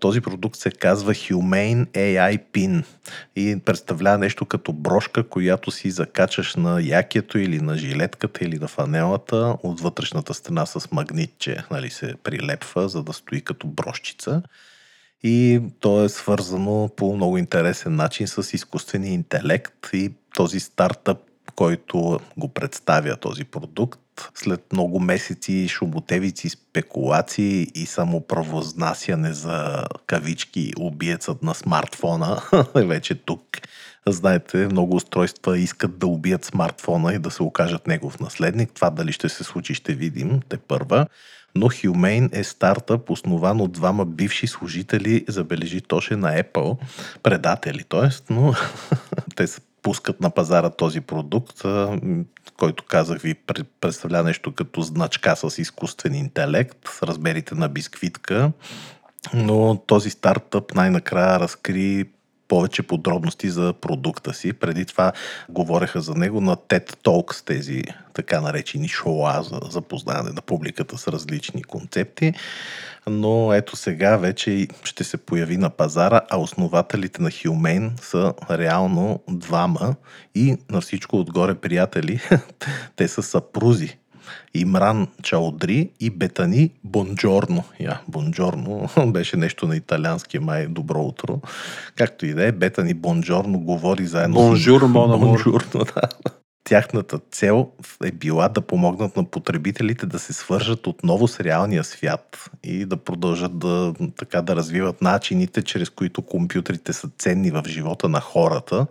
Този 0.00 0.20
продукт 0.20 0.56
се 0.56 0.70
казва 0.70 1.14
Humane 1.14 1.86
AI 1.86 2.42
Pin 2.52 2.84
и 3.36 3.60
представлява 3.64 4.18
нещо 4.18 4.46
като 4.46 4.72
брошка, 4.72 5.28
която 5.28 5.70
си 5.70 5.90
закачаш 5.90 6.54
на 6.54 6.80
якето 6.82 7.38
или 7.38 7.60
на 7.60 7.78
жилетката 7.78 8.44
или 8.44 8.58
на 8.58 8.68
фанелата 8.68 9.56
от 9.62 9.80
вътрешната 9.80 10.34
страна 10.34 10.66
с 10.66 10.92
магнитче, 10.92 11.64
нали, 11.70 11.90
се 11.90 12.14
прилепва, 12.22 12.88
за 12.88 13.02
да 13.02 13.12
стои 13.12 13.40
като 13.40 13.66
брошчица. 13.66 14.42
И 15.22 15.60
то 15.80 16.04
е 16.04 16.08
свързано 16.08 16.90
по 16.96 17.16
много 17.16 17.38
интересен 17.38 17.96
начин 17.96 18.28
с 18.28 18.52
изкуствения 18.52 19.12
интелект 19.12 19.88
и 19.92 20.12
този 20.34 20.60
стартъп, 20.60 21.18
който 21.54 22.20
го 22.36 22.48
представя 22.48 23.16
този 23.16 23.44
продукт, 23.44 24.00
след 24.34 24.72
много 24.72 25.00
месеци 25.00 25.68
шумотевици, 25.68 26.48
спекулации 26.48 27.66
и 27.74 27.86
самоправознасяне 27.86 29.32
за 29.32 29.84
кавички 30.06 30.72
убиецът 30.78 31.42
на 31.42 31.54
смартфона, 31.54 32.42
вече 32.74 33.14
тук. 33.14 33.42
Знаете, 34.08 34.56
много 34.56 34.96
устройства 34.96 35.58
искат 35.58 35.98
да 35.98 36.06
убият 36.06 36.44
смартфона 36.44 37.14
и 37.14 37.18
да 37.18 37.30
се 37.30 37.42
окажат 37.42 37.86
негов 37.86 38.20
наследник. 38.20 38.72
Това 38.72 38.90
дали 38.90 39.12
ще 39.12 39.28
се 39.28 39.44
случи, 39.44 39.74
ще 39.74 39.94
видим 39.94 40.40
те 40.48 40.56
първа. 40.56 41.06
Но 41.54 41.66
Humane 41.66 42.28
е 42.32 42.44
стартъп, 42.44 43.10
основан 43.10 43.60
от 43.60 43.72
двама 43.72 44.04
бивши 44.04 44.46
служители, 44.46 45.24
забележи 45.28 45.80
Тоше, 45.80 46.16
на 46.16 46.42
Apple, 46.42 46.76
предатели, 47.22 47.84
т.е. 47.84 48.32
но 48.32 48.54
те 49.36 49.46
се 49.46 49.60
пускат 49.86 50.20
на 50.20 50.30
пазара 50.30 50.70
този 50.70 51.00
продукт, 51.00 51.62
който 52.58 52.84
казах 52.84 53.20
ви 53.20 53.34
пр- 53.34 53.64
представлява 53.80 54.24
нещо 54.24 54.54
като 54.54 54.80
значка 54.80 55.36
с 55.36 55.58
изкуствен 55.58 56.14
интелект, 56.14 56.78
с 56.88 57.02
размерите 57.02 57.54
на 57.54 57.68
бисквитка, 57.68 58.52
но 59.34 59.76
този 59.86 60.10
стартъп 60.10 60.74
най-накрая 60.74 61.40
разкри 61.40 62.04
повече 62.48 62.82
подробности 62.82 63.50
за 63.50 63.72
продукта 63.72 64.34
си. 64.34 64.52
Преди 64.52 64.84
това 64.84 65.12
говореха 65.48 66.00
за 66.00 66.14
него 66.14 66.40
на 66.40 66.56
TED 66.56 66.96
Talks, 66.96 67.46
тези 67.46 67.82
така 68.14 68.40
наречени 68.40 68.88
шоа 68.88 69.42
за 69.42 69.60
запознаване 69.70 70.30
на 70.30 70.42
публиката 70.42 70.98
с 70.98 71.08
различни 71.08 71.64
концепти. 71.64 72.32
Но 73.06 73.52
ето 73.52 73.76
сега 73.76 74.16
вече 74.16 74.68
ще 74.84 75.04
се 75.04 75.16
появи 75.16 75.56
на 75.56 75.70
пазара, 75.70 76.20
а 76.30 76.38
основателите 76.38 77.22
на 77.22 77.30
Humane 77.30 78.00
са 78.00 78.34
реално 78.50 79.20
двама 79.28 79.94
и 80.34 80.56
на 80.70 80.80
всичко 80.80 81.20
отгоре 81.20 81.54
приятели. 81.54 82.20
Те 82.96 83.08
са 83.08 83.22
съпрузи. 83.22 83.98
Имран 84.54 85.08
Чаудри 85.22 85.90
и 86.00 86.10
Бетани 86.10 86.70
Бонджорно. 86.84 87.64
Я, 87.80 88.00
Бонджорно 88.08 88.88
беше 89.06 89.36
нещо 89.36 89.66
на 89.66 89.76
италиански, 89.76 90.38
май 90.38 90.66
добро 90.66 91.00
утро. 91.00 91.40
Както 91.96 92.26
и 92.26 92.34
да 92.34 92.46
е, 92.46 92.52
Бетани 92.52 92.94
Бонджорно 92.94 93.58
говори 93.58 94.06
заедно 94.06 94.34
Бонжур, 94.34 94.82
амур. 94.82 95.18
Бонжурно, 95.18 95.84
да. 95.94 96.08
Тяхната 96.64 97.18
цел 97.30 97.70
е 98.04 98.12
била 98.12 98.48
да 98.48 98.60
помогнат 98.60 99.16
на 99.16 99.24
потребителите 99.24 100.06
да 100.06 100.18
се 100.18 100.32
свържат 100.32 100.86
отново 100.86 101.28
с 101.28 101.40
реалния 101.40 101.84
свят 101.84 102.50
и 102.64 102.84
да 102.84 102.96
продължат 102.96 103.58
да, 103.58 103.94
така, 104.18 104.42
да 104.42 104.56
развиват 104.56 105.02
начините, 105.02 105.62
чрез 105.62 105.90
които 105.90 106.22
компютрите 106.22 106.92
са 106.92 107.08
ценни 107.18 107.50
в 107.50 107.62
живота 107.66 108.08
на 108.08 108.20
хората, 108.20 108.86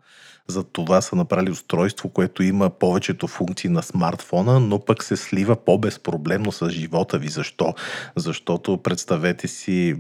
За 0.48 0.64
това 0.64 1.02
са 1.02 1.16
направили 1.16 1.52
устройство, 1.52 2.10
което 2.10 2.44
има 2.44 2.70
повечето 2.70 3.28
функции 3.28 3.70
на 3.70 3.84
смартфона, 3.84 4.60
но 4.60 4.80
пък 4.80 5.04
се 5.04 5.18
слива 5.18 5.56
по-безпроблемно 5.56 6.52
с 6.52 6.70
живота 6.70 7.18
ви. 7.18 7.28
Защо? 7.28 7.74
Защото 8.16 8.78
представете 8.78 9.48
си, 9.48 9.96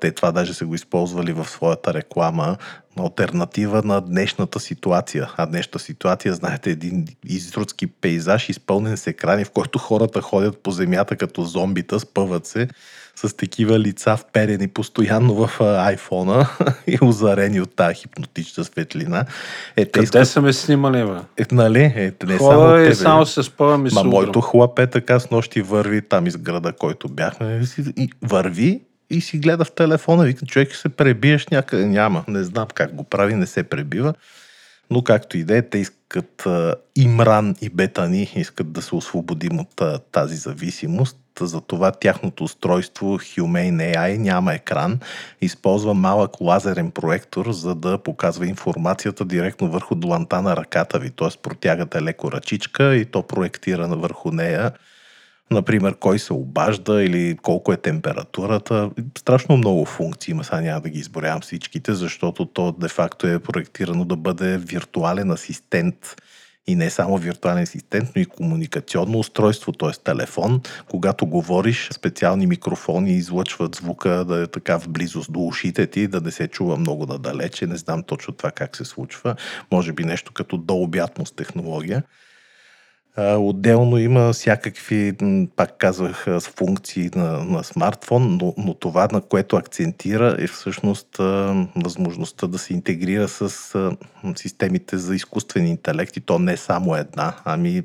те 0.00 0.12
това 0.12 0.32
даже 0.32 0.54
са 0.54 0.66
го 0.66 0.74
използвали 0.74 1.32
в 1.32 1.48
своята 1.48 1.94
реклама, 1.94 2.56
альтернатива 2.98 3.82
на 3.82 4.00
днешната 4.00 4.60
ситуация. 4.60 5.30
А 5.36 5.46
днешната 5.46 5.78
ситуация, 5.78 6.34
знаете, 6.34 6.70
един 6.70 7.06
изрудски 7.24 7.86
пейзаж, 7.86 8.48
изпълнен 8.48 8.96
с 8.96 9.06
екрани, 9.06 9.44
в 9.44 9.50
който 9.50 9.78
хората 9.78 10.20
ходят 10.20 10.62
по 10.62 10.70
земята 10.70 11.16
като 11.16 11.44
зомбита, 11.44 12.00
спъват 12.00 12.46
се 12.46 12.68
с 13.22 13.36
такива 13.36 13.78
лица 13.78 14.16
вперени 14.16 14.68
постоянно 14.68 15.34
в 15.34 15.60
айфона 15.60 16.48
и 16.86 16.98
озарени 17.02 17.60
от 17.60 17.76
тази 17.76 17.94
хипнотична 17.94 18.64
светлина. 18.64 19.24
Е, 19.76 19.84
те 19.84 19.90
Къде 19.90 20.04
искат... 20.04 20.28
са 20.28 20.42
ме 20.42 20.52
снимали, 20.52 21.04
бе? 21.04 21.42
Е, 21.42 21.46
нали? 21.52 21.82
Е, 21.82 22.12
не 22.26 22.38
Хода 22.38 22.52
само 22.52 22.78
и 22.78 22.94
само 22.94 23.26
се 23.26 23.42
спъвам 23.42 23.86
и 23.86 23.90
Ма 23.94 24.04
моето 24.04 24.40
хлапе 24.40 24.86
така 24.86 25.20
с 25.20 25.30
нощи 25.30 25.62
върви 25.62 26.02
там 26.02 26.26
из 26.26 26.36
града, 26.36 26.72
който 26.72 27.08
бяхме. 27.08 27.62
И 27.96 28.08
върви 28.22 28.80
и 29.10 29.20
си 29.20 29.38
гледа 29.38 29.64
в 29.64 29.72
телефона. 29.72 30.24
Вика, 30.24 30.46
човек 30.46 30.76
се 30.76 30.88
пребиеш 30.88 31.46
някъде. 31.46 31.86
Няма. 31.86 32.24
Не 32.28 32.42
знам 32.42 32.66
как 32.74 32.94
го 32.94 33.04
прави, 33.04 33.34
не 33.34 33.46
се 33.46 33.62
пребива. 33.62 34.14
Но 34.90 35.02
както 35.02 35.38
и 35.38 35.44
да 35.44 35.56
е, 35.56 35.62
те 35.62 35.78
искат 35.78 36.48
Имран 36.96 37.56
и 37.60 37.68
Бетани 37.68 38.32
искат 38.36 38.72
да 38.72 38.82
се 38.82 38.94
освободим 38.94 39.60
от 39.60 39.82
тази 40.12 40.36
зависимост. 40.36 41.16
Затова 41.40 41.92
тяхното 41.92 42.44
устройство 42.44 43.18
Humane 43.18 43.96
AI 43.96 44.16
няма 44.16 44.54
екран. 44.54 45.00
Използва 45.40 45.94
малък 45.94 46.40
лазерен 46.40 46.90
проектор, 46.90 47.52
за 47.52 47.74
да 47.74 47.98
показва 47.98 48.46
информацията 48.46 49.24
директно 49.24 49.70
върху 49.70 49.94
дланта 49.94 50.42
на 50.42 50.56
ръката 50.56 50.98
ви. 50.98 51.10
Т.е. 51.10 51.28
протягате 51.42 52.02
леко 52.02 52.32
ръчичка 52.32 52.96
и 52.96 53.04
то 53.04 53.22
проектира 53.22 53.88
върху 53.88 54.30
нея 54.30 54.72
Например, 55.50 55.96
кой 56.00 56.18
се 56.18 56.32
обажда 56.32 57.02
или 57.02 57.36
колко 57.42 57.72
е 57.72 57.76
температурата. 57.76 58.90
Страшно 59.18 59.56
много 59.56 59.84
функции 59.84 60.30
има, 60.30 60.44
сега 60.44 60.60
няма 60.60 60.80
да 60.80 60.88
ги 60.88 60.98
изборявам 60.98 61.40
всичките, 61.40 61.94
защото 61.94 62.46
то 62.46 62.72
де-факто 62.72 63.26
е 63.26 63.38
проектирано 63.38 64.04
да 64.04 64.16
бъде 64.16 64.58
виртуален 64.58 65.30
асистент 65.30 66.16
и 66.66 66.74
не 66.74 66.90
само 66.90 67.18
виртуален 67.18 67.62
асистент, 67.62 68.08
но 68.16 68.22
и 68.22 68.26
комуникационно 68.26 69.18
устройство, 69.18 69.72
т.е. 69.72 69.90
телефон. 70.04 70.60
Когато 70.88 71.26
говориш, 71.26 71.88
специални 71.92 72.46
микрофони 72.46 73.12
излъчват 73.12 73.74
звука 73.74 74.24
да 74.24 74.42
е 74.42 74.46
така 74.46 74.78
в 74.78 74.88
близост 74.88 75.32
до 75.32 75.40
ушите 75.40 75.86
ти, 75.86 76.06
да 76.06 76.20
не 76.20 76.30
се 76.30 76.48
чува 76.48 76.76
много 76.76 77.06
надалече. 77.06 77.66
Не 77.66 77.76
знам 77.76 78.02
точно 78.02 78.34
това 78.34 78.50
как 78.50 78.76
се 78.76 78.84
случва. 78.84 79.34
Може 79.72 79.92
би 79.92 80.04
нещо 80.04 80.32
като 80.32 80.56
дообятност 80.56 81.36
технология. 81.36 82.02
Отделно 83.38 83.98
има 83.98 84.32
всякакви, 84.32 85.12
пак 85.56 85.78
казвах, 85.78 86.26
функции 86.40 87.10
на, 87.14 87.44
на 87.44 87.64
смартфон, 87.64 88.38
но, 88.40 88.54
но 88.58 88.74
това, 88.74 89.08
на 89.12 89.20
което 89.20 89.56
акцентира 89.56 90.36
е 90.38 90.46
всъщност 90.46 91.08
възможността 91.76 92.46
да 92.46 92.58
се 92.58 92.72
интегрира 92.72 93.28
с 93.28 93.50
системите 94.36 94.98
за 94.98 95.14
изкуствен 95.14 95.66
интелект 95.66 96.16
и 96.16 96.20
то 96.20 96.38
не 96.38 96.56
само 96.56 96.96
една, 96.96 97.34
ами 97.44 97.82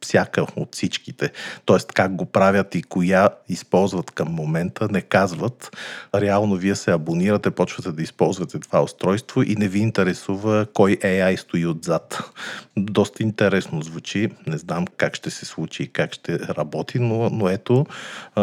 всяка 0.00 0.46
от 0.56 0.74
всичките. 0.74 1.32
Тоест 1.64 1.92
как 1.92 2.14
го 2.14 2.26
правят 2.26 2.74
и 2.74 2.82
коя 2.82 3.28
използват 3.48 4.10
към 4.10 4.28
момента, 4.28 4.88
не 4.90 5.00
казват. 5.00 5.76
Реално 6.14 6.56
вие 6.56 6.74
се 6.74 6.90
абонирате, 6.90 7.50
почвате 7.50 7.92
да 7.92 8.02
използвате 8.02 8.58
това 8.58 8.82
устройство 8.82 9.42
и 9.42 9.56
не 9.56 9.68
ви 9.68 9.78
интересува 9.78 10.66
кой 10.74 10.96
AI 10.96 11.36
стои 11.36 11.66
отзад. 11.66 12.32
Доста 12.76 13.22
интересно 13.22 13.82
звучи. 13.82 14.28
Не 14.46 14.58
знам 14.58 14.84
как 14.96 15.14
ще 15.14 15.30
се 15.30 15.44
случи 15.44 15.82
и 15.82 15.92
как 15.92 16.12
ще 16.12 16.38
работи, 16.38 16.98
но, 16.98 17.30
но 17.30 17.48
ето 17.48 17.86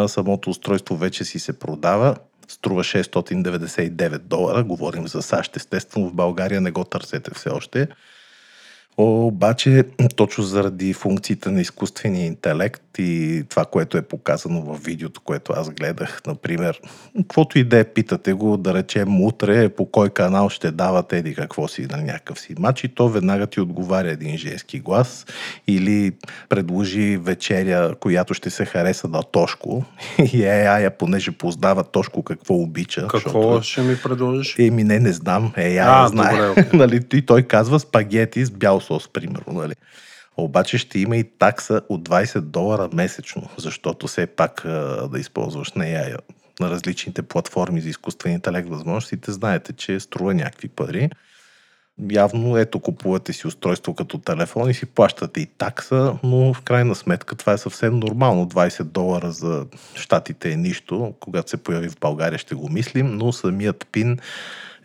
самото 0.07 0.49
устройство 0.49 0.97
вече 0.97 1.25
си 1.25 1.39
се 1.39 1.59
продава 1.59 2.15
струва 2.47 2.83
699 2.83 4.17
долара. 4.17 4.63
Говорим 4.63 5.07
за 5.07 5.21
САЩ, 5.21 5.55
естествено. 5.55 6.09
В 6.09 6.13
България 6.13 6.61
не 6.61 6.71
го 6.71 6.83
търсете 6.83 7.31
все 7.33 7.49
още. 7.49 7.87
Обаче, 8.97 9.85
точно 10.15 10.43
заради 10.43 10.93
функциите 10.93 11.49
на 11.49 11.61
изкуствения 11.61 12.27
интелект 12.27 12.82
и 13.01 13.43
това, 13.49 13.65
което 13.65 13.97
е 13.97 14.01
показано 14.01 14.61
в 14.61 14.79
видеото, 14.83 15.21
което 15.21 15.53
аз 15.55 15.69
гледах, 15.69 16.21
например, 16.27 16.81
каквото 17.17 17.59
и 17.59 17.63
да 17.63 17.79
е, 17.79 17.83
питате 17.83 18.33
го, 18.33 18.57
да 18.57 18.73
речем 18.73 19.21
утре, 19.21 19.69
по 19.69 19.85
кой 19.85 20.09
канал 20.09 20.49
ще 20.49 20.71
давате 20.71 21.17
еди 21.17 21.35
какво 21.35 21.67
си 21.67 21.87
на 21.91 21.97
някакъв 21.97 22.39
си 22.39 22.55
матч 22.59 22.83
и 22.83 22.87
то 22.87 23.09
веднага 23.09 23.47
ти 23.47 23.61
отговаря 23.61 24.11
един 24.11 24.37
женски 24.37 24.79
глас 24.79 25.25
или 25.67 26.11
предложи 26.49 27.17
вечеря, 27.17 27.95
която 27.99 28.33
ще 28.33 28.49
се 28.49 28.65
хареса 28.65 29.07
на 29.07 29.23
Тошко 29.23 29.85
и 30.19 30.41
AI, 30.41 30.89
понеже 30.89 31.31
познава 31.31 31.83
Тошко 31.83 32.23
какво 32.23 32.55
обича. 32.55 33.01
Какво 33.01 33.17
защото... 33.17 33.63
ще 33.63 33.81
ми 33.81 33.97
предложиш? 34.03 34.55
Еми 34.59 34.83
не, 34.83 34.99
не 34.99 35.13
знам. 35.13 35.53
AI 35.57 35.83
а, 35.87 36.07
знае. 36.07 36.47
Добре, 36.47 36.61
okay. 36.61 36.73
нали, 36.73 37.01
и 37.13 37.21
той 37.25 37.43
казва 37.43 37.79
спагети 37.79 38.45
с 38.45 38.51
бял 38.51 38.79
сос, 38.79 39.07
примерно. 39.07 39.53
Нали. 39.53 39.73
Обаче 40.37 40.77
ще 40.77 40.99
има 40.99 41.17
и 41.17 41.23
такса 41.23 41.81
от 41.89 42.09
20 42.09 42.41
долара 42.41 42.89
месечно, 42.93 43.49
защото 43.57 44.07
все 44.07 44.27
пак 44.27 44.61
да 45.11 45.19
използваш 45.19 45.73
нея 45.73 46.17
на 46.59 46.69
различните 46.69 47.21
платформи 47.21 47.81
за 47.81 47.89
изкуствен 47.89 48.33
интелект 48.33 48.69
възможностите, 48.69 49.31
знаете, 49.31 49.73
че 49.73 49.99
струва 49.99 50.33
някакви 50.33 50.67
пари. 50.67 51.09
Явно, 52.11 52.57
ето, 52.57 52.79
купувате 52.79 53.33
си 53.33 53.47
устройство 53.47 53.95
като 53.95 54.17
телефон 54.17 54.69
и 54.69 54.73
си 54.73 54.85
плащате 54.85 55.39
и 55.41 55.45
такса, 55.45 56.17
но 56.23 56.53
в 56.53 56.61
крайна 56.61 56.95
сметка 56.95 57.35
това 57.35 57.53
е 57.53 57.57
съвсем 57.57 57.99
нормално. 57.99 58.49
20 58.49 58.83
долара 58.83 59.31
за 59.31 59.65
щатите 59.95 60.51
е 60.51 60.55
нищо. 60.55 61.13
Когато 61.19 61.49
се 61.49 61.57
появи 61.57 61.89
в 61.89 61.99
България 61.99 62.39
ще 62.39 62.55
го 62.55 62.69
мислим, 62.69 63.17
но 63.17 63.31
самият 63.31 63.87
пин 63.91 64.19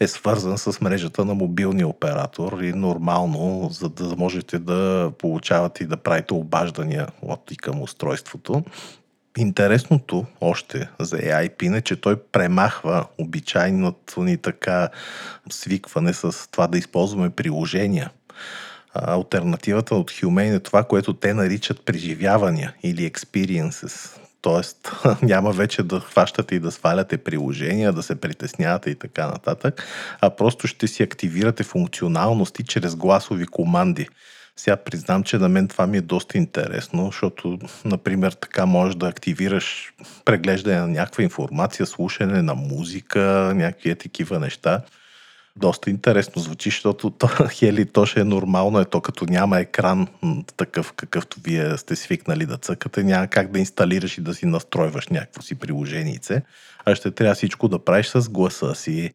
е 0.00 0.06
свързан 0.06 0.58
с 0.58 0.80
мрежата 0.80 1.24
на 1.24 1.34
мобилния 1.34 1.88
оператор 1.88 2.60
и 2.62 2.72
нормално, 2.72 3.68
за 3.72 3.88
да 3.88 4.16
можете 4.16 4.58
да 4.58 5.12
получавате 5.18 5.84
и 5.84 5.86
да 5.86 5.96
правите 5.96 6.34
обаждания 6.34 7.06
от 7.22 7.50
и 7.50 7.56
към 7.56 7.82
устройството. 7.82 8.64
Интересното 9.38 10.26
още 10.40 10.88
за 11.00 11.16
AIP 11.16 11.78
е, 11.78 11.80
че 11.80 12.00
той 12.00 12.16
премахва 12.16 13.06
обичайното 13.18 14.22
ни 14.22 14.36
така 14.36 14.88
свикване 15.50 16.12
с 16.12 16.50
това 16.50 16.66
да 16.66 16.78
използваме 16.78 17.30
приложения. 17.30 18.10
Альтернативата 18.94 19.94
от 19.94 20.10
Humane 20.10 20.56
е 20.56 20.60
това, 20.60 20.84
което 20.84 21.14
те 21.14 21.34
наричат 21.34 21.84
преживявания 21.84 22.74
или 22.82 23.10
experiences. 23.10 24.18
Тоест 24.40 24.92
няма 25.22 25.52
вече 25.52 25.82
да 25.82 26.00
хващате 26.00 26.54
и 26.54 26.60
да 26.60 26.72
сваляте 26.72 27.18
приложения, 27.18 27.92
да 27.92 28.02
се 28.02 28.20
притеснявате 28.20 28.90
и 28.90 28.94
така 28.94 29.26
нататък, 29.26 29.84
а 30.20 30.30
просто 30.30 30.66
ще 30.66 30.88
си 30.88 31.02
активирате 31.02 31.62
функционалности 31.62 32.64
чрез 32.64 32.96
гласови 32.96 33.46
команди. 33.46 34.08
Сега 34.56 34.76
признам, 34.76 35.22
че 35.22 35.38
на 35.38 35.48
мен 35.48 35.68
това 35.68 35.86
ми 35.86 35.96
е 35.96 36.00
доста 36.00 36.38
интересно, 36.38 37.06
защото, 37.06 37.58
например, 37.84 38.32
така 38.32 38.66
можеш 38.66 38.94
да 38.94 39.08
активираш 39.08 39.92
преглеждане 40.24 40.80
на 40.80 40.88
някаква 40.88 41.24
информация, 41.24 41.86
слушане 41.86 42.42
на 42.42 42.54
музика, 42.54 43.52
някакви 43.54 43.94
такива 43.94 44.38
неща 44.38 44.80
доста 45.56 45.90
интересно 45.90 46.42
звучи, 46.42 46.70
защото 46.70 47.10
то, 47.18 47.28
хели, 47.50 47.84
то 47.86 48.06
ще 48.06 48.20
е 48.20 48.24
нормално, 48.24 48.80
е 48.80 48.84
то 48.84 49.00
като 49.00 49.24
няма 49.24 49.60
екран 49.60 50.08
такъв, 50.56 50.92
какъвто 50.92 51.40
вие 51.40 51.78
сте 51.78 51.96
свикнали 51.96 52.46
да 52.46 52.56
цъкате, 52.56 53.02
няма 53.02 53.26
как 53.26 53.52
да 53.52 53.58
инсталираш 53.58 54.18
и 54.18 54.20
да 54.20 54.34
си 54.34 54.46
настройваш 54.46 55.08
някакво 55.08 55.42
си 55.42 55.54
приложенице, 55.54 56.42
а 56.84 56.94
ще 56.94 57.10
трябва 57.10 57.34
всичко 57.34 57.68
да 57.68 57.78
правиш 57.78 58.06
с 58.06 58.28
гласа 58.28 58.74
си. 58.74 59.12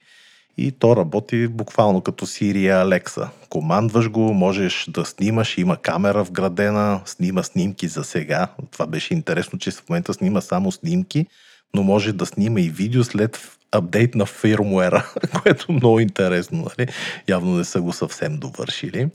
И 0.58 0.72
то 0.72 0.96
работи 0.96 1.48
буквално 1.48 2.02
като 2.02 2.26
Siri 2.26 2.84
Alexa. 2.86 3.28
Командваш 3.50 4.10
го, 4.10 4.34
можеш 4.34 4.86
да 4.90 5.06
снимаш, 5.06 5.58
има 5.58 5.78
камера 5.78 6.24
вградена, 6.24 7.02
снима 7.06 7.44
снимки 7.44 7.88
за 7.88 8.04
сега. 8.04 8.48
Това 8.72 8.88
беше 8.88 9.14
интересно, 9.14 9.60
че 9.60 9.72
в 9.72 9.90
момента 9.90 10.14
снима 10.14 10.42
само 10.42 10.72
снимки, 10.72 11.26
но 11.74 11.84
може 11.84 12.14
да 12.14 12.26
снима 12.26 12.60
и 12.60 12.70
видео 12.70 13.04
след 13.04 13.58
апдейт 13.74 14.16
на 14.16 14.26
фирмуера, 14.26 15.12
което 15.42 15.66
е 15.70 15.76
много 15.76 16.00
интересно. 16.00 16.68
Нали? 16.78 16.90
Явно 17.28 17.58
не 17.58 17.64
са 17.64 17.82
го 17.82 17.94
съвсем 17.94 18.38
довършили. 18.38 19.10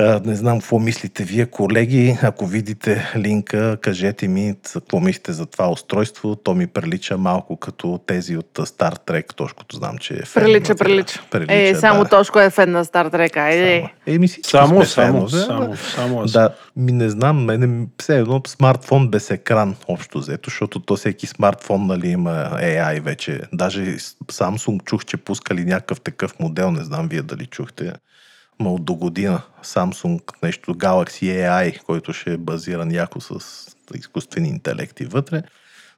Не 0.00 0.34
знам 0.34 0.60
какво 0.60 0.78
мислите 0.78 1.24
вие, 1.24 1.46
колеги. 1.46 2.18
Ако 2.22 2.46
видите 2.46 3.12
линка, 3.16 3.76
кажете 3.80 4.28
ми 4.28 4.54
какво 4.72 5.00
мислите 5.00 5.32
за 5.32 5.46
това 5.46 5.70
устройство. 5.70 6.36
То 6.36 6.54
ми 6.54 6.66
прилича 6.66 7.18
малко 7.18 7.56
като 7.56 8.00
тези 8.06 8.36
от 8.36 8.50
Star 8.54 8.98
Trek. 9.06 9.34
Тошкото 9.34 9.76
знам, 9.76 9.98
че 9.98 10.14
е 10.14 10.22
фен. 10.22 10.42
Прилича, 10.42 10.74
прилича. 10.74 11.20
прилича 11.30 11.54
Е, 11.54 11.74
само 11.74 12.02
да. 12.02 12.10
Тошко 12.10 12.40
е 12.40 12.50
фен 12.50 12.70
на 12.70 12.84
Стар 12.84 13.06
Трек. 13.06 13.36
Айде. 13.36 13.78
Само. 13.80 14.16
Еми 14.16 14.28
Само, 14.28 14.76
сме 14.76 14.86
само, 14.86 15.28
фенове, 15.28 15.46
само, 15.46 15.76
само. 15.76 16.24
Да, 16.26 16.54
ми 16.76 16.92
не 16.92 17.10
знам, 17.10 17.44
мене 17.44 17.86
все 18.00 18.18
едно 18.18 18.42
смартфон 18.46 19.08
без 19.08 19.30
екран, 19.30 19.76
общо 19.88 20.18
взето, 20.18 20.50
защото 20.50 20.80
то 20.80 20.96
всеки 20.96 21.26
смартфон 21.26 21.86
нали, 21.86 22.08
има 22.08 22.50
AI 22.62 23.00
вече. 23.00 23.40
Даже 23.52 23.80
Samsung 24.32 24.84
чух, 24.84 25.04
че 25.04 25.16
пускали 25.16 25.64
някакъв 25.64 26.00
такъв 26.00 26.38
модел, 26.40 26.70
не 26.70 26.84
знам 26.84 27.08
вие 27.08 27.22
дали 27.22 27.46
чухте. 27.46 27.92
Ма 28.58 28.72
от 28.72 28.84
до 28.84 28.94
година 28.94 29.42
Samsung 29.64 30.20
нещо 30.42 30.74
Galaxy 30.74 31.22
AI, 31.22 31.82
който 31.82 32.12
ще 32.12 32.32
е 32.32 32.36
базиран 32.36 32.92
яко 32.92 33.20
с 33.20 33.38
изкуствени 33.94 34.48
интелекти 34.48 35.04
вътре. 35.04 35.42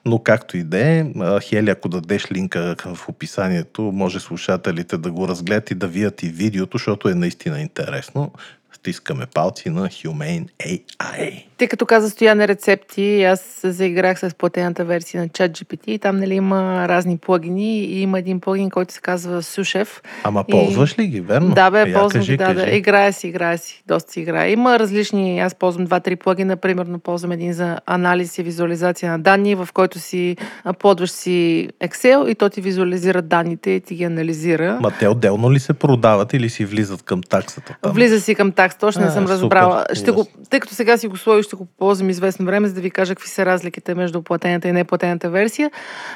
Но 0.04 0.18
както 0.18 0.56
и 0.56 0.62
да 0.62 0.88
е, 0.88 1.04
Хели, 1.42 1.70
ако 1.70 1.88
дадеш 1.88 2.32
линка 2.32 2.76
в 2.84 3.08
описанието, 3.08 3.82
може 3.82 4.20
слушателите 4.20 4.98
да 4.98 5.10
го 5.10 5.28
разгледат 5.28 5.70
и 5.70 5.74
да 5.74 5.88
видят 5.88 6.22
и 6.22 6.28
видеото, 6.28 6.78
защото 6.78 7.08
е 7.08 7.14
наистина 7.14 7.60
интересно. 7.60 8.32
Стискаме 8.72 9.26
палци 9.26 9.70
на 9.70 9.88
Humane 9.88 10.48
AI. 10.58 11.44
Тъй 11.58 11.68
като 11.68 11.86
каза 11.86 12.10
Стояне 12.10 12.48
рецепти, 12.48 13.22
аз 13.22 13.40
се 13.40 13.72
заиграх 13.72 14.18
с 14.20 14.34
платената 14.34 14.84
версия 14.84 15.22
на 15.22 15.28
ChatGPT 15.28 15.80
и 15.86 15.98
там 15.98 16.16
нали, 16.16 16.34
има 16.34 16.88
разни 16.88 17.18
плагини 17.18 17.78
и 17.78 18.00
има 18.00 18.18
един 18.18 18.40
плагин, 18.40 18.70
който 18.70 18.94
се 18.94 19.00
казва 19.00 19.42
Sushef. 19.42 19.88
Ама 20.24 20.44
И- 20.48 20.50
ползваш 20.50 20.98
ли 20.98 21.06
ги, 21.06 21.20
верно? 21.20 21.54
Да, 21.54 21.70
бе, 21.70 21.78
Я 21.80 21.84
ползвам 21.94 22.10
кажи, 22.10 22.32
ги, 22.32 22.36
да, 22.36 22.54
да. 22.54 22.60
кажи. 22.60 22.76
Играя 22.76 23.12
си, 23.12 23.28
играя 23.28 23.58
си. 23.58 23.82
Доста 23.86 24.12
си 24.12 24.20
играя. 24.20 24.50
Има 24.50 24.78
различни, 24.78 25.40
аз 25.40 25.54
ползвам 25.54 25.84
два-три 25.84 26.16
плагина, 26.16 26.56
примерно 26.56 26.98
ползвам 26.98 27.32
един 27.32 27.52
за 27.52 27.78
анализ 27.86 28.38
и 28.38 28.42
визуализация 28.42 29.10
на 29.12 29.18
данни, 29.18 29.54
в 29.54 29.68
който 29.74 29.98
си 29.98 30.36
аплодваш 30.64 31.10
си 31.10 31.68
Excel 31.82 32.28
и 32.28 32.34
то 32.34 32.48
ти 32.48 32.60
визуализира 32.60 33.22
данните 33.22 33.70
и 33.70 33.80
ти 33.80 33.94
ги 33.94 34.04
анализира. 34.04 34.78
Ма 34.80 34.90
те 34.90 35.08
отделно 35.08 35.52
ли 35.52 35.58
се 35.58 35.72
продават 35.72 36.32
или 36.32 36.48
си 36.48 36.64
влизат 36.64 37.02
към 37.02 37.20
таксата? 37.22 37.76
Там? 37.82 37.92
Влиза 37.92 38.20
си 38.20 38.34
към 38.34 38.52
такс, 38.52 38.76
точно 38.76 39.02
не 39.02 39.08
А, 39.08 39.10
съм 39.10 39.22
супер, 39.22 39.34
разбрала. 39.34 39.84
Ще 39.94 40.10
го, 40.10 40.26
тъй 40.50 40.60
като 40.60 40.74
сега 40.74 40.96
си 40.96 41.06
го 41.08 41.16
сложи, 41.16 41.45
ще 41.46 41.56
го 41.56 41.66
ползвам 41.78 42.10
известно 42.10 42.46
време, 42.46 42.68
за 42.68 42.74
да 42.74 42.80
ви 42.80 42.90
кажа 42.90 43.14
какви 43.14 43.28
са 43.28 43.46
разликите 43.46 43.94
между 43.94 44.22
платената 44.22 44.68
и 44.68 44.72
неплатената 44.72 45.30
версия. 45.30 45.70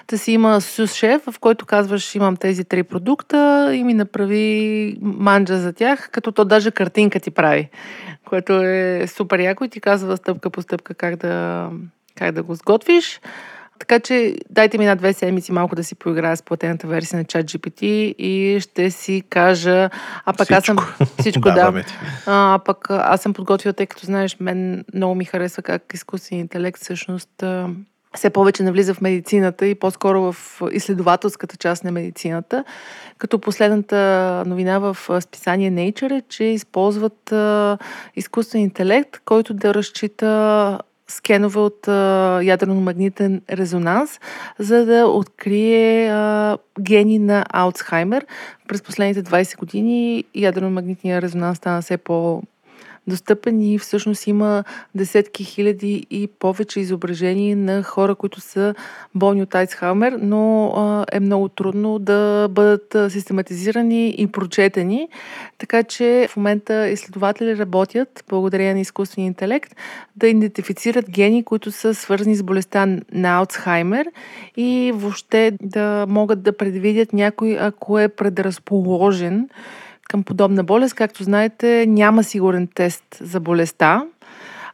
Та 0.07 0.19
си 0.19 0.33
има 0.33 0.61
Сус 0.61 0.95
Шеф, 0.95 1.23
в 1.31 1.39
който 1.41 1.67
казваш, 1.67 2.15
имам 2.15 2.37
тези 2.37 2.65
три 2.65 2.83
продукта 2.83 3.71
и 3.75 3.85
ми 3.85 3.95
направи 3.95 4.97
манджа 5.03 5.59
за 5.59 5.73
тях, 5.73 6.11
като 6.13 6.33
то 6.33 6.45
даже 6.45 6.71
картинка 6.71 7.21
ти 7.21 7.31
прави, 7.31 7.69
което 8.29 8.53
е 8.53 9.05
супер 9.07 9.39
яко 9.39 9.65
и 9.65 9.69
ти 9.69 9.81
казва 9.81 10.17
стъпка 10.17 10.51
по 10.51 10.63
стъпка 10.63 10.95
как 10.95 11.17
да, 11.17 11.69
как 12.15 12.33
да 12.33 12.43
го 12.43 12.55
сготвиш. 12.55 13.21
Така 13.81 14.01
че 14.01 14.35
дайте 14.51 14.79
ми 14.79 14.85
една-две 14.85 15.13
седмици 15.13 15.53
малко 15.53 15.77
да 15.77 15.85
си 15.85 15.95
поиграя 15.95 16.37
с 16.37 16.43
платената 16.43 16.87
версия 16.87 17.19
на 17.19 17.25
ChatGPT 17.25 17.83
и 18.19 18.61
ще 18.61 18.91
си 18.91 19.23
кажа... 19.31 19.91
А 20.25 20.33
пък 20.33 20.51
аз 20.51 20.65
съм... 20.65 20.77
Всичко, 21.19 21.41
да. 21.55 21.83
Ти. 21.83 21.95
А, 22.27 22.61
пък 22.65 22.91
аз 22.91 23.21
съм 23.23 23.35
подготвила, 23.35 23.73
тъй 23.73 23.87
като 23.87 24.07
знаеш, 24.07 24.37
мен 24.41 24.85
много 24.95 25.15
ми 25.15 25.25
харесва 25.25 25.63
как 25.63 25.83
изкуственият 25.95 26.45
интелект 26.45 26.81
всъщност 26.81 27.45
все 28.15 28.31
повече 28.31 28.63
навлиза 28.63 28.95
в 28.95 29.01
медицината 29.01 29.67
и 29.67 29.75
по-скоро 29.75 30.33
в 30.33 30.63
изследователската 30.73 31.57
част 31.57 31.85
на 31.85 31.93
медицината. 31.93 32.65
Като 33.19 33.39
последната 33.39 33.97
новина 34.47 34.79
в 34.79 34.97
списание 35.21 35.73
Nature 35.73 36.19
е, 36.19 36.23
че 36.29 36.45
използват 36.45 37.35
изкуствен 38.17 38.61
интелект, 38.61 39.21
който 39.25 39.55
да 39.55 39.75
разчита 39.75 40.79
скенове 41.11 41.59
от 41.61 41.89
ядрено-магнитен 42.43 43.43
резонанс, 43.51 44.21
за 44.59 44.85
да 44.87 45.07
открие 45.07 46.11
а, 46.11 46.59
гени 46.81 47.19
на 47.19 47.45
Алцхаймер. 47.51 48.27
През 48.69 48.83
последните 48.83 49.31
20 49.31 49.59
години 49.59 50.25
ядрено-магнитния 50.35 51.23
резонанс 51.23 51.59
стана 51.59 51.83
все 51.83 51.97
по 51.97 52.43
достъпен 53.07 53.61
и 53.61 53.79
всъщност 53.79 54.27
има 54.27 54.65
десетки 54.95 55.45
хиляди 55.45 56.07
и 56.11 56.27
повече 56.39 56.81
изображения 56.81 57.57
на 57.57 57.83
хора, 57.83 58.15
които 58.15 58.41
са 58.41 58.75
болни 59.15 59.43
от 59.43 59.55
Айцхаймер, 59.55 60.19
но 60.23 60.73
а, 60.77 61.07
е 61.13 61.21
много 61.21 61.49
трудно 61.49 61.99
да 61.99 62.49
бъдат 62.51 63.13
систематизирани 63.13 64.15
и 64.19 64.27
прочетени. 64.27 65.09
Така 65.59 65.83
че 65.83 66.29
в 66.31 66.37
момента 66.37 66.89
изследователи 66.89 67.59
работят, 67.59 68.25
благодарение 68.29 68.75
на 68.75 68.81
изкуствения 68.81 69.27
интелект, 69.27 69.77
да 70.17 70.29
идентифицират 70.29 71.11
гени, 71.11 71.45
които 71.45 71.73
са 71.73 71.95
свързани 71.95 72.37
с 72.37 72.43
болестта 72.43 72.87
на 73.13 73.37
Алцхаймер 73.37 74.07
и 74.57 74.93
въобще 74.95 75.53
да 75.63 76.07
могат 76.09 76.43
да 76.43 76.57
предвидят 76.57 77.13
някой, 77.13 77.57
ако 77.61 77.99
е 77.99 78.09
предразположен 78.09 79.49
към 80.11 80.23
подобна 80.23 80.65
болест. 80.65 80.95
Както 80.95 81.25
знаете, 81.25 81.87
няма 81.89 82.25
сигурен 82.25 82.69
тест 82.75 83.05
за 83.21 83.41
болестта. 83.41 84.05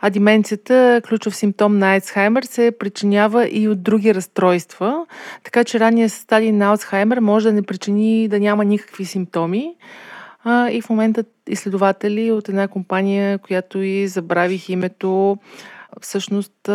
А 0.01 0.11
деменцията, 0.11 1.03
ключов 1.09 1.37
симптом 1.37 1.78
на 1.78 1.95
Алцхаймер, 1.95 2.43
се 2.43 2.72
причинява 2.78 3.49
и 3.49 3.68
от 3.68 3.82
други 3.82 4.14
разстройства, 4.14 5.07
така 5.45 5.64
че 5.64 5.80
ранния 5.80 6.11
стадий 6.11 6.53
на 6.53 6.66
Алцхаймер 6.66 7.18
може 7.18 7.49
да 7.49 7.53
не 7.53 7.62
причини 7.62 8.28
да 8.28 8.41
няма 8.41 8.64
никакви 8.64 9.05
симптоми. 9.05 9.74
А, 10.45 10.70
и 10.70 10.82
в 10.82 10.91
момента 10.91 11.24
изследователи 11.49 12.32
от 12.32 12.49
една 12.49 12.68
компания, 12.68 13.39
която 13.39 13.78
и 13.78 14.09
забравих 14.09 14.68
името, 14.68 15.39
всъщност 16.01 16.68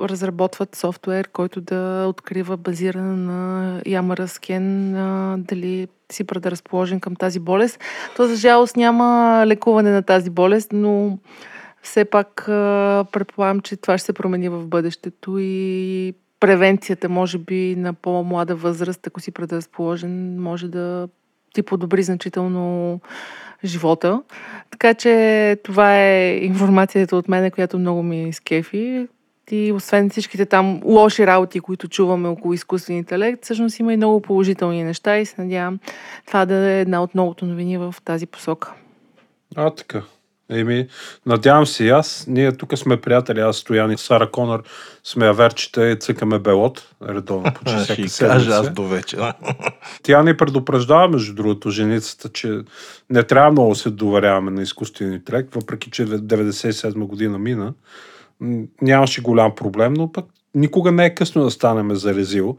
разработват 0.00 0.76
софтуер, 0.76 1.28
който 1.28 1.60
да 1.60 2.06
открива 2.08 2.56
базиран 2.56 3.24
на 3.24 3.82
Ямара 3.86 4.28
Скен 4.28 4.92
дали 5.42 5.88
си 6.12 6.24
предразположен 6.24 7.00
към 7.00 7.16
тази 7.16 7.40
болест. 7.40 7.80
То 8.16 8.26
за 8.26 8.36
жалост 8.36 8.76
няма 8.76 9.42
лекуване 9.46 9.90
на 9.90 10.02
тази 10.02 10.30
болест, 10.30 10.70
но 10.72 11.18
все 11.82 12.04
пак 12.04 12.42
предполагам, 13.12 13.60
че 13.60 13.76
това 13.76 13.98
ще 13.98 14.06
се 14.06 14.12
промени 14.12 14.48
в 14.48 14.66
бъдещето 14.66 15.38
и 15.38 16.14
превенцията, 16.40 17.08
може 17.08 17.38
би, 17.38 17.76
на 17.76 17.94
по-млада 17.94 18.54
възраст, 18.54 19.06
ако 19.06 19.20
си 19.20 19.30
предразположен, 19.30 20.42
може 20.42 20.68
да 20.68 21.08
ти 21.58 21.62
подобри 21.62 22.02
значително 22.02 23.00
живота. 23.64 24.22
Така 24.70 24.94
че 24.94 25.56
това 25.64 25.98
е 25.98 26.36
информацията 26.36 27.16
от 27.16 27.28
мене, 27.28 27.50
която 27.50 27.78
много 27.78 28.02
ми 28.02 28.28
изкефи. 28.28 29.08
И 29.50 29.72
освен 29.72 30.10
всичките 30.10 30.46
там 30.46 30.80
лоши 30.84 31.26
работи, 31.26 31.60
които 31.60 31.88
чуваме 31.88 32.28
около 32.28 32.54
изкуствен 32.54 32.96
интелект, 32.96 33.44
всъщност 33.44 33.78
има 33.78 33.92
и 33.92 33.96
много 33.96 34.20
положителни 34.20 34.84
неща 34.84 35.18
и 35.18 35.26
се 35.26 35.42
надявам 35.42 35.78
това 36.26 36.46
да 36.46 36.54
е 36.54 36.80
една 36.80 37.02
от 37.02 37.14
новото 37.14 37.46
новини 37.46 37.78
в 37.78 37.94
тази 38.04 38.26
посока. 38.26 38.72
А, 39.56 39.70
така. 39.70 40.02
Еми, 40.50 40.88
надявам 41.26 41.66
се 41.66 41.84
и 41.84 41.88
аз. 41.88 42.24
Ние 42.28 42.52
тук 42.52 42.78
сме 42.78 43.00
приятели, 43.00 43.40
аз, 43.40 43.56
Стоян 43.56 43.92
и 43.92 43.98
Сара 43.98 44.30
Конър 44.30 44.62
сме 45.04 45.26
аверчета 45.26 45.90
и 45.90 45.96
цъкаме 45.96 46.38
белот, 46.38 46.94
редовно 47.08 47.52
почти 47.54 47.78
Ще 47.84 48.06
всяка 48.06 48.32
й 48.32 48.32
кажа 48.32 48.40
седмица. 48.40 48.60
аз 48.60 48.70
до 48.70 48.84
вечера. 48.88 49.34
Тя 50.02 50.22
ни 50.22 50.36
предупреждава, 50.36 51.08
между 51.08 51.34
другото, 51.34 51.70
женицата, 51.70 52.28
че 52.28 52.60
не 53.10 53.22
трябва 53.22 53.50
много 53.50 53.68
да 53.68 53.74
се 53.74 53.90
доверяваме 53.90 54.50
на 54.50 54.62
изкуствения 54.62 55.14
интелект, 55.14 55.54
въпреки 55.54 55.90
че 55.90 56.06
97 56.06 56.94
година 56.94 57.38
мина. 57.38 57.74
Нямаше 58.82 59.22
голям 59.22 59.54
проблем, 59.54 59.94
но 59.94 60.12
пък 60.12 60.26
никога 60.54 60.92
не 60.92 61.06
е 61.06 61.14
късно 61.14 61.44
да 61.44 61.50
станеме 61.50 61.94
за 61.94 62.14
резил. 62.14 62.56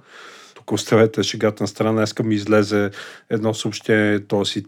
Тук 0.56 0.72
оставете 0.72 1.24
шегата 1.24 1.64
на 1.64 1.68
страна. 1.68 1.92
Днеска 1.92 2.24
ми 2.24 2.36
излезе 2.36 2.92
едно 3.30 3.54
съобщение, 3.54 4.28
този 4.28 4.64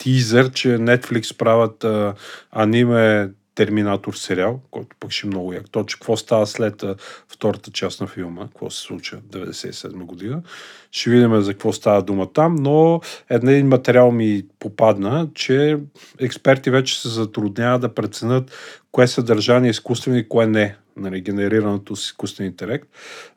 тизър, 0.00 0.50
че 0.50 0.68
Netflix 0.68 1.36
правят 1.36 1.84
а, 1.84 2.14
аниме 2.50 3.30
Терминатор 3.54 4.14
сериал, 4.14 4.60
който 4.70 4.96
пък 5.00 5.10
ще 5.10 5.26
е 5.26 5.28
много 5.28 5.52
як. 5.52 5.70
Точно 5.70 5.98
какво 5.98 6.16
става 6.16 6.46
след 6.46 6.82
а, 6.82 6.96
втората 7.28 7.70
част 7.70 8.00
на 8.00 8.06
филма, 8.06 8.42
какво 8.42 8.70
се 8.70 8.80
случва 8.80 9.18
в 9.18 9.36
97 9.36 9.92
година. 9.92 10.42
Ще 10.90 11.10
видим 11.10 11.40
за 11.40 11.52
какво 11.52 11.72
става 11.72 12.02
дума 12.02 12.32
там, 12.32 12.54
но 12.54 13.00
един 13.30 13.68
материал 13.68 14.10
ми 14.10 14.46
попадна, 14.58 15.28
че 15.34 15.78
експерти 16.20 16.70
вече 16.70 17.00
се 17.00 17.08
затрудняват 17.08 17.80
да 17.80 17.94
преценят 17.94 18.52
кое 18.92 19.06
съдържание 19.06 19.68
е 19.68 19.70
изкуствено 19.70 20.16
и 20.16 20.28
кое 20.28 20.46
не 20.46 20.76
нали, 21.00 21.20
генерираното 21.20 21.96
с 21.96 22.04
изкуствен 22.04 22.46
интелект. 22.46 22.88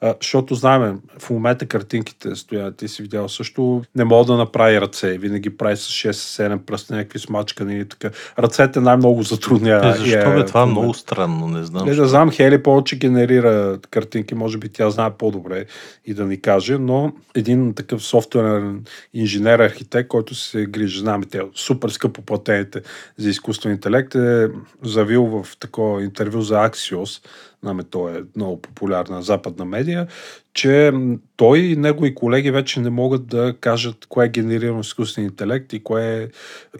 А, 0.02 0.16
защото 0.22 0.56
знаем, 0.56 1.00
в 1.20 1.30
момента 1.30 1.66
картинките 1.66 2.36
стоят, 2.36 2.78
ти 2.78 2.88
си 2.88 3.02
видял 3.02 3.30
също, 3.30 3.82
не 3.96 4.04
мога 4.04 4.26
да 4.26 4.38
направи 4.38 4.82
ръце, 4.82 5.18
винаги 5.18 5.58
прави 5.58 5.78
с 5.78 5.88
6-7 5.88 6.58
пръста, 6.58 6.96
някакви 6.96 7.20
смачкани 7.20 7.80
и 7.80 7.86
така. 7.86 8.10
Ръцете 8.40 8.80
най-много 8.80 9.24
затруднява. 9.24 9.90
Е, 9.90 9.94
защо 9.94 10.32
е, 10.32 10.36
бе? 10.36 10.46
Това 10.46 10.62
е 10.62 10.66
много 10.66 10.94
странно, 10.94 11.48
не 11.48 11.64
знам. 11.64 11.86
Не 11.86 11.96
да 11.96 12.08
знам, 12.08 12.32
Хели 12.32 12.64
повече 12.64 12.96
генерира 12.96 13.80
картинки, 13.90 14.36
може 14.36 14.58
би 14.58 14.70
тя 14.70 14.90
знае 14.90 15.12
по-добре 15.12 15.66
и 16.06 16.14
да 16.14 16.26
ни 16.26 16.42
каже, 16.42 16.78
но 16.78 17.14
един 17.36 17.74
такъв 17.74 18.04
софтуерен 18.04 18.86
инженер, 19.14 19.60
архитект, 19.60 20.10
който 20.10 20.36
се 20.36 20.66
грижи, 20.66 21.00
знаме, 21.00 21.26
те 21.26 21.42
супер 21.56 21.90
скъпо 21.90 22.22
платените 22.22 22.82
за 23.18 23.30
изкуствен 23.30 23.72
интелект, 23.72 24.16
е 24.16 24.50
завил 24.84 25.26
в 25.26 25.58
такова 25.58 26.04
интервю 26.04 26.42
за 26.42 26.56
Axios, 26.56 27.26
знаме, 27.64 27.84
той 27.84 28.18
е 28.18 28.22
много 28.36 28.62
популярна 28.62 29.22
западна 29.22 29.66
медия, 29.66 30.08
че 30.54 30.92
той 31.36 31.60
и 31.60 31.76
негови 31.76 32.16
колеги 32.16 32.52
вече 32.52 32.80
не 32.80 32.90
могат 32.90 33.28
да 33.28 33.56
кажат 33.60 34.06
кое 34.06 34.26
е 34.26 34.30
генерирано 34.30 34.80
изкуствен 34.80 35.26
интелект 35.26 35.74
и 35.74 35.84
кое 35.84 36.24
е 36.24 36.28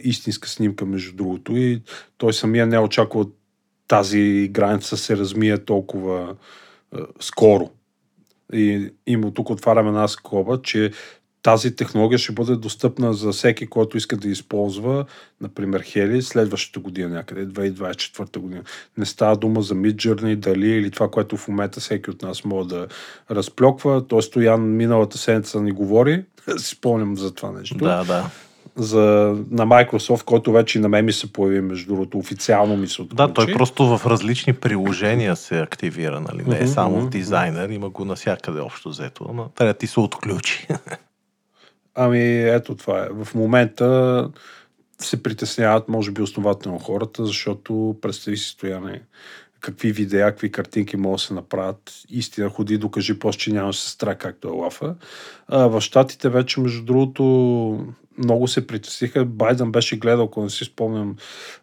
истинска 0.00 0.48
снимка, 0.48 0.86
между 0.86 1.16
другото. 1.16 1.56
И 1.56 1.82
той 2.18 2.32
самия 2.32 2.66
не 2.66 2.78
очаквал 2.78 3.30
тази 3.88 4.48
граница 4.52 4.96
се 4.96 5.16
размие 5.16 5.58
толкова 5.58 6.36
е, 6.94 6.98
скоро. 7.20 7.70
И 8.52 8.92
има 9.06 9.34
тук 9.34 9.50
отваряме 9.50 9.88
една 9.88 10.08
скоба, 10.08 10.62
че 10.62 10.90
тази 11.44 11.76
технология 11.76 12.18
ще 12.18 12.32
бъде 12.32 12.56
достъпна 12.56 13.14
за 13.14 13.32
всеки, 13.32 13.66
който 13.66 13.96
иска 13.96 14.16
да 14.16 14.28
използва, 14.28 15.04
например, 15.40 15.80
Хели, 15.80 16.22
следващата 16.22 16.80
година 16.80 17.08
някъде, 17.08 17.46
2024 17.46 18.38
година. 18.38 18.62
Не 18.98 19.06
става 19.06 19.36
дума 19.36 19.62
за 19.62 19.74
Midjourney, 19.74 20.36
дали 20.36 20.68
или 20.68 20.90
това, 20.90 21.10
което 21.10 21.36
в 21.36 21.48
момента 21.48 21.80
всеки 21.80 22.10
от 22.10 22.22
нас 22.22 22.44
може 22.44 22.68
да 22.68 22.86
разплёква. 23.30 24.06
Той 24.06 24.22
Стоян 24.22 24.76
миналата 24.76 25.18
седмица 25.18 25.60
ни 25.60 25.72
говори, 25.72 26.24
си 26.56 26.68
спомням 26.68 27.16
за 27.16 27.34
това 27.34 27.52
нещо 27.52 27.74
Да, 27.78 28.04
да. 28.04 28.30
за, 28.76 29.00
на 29.50 29.66
Microsoft, 29.66 30.24
който 30.24 30.52
вече 30.52 30.78
и 30.78 30.80
на 30.80 30.88
мен 30.88 31.04
ми 31.04 31.12
се 31.12 31.32
появи, 31.32 31.60
между 31.60 31.86
другото, 31.86 32.18
официално 32.18 32.76
ми 32.76 32.88
се 32.88 33.02
отключи. 33.02 33.16
Да, 33.16 33.32
той 33.32 33.52
просто 33.52 33.98
в 33.98 34.06
различни 34.06 34.52
приложения 34.52 35.36
се 35.36 35.58
активира, 35.60 36.20
нали? 36.20 36.42
Не 36.46 36.58
е 36.58 36.66
само 36.66 37.00
в 37.00 37.08
дизайнер, 37.08 37.68
има 37.68 37.90
го 37.90 38.04
навсякъде 38.04 38.60
общо 38.60 38.88
взето, 38.88 39.26
ама 39.30 39.48
трябва 39.54 39.74
ти 39.74 39.86
се 39.86 40.00
отключи. 40.00 40.68
Ами, 41.94 42.42
ето 42.42 42.74
това 42.74 43.04
е. 43.04 43.24
В 43.24 43.34
момента 43.34 44.30
се 44.98 45.22
притесняват, 45.22 45.88
може 45.88 46.10
би, 46.10 46.22
основателно 46.22 46.78
хората, 46.78 47.26
защото 47.26 47.96
представи 48.00 48.36
си 48.36 48.48
стояне 48.48 49.02
какви 49.64 49.92
видеа, 49.92 50.30
какви 50.30 50.52
картинки 50.52 50.96
могат 50.96 51.18
да 51.18 51.22
се 51.22 51.34
направят. 51.34 51.92
Истина, 52.10 52.48
ходи, 52.48 52.78
докажи 52.78 53.18
после, 53.18 53.38
че 53.38 53.52
нямаш 53.52 53.76
сестра, 53.76 54.14
както 54.14 54.48
е 54.48 54.50
лафа. 54.50 54.94
А, 55.48 55.66
в 55.66 55.80
Штатите 55.80 56.28
вече, 56.28 56.60
между 56.60 56.84
другото, 56.84 57.24
много 58.18 58.48
се 58.48 58.66
притесниха. 58.66 59.24
Байден 59.24 59.72
беше 59.72 59.96
гледал, 59.96 60.24
ако 60.24 60.42
не 60.42 60.50
си 60.50 60.64
спомням, 60.64 61.16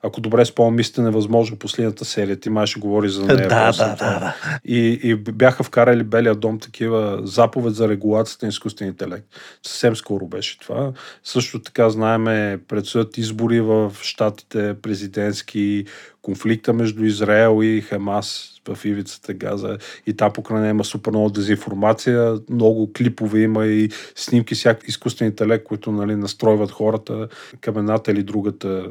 ако 0.04 0.22
добре 0.22 0.46
спомням, 0.46 0.76
мисля 0.76 1.04
невъзможно 1.04 1.58
последната 1.58 2.06
серия. 2.06 2.40
Ти 2.40 2.50
май 2.50 2.66
ще 2.68 2.80
говори 2.80 3.10
за 3.10 3.26
нея. 3.26 3.48
да, 3.48 3.72
да, 3.72 3.96
да, 3.96 3.96
да. 3.96 4.36
И, 4.66 5.00
и 5.04 5.16
бяха 5.16 5.64
вкарали 5.64 6.04
Белия 6.04 6.36
дом 6.36 6.60
такива 6.60 7.20
заповед 7.24 7.76
за 7.76 7.90
регулацията 7.90 8.46
на 8.46 8.50
изкуствен 8.50 8.88
интелект. 8.88 9.28
Съвсем 9.64 9.96
скоро 9.96 10.28
беше 10.28 10.60
това. 10.60 10.92
Също 11.24 11.62
така 11.62 11.90
знаеме, 11.90 12.60
предстоят 12.68 13.18
избори 13.18 13.62
в 13.62 13.94
щатите, 14.02 14.76
президентски, 14.82 15.86
конфликта 16.22 16.74
между 16.74 17.04
Израел 17.04 17.64
и 17.64 17.82
Хамас 17.82 18.51
в 18.68 18.86
ивицата 18.86 19.34
Газа. 19.34 19.78
И 20.08 20.14
там 20.14 20.34
покрай 20.34 20.70
има 20.70 20.84
супер 20.84 21.12
много 21.12 21.30
дезинформация, 21.30 22.36
много 22.50 22.94
клипове 22.94 23.40
има 23.40 23.66
и 23.66 23.90
снимки 24.16 24.56
с 24.56 24.60
всяк- 24.60 24.88
изкуствен 24.88 25.28
интелект, 25.28 25.64
които 25.64 25.92
нали, 25.92 26.16
настройват 26.16 26.72
хората 26.72 27.28
към 27.62 27.78
едната 27.78 28.12
или 28.12 28.24
другата 28.24 28.86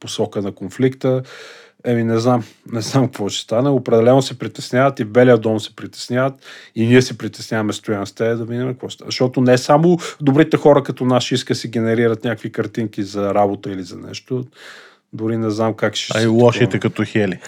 посока 0.00 0.42
на 0.42 0.52
конфликта. 0.52 1.22
Еми, 1.84 2.04
не 2.04 2.18
знам. 2.18 2.44
Не 2.72 2.80
знам 2.80 3.04
какво 3.04 3.28
ще 3.28 3.42
стане. 3.42 3.68
Определено 3.68 4.22
се 4.22 4.38
притесняват 4.38 5.00
и 5.00 5.04
Белия 5.04 5.38
дом 5.38 5.60
се 5.60 5.76
притесняват 5.76 6.34
и 6.74 6.86
ние 6.86 7.02
се 7.02 7.18
притесняваме 7.18 7.72
стоян 7.72 8.06
с 8.06 8.12
тея 8.12 8.36
да 8.36 8.44
видим 8.44 8.68
какво 8.68 8.90
става. 8.90 9.08
Защото 9.08 9.40
не 9.40 9.58
само 9.58 9.98
добрите 10.20 10.56
хора 10.56 10.82
като 10.82 11.04
наши 11.04 11.34
иска 11.34 11.54
си 11.54 11.68
генерират 11.68 12.24
някакви 12.24 12.52
картинки 12.52 13.02
за 13.02 13.34
работа 13.34 13.70
или 13.70 13.82
за 13.82 13.96
нещо. 13.96 14.44
Дори 15.12 15.36
не 15.36 15.50
знам 15.50 15.74
как 15.74 15.94
ще 15.94 16.18
А 16.18 16.22
и 16.22 16.26
лошите 16.26 16.64
такова. 16.64 16.80
като 16.80 17.04
Хели. 17.06 17.38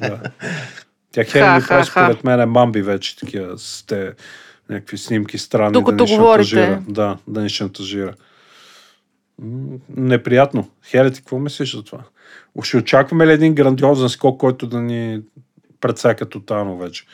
Да. 0.00 0.20
Тя 1.24 1.60
Ха, 1.60 1.68
прави 1.68 1.84
според 1.84 2.24
мен 2.24 2.40
е 2.40 2.46
мамби 2.46 2.82
вече 2.82 3.16
такива 3.16 3.58
с 3.58 3.84
те 3.86 4.12
някакви 4.70 4.98
снимки 4.98 5.38
странни. 5.38 5.72
Докато 5.72 6.04
да 6.04 6.12
ни 6.12 6.18
говорите. 6.18 6.48
шантажира. 6.48 6.82
Да, 6.88 7.18
да 7.28 7.42
ни 7.42 7.48
шантажира. 7.48 8.14
Неприятно. 9.96 10.70
Хели, 10.86 11.12
ти 11.12 11.20
какво 11.20 11.38
мислиш 11.38 11.76
за 11.76 11.84
това? 11.84 11.98
Ще 12.62 12.76
очакваме 12.76 13.26
ли 13.26 13.32
един 13.32 13.54
грандиозен 13.54 14.08
скок, 14.08 14.40
който 14.40 14.66
да 14.66 14.80
ни 14.80 15.20
прецака 15.80 16.28
тотално 16.28 16.78
вече? 16.78 17.04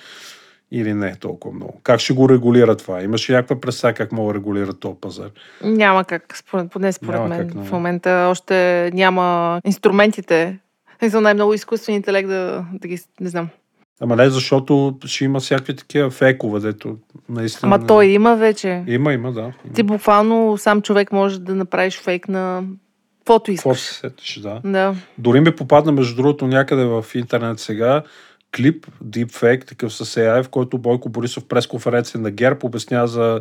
Или 0.73 0.95
не 0.95 1.17
толкова 1.17 1.55
много? 1.55 1.81
Как 1.83 2.01
ще 2.01 2.13
го 2.13 2.29
регулира 2.29 2.77
това? 2.77 3.03
Имаш 3.03 3.31
ли 3.31 3.35
някаква 3.35 3.61
представа 3.61 3.95
как 3.95 4.13
мога 4.13 4.33
да 4.33 4.39
регулира 4.39 4.75
този 4.75 4.97
пазар? 5.01 5.31
Няма 5.65 6.05
как, 6.05 6.37
според, 6.37 6.71
поне 6.71 6.93
според 6.93 7.15
Няма 7.15 7.29
мен. 7.29 7.39
как, 7.39 7.55
нали? 7.55 7.69
в 7.69 7.73
момента 7.73 8.29
още 8.31 8.91
няма 8.95 9.61
инструментите. 9.65 10.59
За 11.03 11.21
най-много 11.21 11.55
изкуствен 11.55 11.95
интелект 11.95 12.29
да, 12.29 12.65
да 12.73 12.89
ги... 12.89 12.99
Не 13.21 13.29
знам. 13.29 13.49
Ама 14.01 14.17
не, 14.17 14.31
защото 14.31 14.97
ще 15.05 15.25
има 15.25 15.41
всякакви 15.41 15.77
такива 15.77 16.11
фейкове, 16.11 16.61
дето 16.61 16.97
наистина... 17.29 17.69
Ама 17.69 17.79
не- 17.79 17.87
той 17.87 18.07
има 18.07 18.37
вече. 18.37 18.85
Има, 18.87 19.13
има, 19.13 19.33
да. 19.33 19.53
Ти 19.75 19.83
буквално 19.83 20.59
сам 20.59 20.83
човек 20.83 21.13
може 21.13 21.41
да 21.41 21.55
направиш 21.55 22.01
фейк 22.01 22.29
на 22.29 22.63
каквото 23.19 23.53
Какво 23.53 23.73
искаш. 23.73 23.87
се 23.87 23.95
сетиш, 23.95 24.39
да. 24.41 24.61
Да. 24.65 24.95
Дори 25.19 25.41
ми 25.41 25.57
попадна, 25.57 25.93
между 25.93 26.17
другото, 26.17 26.47
някъде 26.47 26.85
в 26.85 27.05
интернет 27.15 27.61
сега 27.61 28.03
клип, 28.57 28.87
deepfake, 29.05 29.69
такъв 29.69 29.95
с 29.95 30.05
AI, 30.05 30.43
в 30.43 30.49
който 30.49 30.79
Бойко 30.79 31.09
Борисов 31.09 31.45
през 31.45 31.67
конференция 31.67 32.21
на 32.21 32.31
ГЕРБ 32.31 32.59
обяснява 32.63 33.09
за 33.09 33.41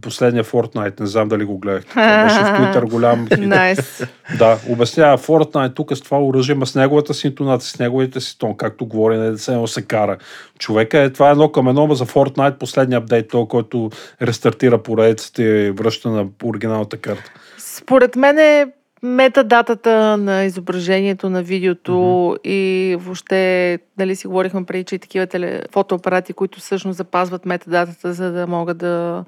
последния 0.00 0.44
Fortnite. 0.44 1.00
Не 1.00 1.06
знам 1.06 1.28
дали 1.28 1.44
го 1.44 1.58
гледахте. 1.58 1.88
Това 1.90 2.24
беше 2.24 2.38
в 2.38 2.58
Twitter 2.58 2.90
голям. 2.90 3.28
Найс. 3.38 4.02
Да, 4.38 4.58
обяснява 4.68 5.18
Fortnite 5.18 5.74
тук 5.74 5.96
с 5.96 6.00
това 6.00 6.24
оръжие, 6.24 6.54
ма 6.54 6.66
с 6.66 6.74
неговата 6.74 7.14
си 7.14 7.26
интонация, 7.26 7.70
с 7.70 7.78
неговите 7.78 8.20
си 8.20 8.38
тон, 8.38 8.56
както 8.56 8.86
говори, 8.86 9.18
не 9.18 9.30
деца 9.30 9.52
едно 9.52 9.66
се 9.66 9.82
кара. 9.82 10.16
Човека 10.58 10.98
е, 10.98 11.10
това 11.10 11.28
е 11.28 11.32
едно 11.32 11.52
към 11.52 11.68
едно, 11.68 11.94
за 11.94 12.06
Fortnite 12.06 12.58
последния 12.58 12.98
апдейт, 12.98 13.28
то, 13.28 13.46
който 13.46 13.90
рестартира 14.22 14.82
поредицата 14.82 15.42
и 15.42 15.70
връща 15.70 16.10
на 16.10 16.26
оригиналната 16.44 16.96
карта. 16.96 17.32
Според 17.58 18.16
мен 18.16 18.38
е 18.38 18.66
метадатата 19.02 20.16
на 20.16 20.44
изображението, 20.44 21.30
на 21.30 21.42
видеото 21.42 21.92
mm-hmm. 21.92 22.48
и 22.48 22.96
въобще, 22.96 23.78
нали 23.98 24.16
си 24.16 24.26
говорихме 24.26 24.64
преди, 24.64 24.84
че 24.84 24.94
и 24.94 24.98
такива 24.98 25.26
теле... 25.26 25.62
фотоапарати, 25.72 26.32
които 26.32 26.60
всъщност 26.60 26.96
запазват 26.96 27.46
метадатата, 27.46 28.12
за 28.12 28.32
да 28.32 28.46
могат 28.46 28.78
да 28.78 29.24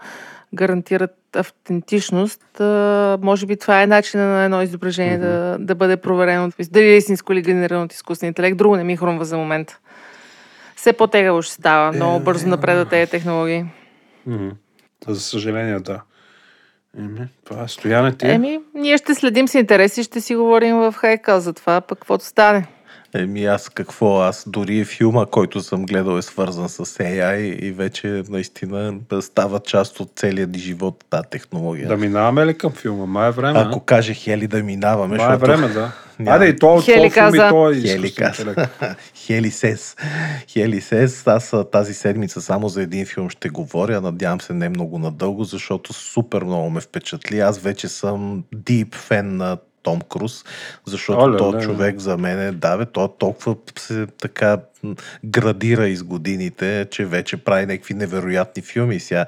гарантират 0.55 1.16
автентичност. 1.37 2.61
А, 2.61 3.18
може 3.22 3.47
би 3.47 3.57
това 3.57 3.83
е 3.83 3.87
начина 3.87 4.25
на 4.25 4.45
едно 4.45 4.62
изображение 4.62 5.18
mm-hmm. 5.18 5.57
да, 5.57 5.57
да 5.61 5.75
бъде 5.75 5.97
проверено. 5.97 6.51
Дали 6.70 6.85
е 6.85 6.97
истинско 6.97 7.33
или 7.33 7.43
генерирано 7.43 7.85
от 7.85 7.93
изкуствен 7.93 8.29
интелект. 8.29 8.57
Друго 8.57 8.77
не 8.77 8.85
ми 8.85 8.97
хрумва 8.97 9.25
за 9.25 9.37
момента. 9.37 9.79
Все 10.77 10.93
по-тегаво 10.93 11.43
ще 11.43 11.55
става. 11.55 11.93
Много 11.93 12.25
бързо 12.25 12.49
напредат 12.49 12.89
тези 12.89 13.11
технологии. 13.11 13.64
Мгм. 14.27 14.49
За 15.09 15.20
съжаление, 15.20 15.81
да. 15.81 16.03
Еми, 16.99 17.28
това 17.45 17.62
е 17.62 17.68
стояне 17.68 18.16
ти. 18.16 18.26
Еми, 18.26 18.61
ние 18.74 18.99
ще 18.99 19.14
следим 19.14 19.49
с 19.49 19.55
интерес 19.55 19.99
и 19.99 20.03
ще 20.03 20.20
си 20.20 20.34
говорим 20.34 20.76
в 20.76 20.92
хайка 20.92 21.40
за 21.40 21.53
това, 21.53 21.80
пък 21.80 21.99
каквото 21.99 22.24
стане. 22.24 22.66
Еми 23.14 23.44
аз 23.44 23.68
какво, 23.68 24.20
аз 24.20 24.44
дори 24.46 24.84
филма, 24.84 25.26
който 25.26 25.60
съм 25.60 25.86
гледал 25.86 26.18
е 26.18 26.22
свързан 26.22 26.68
с 26.68 26.84
AI 26.84 27.36
и 27.38 27.72
вече 27.72 28.22
наистина 28.28 28.94
става 29.20 29.60
част 29.60 30.00
от 30.00 30.10
целия 30.16 30.46
ни 30.46 30.58
живот 30.58 31.04
тази 31.10 31.28
технология. 31.30 31.88
Да 31.88 31.96
минаваме 31.96 32.46
ли 32.46 32.58
към 32.58 32.72
филма? 32.72 33.06
Май 33.06 33.28
е 33.28 33.30
време. 33.30 33.58
Ако 33.58 33.80
каже 33.80 34.14
Хели 34.14 34.46
да 34.46 34.62
минаваме, 34.62 35.16
Май 35.16 35.34
е 35.34 35.36
време, 35.36 35.68
да. 35.68 35.92
Няма. 36.18 36.36
Айде 36.36 36.46
и 36.46 36.56
то 36.56 36.80
Хели 36.80 37.06
и 37.06 37.10
каза. 37.10 37.48
то 37.50 37.70
е 37.70 37.74
Хели 37.74 38.14
каза. 38.14 38.54
Хели 39.14 39.50
Сес. 39.50 39.96
Хели 40.48 40.80
Сес. 40.80 41.26
Аз 41.26 41.52
а, 41.52 41.64
тази 41.64 41.94
седмица 41.94 42.40
само 42.40 42.68
за 42.68 42.82
един 42.82 43.06
филм 43.06 43.30
ще 43.30 43.48
говоря. 43.48 44.00
Надявам 44.00 44.40
се 44.40 44.52
не 44.52 44.68
много 44.68 44.98
надълго, 44.98 45.44
защото 45.44 45.92
супер 45.92 46.42
много 46.42 46.70
ме 46.70 46.80
впечатли. 46.80 47.40
Аз 47.40 47.58
вече 47.58 47.88
съм 47.88 48.44
дип 48.54 48.94
фен 48.94 49.36
на 49.36 49.58
Том 49.85 50.01
Круз, 50.01 50.45
защото 50.87 51.20
Оле, 51.20 51.37
този 51.37 51.66
човек 51.66 51.99
за 51.99 52.16
мен 52.16 52.41
е, 52.41 52.53
да, 52.53 52.76
бе, 52.76 52.87
той 52.87 53.09
толкова 53.18 53.57
се 53.78 54.07
така 54.07 54.59
градира 55.24 55.89
из 55.89 56.03
годините, 56.03 56.87
че 56.91 57.07
вече 57.07 57.37
прави 57.37 57.66
някакви 57.66 57.95
невероятни 57.95 58.62
филми. 58.62 59.01
Сега 59.01 59.26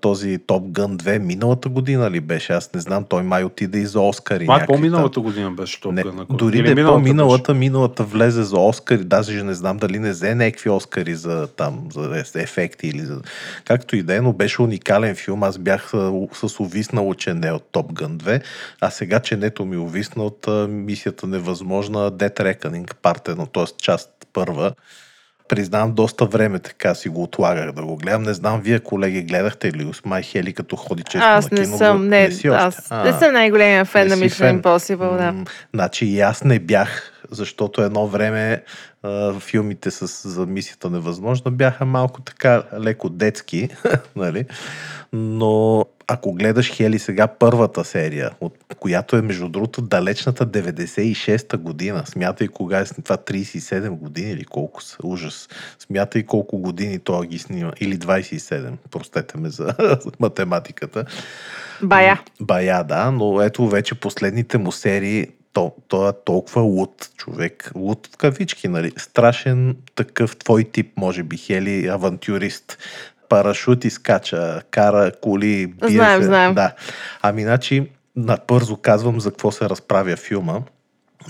този 0.00 0.38
Топ 0.46 0.68
Гън 0.68 0.98
2 0.98 1.18
миналата 1.18 1.68
година 1.68 2.10
ли 2.10 2.20
беше? 2.20 2.52
Аз 2.52 2.74
не 2.74 2.80
знам, 2.80 3.04
той 3.04 3.22
май 3.22 3.44
отиде 3.44 3.78
и 3.78 3.86
за 3.86 4.00
Оскари. 4.00 4.44
Май 4.44 4.66
по-миналата 4.66 5.20
година 5.20 5.50
беше 5.50 5.80
Топ 5.80 5.92
Не, 5.92 6.02
Гън. 6.02 6.26
дори 6.30 6.62
да 6.62 6.70
е 6.70 6.74
миналата 6.74 6.96
по-миналата, 6.96 7.54
миналата 7.54 8.04
влезе 8.04 8.42
за 8.42 8.58
Оскари, 8.58 9.04
даже 9.04 9.42
не 9.42 9.54
знам 9.54 9.76
дали 9.76 9.98
не 9.98 10.10
взе 10.10 10.34
някакви 10.34 10.70
Оскари 10.70 11.14
за 11.14 11.46
там, 11.46 11.88
за 11.94 12.40
ефекти 12.42 12.88
или 12.88 13.00
за... 13.00 13.20
Както 13.64 13.96
и 13.96 14.02
да 14.02 14.14
е, 14.14 14.20
но 14.20 14.32
беше 14.32 14.62
уникален 14.62 15.14
филм. 15.14 15.42
Аз 15.42 15.58
бях 15.58 15.92
с 16.32 16.60
увиснало 16.60 17.14
чене 17.14 17.52
от 17.52 17.64
Топ 17.72 17.92
Гън 17.92 18.18
2, 18.18 18.42
а 18.80 18.90
сега 18.90 19.20
ченето 19.20 19.64
ми 19.64 19.76
увисна 19.76 20.24
от 20.24 20.46
мисията 20.68 21.26
невъзможна 21.26 22.12
Dead 22.12 22.40
Reckoning, 22.40 22.94
парт 22.94 23.28
1, 23.28 23.52
т.е. 23.52 23.76
част 23.78 24.10
първа. 24.32 24.72
Признавам, 25.48 25.92
доста 25.92 26.26
време 26.26 26.58
така 26.58 26.94
си 26.94 27.08
го 27.08 27.22
отлагах 27.22 27.72
да 27.72 27.82
го 27.84 27.96
гледам. 27.96 28.22
Не 28.22 28.34
знам, 28.34 28.60
вие, 28.60 28.78
колеги, 28.78 29.22
гледахте 29.22 29.72
ли 29.72 29.90
Май 30.04 30.22
Хели, 30.22 30.52
като 30.52 30.76
ходи 30.76 31.02
често 31.02 31.26
Аз 31.26 31.50
на 31.50 31.58
не 31.58 31.64
кино? 31.64 31.78
съм, 31.78 32.08
не, 32.08 32.30
си 32.30 32.50
още? 32.50 32.64
аз 32.64 32.86
А. 32.90 33.04
не 33.04 33.18
съм 33.18 33.32
най-големия 33.32 33.84
фен 33.84 34.08
Не 34.08 34.16
на 34.16 34.16
си 34.16 34.22
Mission. 34.22 34.60
Impossible, 34.62 35.16
да. 35.16 35.32
М, 35.32 35.44
Значи 35.74 36.06
и 36.06 36.20
аз 36.20 36.44
не 36.44 36.58
бях, 36.58 37.12
защото 37.30 37.82
едно 37.82 38.06
време 38.06 38.62
а, 39.02 39.40
филмите 39.40 39.90
с, 39.90 40.28
за 40.28 40.46
мисията 40.46 40.90
невъзможна 40.90 41.50
бяха 41.50 41.84
малко 41.84 42.20
така 42.20 42.62
леко 42.80 43.08
детски, 43.08 43.68
нали? 44.16 44.44
Но 45.12 45.86
ако 46.08 46.32
гледаш 46.32 46.72
Хели 46.72 46.98
сега 46.98 47.26
първата 47.26 47.84
серия, 47.84 48.30
от 48.40 48.74
която 48.78 49.16
е 49.16 49.22
между 49.22 49.48
другото 49.48 49.82
далечната 49.82 50.46
96-та 50.46 51.56
година, 51.56 52.02
смятай 52.06 52.48
кога 52.48 52.80
е 52.80 52.84
това 52.84 53.16
37 53.16 53.88
години 53.88 54.30
или 54.30 54.44
колко 54.44 54.82
са, 54.82 54.96
ужас. 55.02 55.48
Смятай 55.78 56.22
колко 56.22 56.58
години 56.58 56.98
той 56.98 57.26
ги 57.26 57.38
снима. 57.38 57.72
Или 57.80 57.98
27, 57.98 58.72
простете 58.90 59.38
ме 59.38 59.48
за, 59.48 59.74
за 59.78 60.10
математиката. 60.20 61.04
Бая. 61.82 62.20
Бая, 62.40 62.84
да, 62.84 63.10
но 63.10 63.42
ето 63.42 63.68
вече 63.68 63.94
последните 63.94 64.58
му 64.58 64.72
серии, 64.72 65.26
то, 65.52 65.74
то 65.88 66.08
е 66.08 66.12
толкова 66.24 66.62
луд 66.62 67.10
човек. 67.16 67.72
Луд 67.74 68.08
в 68.12 68.16
кавички, 68.16 68.68
нали? 68.68 68.92
Страшен 68.96 69.76
такъв 69.94 70.36
твой 70.36 70.64
тип, 70.64 70.92
може 70.96 71.22
би, 71.22 71.36
Хели, 71.36 71.86
авантюрист. 71.86 72.78
Парашут 73.28 73.84
изкача, 73.84 74.62
кара 74.70 75.12
коли, 75.20 75.66
бие 75.66 75.90
Знаем, 75.90 76.20
се. 76.20 76.26
знаем. 76.26 76.54
Да. 76.54 76.72
Ами, 77.22 77.42
значи, 77.42 77.90
набързо 78.16 78.76
казвам 78.76 79.20
за 79.20 79.30
какво 79.30 79.50
се 79.50 79.68
разправя 79.68 80.16
филма. 80.16 80.60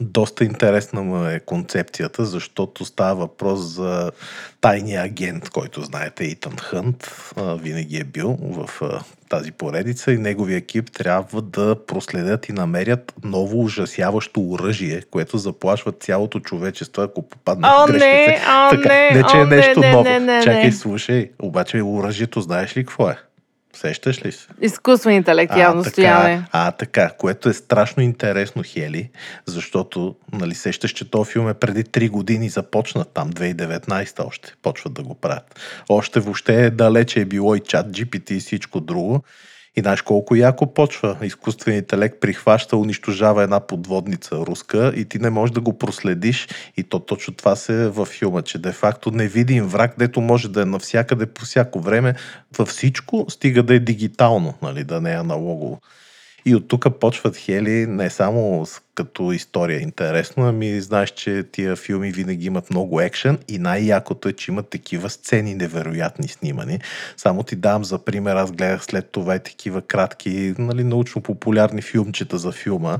Доста 0.01 0.45
интересна 0.45 1.03
му 1.03 1.27
е 1.27 1.41
концепцията, 1.41 2.25
защото 2.25 2.85
става 2.85 3.15
въпрос 3.15 3.61
за 3.61 4.11
тайния 4.61 5.03
агент, 5.03 5.51
който 5.51 5.83
знаете, 5.83 6.25
Итан 6.25 6.57
Хънт, 6.57 7.11
винаги 7.37 7.97
е 7.99 8.05
бил 8.05 8.39
в 8.41 8.81
тази 9.29 9.53
поредица 9.53 10.13
и 10.13 10.19
неговия 10.19 10.57
екип 10.57 10.91
трябва 10.93 11.43
да 11.43 11.87
проследят 11.87 12.49
и 12.49 12.53
намерят 12.53 13.13
ново 13.25 13.65
ужасяващо 13.65 14.51
оръжие, 14.51 15.03
което 15.11 15.39
заплашва 15.39 15.93
цялото 15.93 16.41
човечество, 16.41 17.03
ако 17.03 17.23
попадне 17.29 17.69
в 17.69 17.87
грешките. 17.87 18.27
не, 18.27 18.41
о, 18.49 18.71
Така, 18.71 18.89
не, 18.89 19.11
не, 19.11 19.23
че 19.23 19.37
о, 19.37 19.43
е 19.43 19.45
нещо 19.47 19.81
не, 19.81 19.93
ново. 19.93 20.05
не, 20.05 20.21
не, 20.21 20.43
Чакай, 20.43 20.73
слушай. 20.73 21.31
Обаче 21.43 21.83
оръжието 21.83 22.41
знаеш 22.41 22.77
ли 22.77 22.85
какво 22.85 23.09
е? 23.09 23.17
Сещаш 23.77 24.25
ли 24.25 24.33
се? 24.33 24.47
Изкуствен 24.61 25.15
интелект, 25.15 25.57
явно 25.57 25.83
така, 25.83 25.93
стояне. 25.93 26.47
а, 26.53 26.73
така, 26.73 27.11
което 27.19 27.49
е 27.49 27.53
страшно 27.53 28.03
интересно, 28.03 28.63
Хели, 28.67 29.11
защото, 29.47 30.17
нали, 30.33 30.55
сещаш, 30.55 30.91
че 30.91 31.11
този 31.11 31.33
филм 31.33 31.49
е 31.49 31.55
преди 31.55 31.85
3 31.85 32.11
години 32.11 32.49
започна 32.49 33.05
там, 33.05 33.31
2019 33.31 34.27
още, 34.27 34.55
почват 34.63 34.95
да 34.95 35.03
го 35.03 35.15
правят. 35.15 35.61
Още 35.89 36.21
въобще 36.21 36.71
далече 36.71 37.21
е 37.21 37.25
било 37.25 37.55
и 37.55 37.61
чат, 37.61 37.87
GPT 37.87 38.33
и 38.33 38.41
всичко 38.41 38.81
друго. 38.81 39.23
И 39.79 39.81
знаеш 39.81 40.03
колко 40.03 40.35
яко 40.35 40.75
почва. 40.75 41.17
Изкуственият 41.23 41.83
интелект 41.83 42.21
прихваща, 42.21 42.77
унищожава 42.77 43.43
една 43.43 43.61
подводница 43.61 44.37
руска 44.37 44.93
и 44.97 45.05
ти 45.05 45.19
не 45.19 45.31
можеш 45.31 45.53
да 45.53 45.61
го 45.61 45.79
проследиш. 45.79 46.49
И 46.77 46.83
то 46.83 46.99
точно 46.99 47.35
това 47.35 47.57
се 47.57 47.85
е 47.85 47.89
във 47.89 48.09
филма, 48.09 48.43
че 48.43 48.59
де-факто 48.59 49.11
невидим 49.11 49.67
враг, 49.67 49.95
дето 49.99 50.21
може 50.21 50.49
да 50.49 50.63
е 50.63 50.65
навсякъде 50.65 51.27
по 51.27 51.45
всяко 51.45 51.81
време, 51.81 52.15
във 52.59 52.69
всичко, 52.69 53.27
стига 53.29 53.63
да 53.63 53.75
е 53.75 53.79
дигитално, 53.79 54.55
нали, 54.63 54.85
да 54.85 55.01
не 55.01 55.13
е 55.13 55.17
аналогово. 55.17 55.81
И 56.47 56.55
от 56.55 56.69
тук 56.69 56.87
почват 57.01 57.37
Хели 57.37 57.87
не 57.87 58.11
само 58.11 58.67
като 58.95 59.33
история 59.33 59.81
интересно, 59.81 60.49
ами 60.49 60.81
знаеш, 60.81 61.11
че 61.11 61.45
тия 61.53 61.77
филми 61.77 62.13
винаги 62.13 62.47
имат 62.47 62.71
много 62.71 63.01
екшен 63.01 63.39
и 63.49 63.59
най-якото 63.59 64.29
е, 64.29 64.33
че 64.33 64.51
имат 64.51 64.69
такива 64.69 65.11
сцени 65.11 65.55
невероятни 65.55 66.29
снимани. 66.29 66.79
Само 67.17 67.43
ти 67.43 67.57
давам 67.57 67.85
за 67.85 67.99
пример, 67.99 68.37
аз 68.37 68.53
гледах 68.53 68.85
след 68.85 69.11
това 69.11 69.37
и 69.37 69.41
такива 69.41 69.83
кратки, 69.83 70.55
нали, 70.59 70.85
научно-популярни 70.85 71.83
филмчета 71.83 72.39
за 72.39 72.53
филма. 72.53 72.99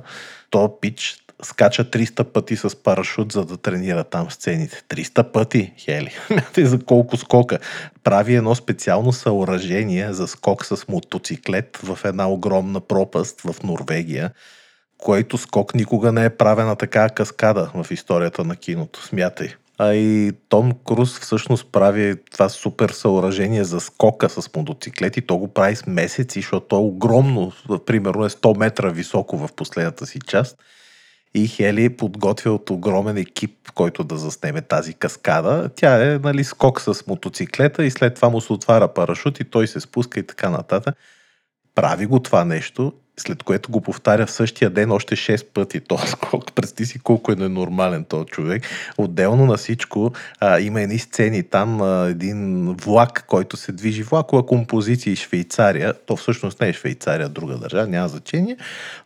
То 0.51 0.81
пич 0.81 1.26
скача 1.43 1.85
300 1.85 2.25
пъти 2.25 2.57
с 2.57 2.83
парашут, 2.83 3.33
за 3.33 3.45
да 3.45 3.57
тренира 3.57 4.05
там 4.05 4.31
сцените. 4.31 4.83
300 4.89 5.33
пъти, 5.33 5.73
Хели. 5.79 6.11
Мятай 6.31 6.65
за 6.65 6.79
колко 6.79 7.17
скока. 7.17 7.59
Прави 8.05 8.35
едно 8.35 8.55
специално 8.55 9.13
съоръжение 9.13 10.13
за 10.13 10.27
скок 10.27 10.65
с 10.65 10.89
мотоциклет 10.89 11.79
в 11.83 11.99
една 12.05 12.29
огромна 12.29 12.81
пропаст 12.81 13.41
в 13.41 13.63
Норвегия, 13.63 14.33
който 14.99 15.39
скок 15.39 15.75
никога 15.75 16.13
не 16.13 16.25
е 16.25 16.31
правена 16.31 16.77
така 16.77 17.09
каскада 17.09 17.71
в 17.75 17.87
историята 17.91 18.45
на 18.45 18.57
киното. 18.57 19.03
Смятай. 19.03 19.49
А 19.79 19.95
и 19.95 20.33
Том 20.49 20.73
Круз 20.85 21.19
всъщност 21.19 21.73
прави 21.73 22.15
това 22.33 22.49
супер 22.49 22.91
съоръжение 22.91 23.65
за 23.65 23.81
скока 23.81 24.29
с 24.29 24.55
мотоциклет 24.57 25.17
и 25.17 25.23
то 25.23 25.37
го 25.37 25.49
прави 25.49 25.77
с 25.77 25.87
месеци, 25.87 26.41
защото 26.41 26.67
то 26.67 26.77
е 26.77 26.79
огромно, 26.79 27.53
примерно 27.87 28.25
е 28.25 28.29
100 28.29 28.59
метра 28.59 28.89
високо 28.89 29.39
в 29.39 29.49
последната 29.57 30.07
си 30.07 30.19
част. 30.27 30.57
И 31.37 31.49
Хели 31.49 31.97
подготвя 31.97 32.51
от 32.51 32.71
огромен 32.71 33.17
екип, 33.17 33.73
който 33.75 34.05
да 34.05 34.17
заснеме 34.17 34.63
тази 34.63 34.95
каскада. 34.95 35.71
Тя 35.77 36.13
е 36.13 36.19
нали, 36.19 36.45
скок 36.45 36.81
с 36.81 37.07
мотоциклета 37.07 37.85
и 37.85 37.91
след 37.91 38.15
това 38.15 38.29
му 38.29 38.41
се 38.41 38.53
отваря 38.53 38.95
парашут 38.95 39.41
и 39.41 39.45
той 39.45 39.67
се 39.67 39.81
спуска 39.81 40.21
и 40.21 40.27
така 40.27 40.51
нататък. 40.51 40.95
Прави 41.75 42.07
го 42.07 42.21
това 42.21 42.45
нещо, 42.45 42.93
след 43.21 43.43
което 43.43 43.71
го 43.71 43.81
повтаря 43.81 44.27
в 44.27 44.31
същия 44.31 44.71
ден 44.71 44.93
още 44.93 45.17
6 45.17 45.45
пъти. 45.45 45.81
Този 45.89 46.07
скок, 46.07 46.53
представи 46.53 46.87
си 46.87 46.99
колко 46.99 47.33
е 47.33 47.37
ненормален 47.37 48.05
този 48.05 48.27
човек. 48.27 48.63
Отделно 48.99 49.47
на 49.47 49.57
всичко 49.57 50.13
а, 50.41 50.61
има 50.61 50.81
едни 50.81 50.99
сцени 50.99 51.43
там, 51.43 51.83
а, 51.83 52.09
един 52.09 52.73
влак, 52.73 53.25
който 53.27 53.57
се 53.57 53.73
движи, 53.73 54.03
влакова 54.03 54.47
композиция 54.47 55.13
и 55.13 55.17
Швейцария. 55.17 55.95
То 56.07 56.17
всъщност 56.17 56.61
не 56.61 56.69
е 56.69 56.73
Швейцария, 56.73 57.29
друга 57.29 57.57
държава, 57.57 57.87
няма 57.87 58.09
значение, 58.09 58.57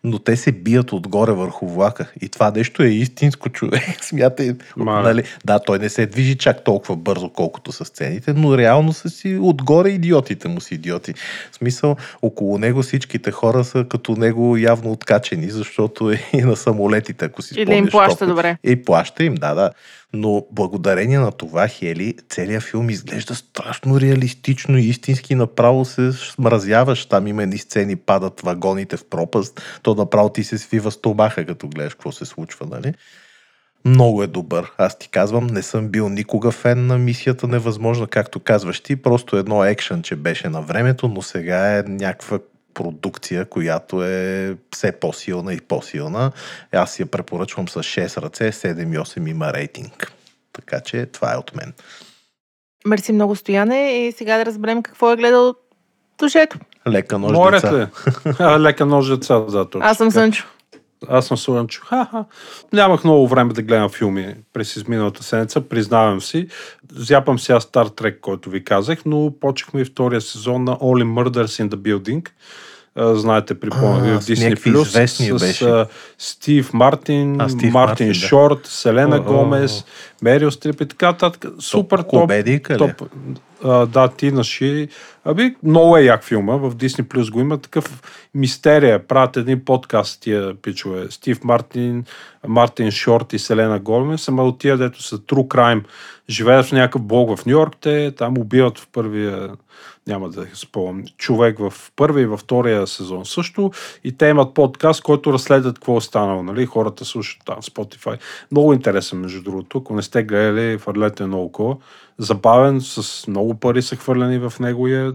но 0.05 0.19
те 0.19 0.37
се 0.37 0.53
бият 0.53 0.93
отгоре 0.93 1.33
върху 1.33 1.69
влака. 1.69 2.07
И 2.21 2.29
това 2.29 2.51
нещо 2.51 2.83
е 2.83 2.89
истинско 2.89 3.49
човек. 3.49 3.83
Смятай, 4.03 4.55
Мале. 4.77 5.03
нали, 5.03 5.23
да, 5.45 5.59
той 5.59 5.79
не 5.79 5.89
се 5.89 6.07
движи 6.07 6.39
чак 6.39 6.65
толкова 6.65 6.97
бързо, 6.97 7.29
колкото 7.29 7.73
са 7.73 7.85
сцените, 7.85 8.33
но 8.33 8.59
реално 8.59 8.93
са 8.93 9.11
си 9.11 9.39
отгоре 9.43 9.89
идиотите 9.89 10.49
му 10.49 10.61
си 10.61 10.75
идиоти. 10.75 11.15
В 11.53 11.57
смисъл, 11.57 11.97
около 12.23 12.59
него 12.59 12.83
всичките 12.83 13.31
хора 13.31 13.65
са 13.65 13.85
като 13.85 14.00
него 14.09 14.57
явно 14.57 14.93
откачени, 14.93 15.51
защото 15.51 16.11
е 16.11 16.23
и 16.33 16.43
на 16.43 16.57
самолетите, 16.57 17.25
ако 17.25 17.43
си 17.43 17.55
Или 17.55 17.61
им 17.61 17.67
спомняш, 17.69 17.91
плаща 17.91 18.25
топли- 18.25 18.29
добре. 18.29 18.59
И 18.65 18.85
плаща 18.85 19.25
им, 19.25 19.35
да, 19.35 19.55
да. 19.55 19.71
Но 20.13 20.47
благодарение 20.53 21.19
на 21.19 21.33
това, 21.33 21.69
Хели, 21.69 22.15
целият 22.29 22.63
филм 22.63 22.91
изглежда 22.91 23.35
страшно 23.35 24.01
реалистично 24.01 24.79
и 24.79 24.83
истински 24.85 25.35
направо 25.35 25.85
се 25.85 26.13
смразяваш. 26.13 27.07
Там 27.07 27.27
има 27.27 27.43
едни 27.43 27.59
сцени, 27.59 27.97
падат 27.97 28.41
вагоните 28.41 28.97
в 28.97 29.05
пропаст, 29.05 29.63
то 29.83 29.95
направо 29.95 30.29
ти 30.29 30.45
се 30.45 30.59
свива 30.59 30.91
стомаха, 30.91 31.47
като 31.47 31.69
гледаш 31.69 31.95
какво 31.95 32.13
се 32.13 32.25
случва, 32.25 32.67
нали? 32.71 32.95
Много 33.85 34.23
е 34.23 34.27
добър. 34.27 34.73
Аз 34.79 34.99
ти 34.99 35.09
казвам, 35.09 35.47
не 35.47 35.63
съм 35.63 35.89
бил 35.89 36.09
никога 36.09 36.51
фен 36.51 36.87
на 36.87 36.99
мисията 36.99 37.49
невъзможна, 37.49 38.07
както 38.07 38.41
казваш 38.41 38.81
ти. 38.81 38.97
Просто 38.97 39.37
едно 39.37 39.65
екшън, 39.65 40.03
че 40.03 40.17
беше 40.17 40.49
на 40.49 40.63
времето, 40.63 41.09
но 41.09 41.23
сега 41.23 41.79
е 41.79 41.83
някаква 41.83 42.39
продукция, 42.75 43.45
която 43.45 44.05
е 44.05 44.57
все 44.75 44.93
по-силна 44.93 45.55
и 45.55 45.61
по-силна. 45.61 46.33
Аз 46.73 47.01
я 47.01 47.07
препоръчвам 47.07 47.69
с 47.69 47.83
6 47.83 48.23
ръце, 48.23 48.53
7 48.53 48.95
и 48.95 48.99
8 48.99 49.31
има 49.31 49.53
рейтинг. 49.53 50.13
Така 50.53 50.81
че 50.81 51.07
това 51.07 51.35
е 51.35 51.37
от 51.37 51.57
мен. 51.57 51.73
Мерси 52.87 53.13
много, 53.13 53.37
Стояне. 53.37 53.91
И 53.93 54.13
сега 54.13 54.39
да 54.39 54.47
разберем 54.47 54.83
какво 54.83 55.13
е 55.13 55.17
гледал 55.17 55.55
душето. 56.19 56.59
Лека 56.89 57.19
нощ, 57.19 57.35
Морят 57.35 57.63
деца. 57.63 57.89
А, 58.39 58.61
Лека 58.61 58.87
нож 58.87 59.09
деца, 59.09 59.39
да, 59.39 59.71
точно. 59.71 59.89
Аз 59.89 59.97
съм. 59.97 60.11
Сънчо. 60.11 60.47
Аз 61.09 61.27
съм 61.27 61.37
Слънчо. 61.37 61.83
Ха-ха. 61.87 62.25
Нямах 62.73 63.05
много 63.05 63.29
време 63.29 63.53
да 63.53 63.63
гледам 63.63 63.89
филми 63.89 64.35
през 64.53 64.77
изминалата 64.77 65.23
седмица, 65.23 65.61
признавам 65.61 66.21
си. 66.21 66.47
Зяпам 66.93 67.39
сега 67.39 67.61
Star 67.61 68.01
Trek, 68.01 68.21
който 68.21 68.51
ви 68.51 68.65
казах, 68.65 68.99
но 69.07 69.33
почехме 69.41 69.81
и 69.81 69.85
втория 69.85 70.21
сезон 70.21 70.65
на 70.65 70.77
Only 70.77 71.05
Murders 71.05 71.65
in 71.65 71.69
the 71.69 71.77
Building. 71.77 72.29
а, 72.95 73.15
знаете, 73.15 73.61
припомня 73.61 74.21
в 74.21 74.25
Disney+, 74.25 74.81
известни 74.83 75.27
с 75.27 75.41
беше. 75.41 75.85
Стив 76.19 76.73
Мартин, 76.73 77.41
А, 77.41 77.49
Стив 77.49 77.73
Мартин 77.73 77.73
Мартин, 77.73 78.09
да. 78.09 78.15
Шорт, 78.15 78.67
Селена 78.67 79.17
О, 79.17 79.19
о, 79.19 79.23
о. 79.23 79.25
Гомес, 79.25 79.85
Мерил 80.23 80.51
Стрип 80.51 80.81
и 80.81 80.87
така 80.87 81.07
нататък. 81.07 81.47
Супер 81.61 81.99
топ. 81.99 82.09
комедийка 82.09 82.75
ли? 82.75 82.79
топ 82.79 83.03
а, 83.65 83.87
да, 83.87 84.09
ти 84.09 84.33
наши. 84.33 84.89
Аби, 85.31 85.55
много 85.63 85.97
е 85.97 86.03
як 86.03 86.25
филма. 86.25 86.57
В 86.57 86.75
Disney 86.75 87.03
Plus 87.03 87.33
го 87.33 87.41
има 87.41 87.59
такъв 87.59 88.03
мистерия. 88.35 89.07
Правят 89.07 89.37
един 89.37 89.65
подкаст 89.65 90.21
тия 90.21 90.55
пичове. 90.55 91.07
Стив 91.11 91.45
Мартин, 91.45 92.05
Мартин 92.49 92.91
Шорт 92.91 93.33
и 93.33 93.39
Селена 93.39 93.79
Гомес. 93.79 94.29
Ама 94.29 94.43
от 94.43 94.59
тия, 94.59 94.77
дето 94.77 95.03
са 95.03 95.19
True 95.19 95.49
Crime. 95.49 95.85
Живеят 96.29 96.67
в 96.67 96.73
някакъв 96.73 97.03
блок 97.03 97.37
в 97.37 97.47
Нью 97.47 97.53
Йорк. 97.53 97.77
Те 97.81 98.15
там 98.17 98.39
убиват 98.39 98.79
в 98.79 98.89
първия 98.93 99.51
няма 100.07 100.29
да 100.29 100.47
спомням, 100.55 101.05
човек 101.17 101.59
в 101.59 101.73
първия 101.97 102.23
и 102.23 102.27
във 102.27 102.41
втория 102.41 102.87
сезон 102.87 103.27
също. 103.27 103.71
И 104.05 104.17
те 104.17 104.27
имат 104.27 104.55
подкаст, 104.55 105.03
който 105.03 105.33
разследват 105.33 105.75
какво 105.75 105.97
е 105.97 106.01
станало. 106.01 106.43
Нали? 106.43 106.67
Хората 106.67 107.05
слушат 107.05 107.43
там 107.45 107.57
Spotify. 107.57 108.19
Много 108.51 108.73
интересен, 108.73 109.21
между 109.21 109.43
другото. 109.43 109.79
Ако 109.79 109.95
не 109.95 110.03
сте 110.03 110.23
гледали, 110.23 110.79
хвърлете 110.79 111.27
на 111.27 111.39
око. 111.39 111.81
Забавен, 112.21 112.81
с 112.81 113.27
много 113.27 113.55
пари 113.55 113.83
са 113.83 113.97
хвърлени 113.97 114.39
в 114.41 114.53
него 114.61 114.89
и 114.89 114.95
е 114.97 115.11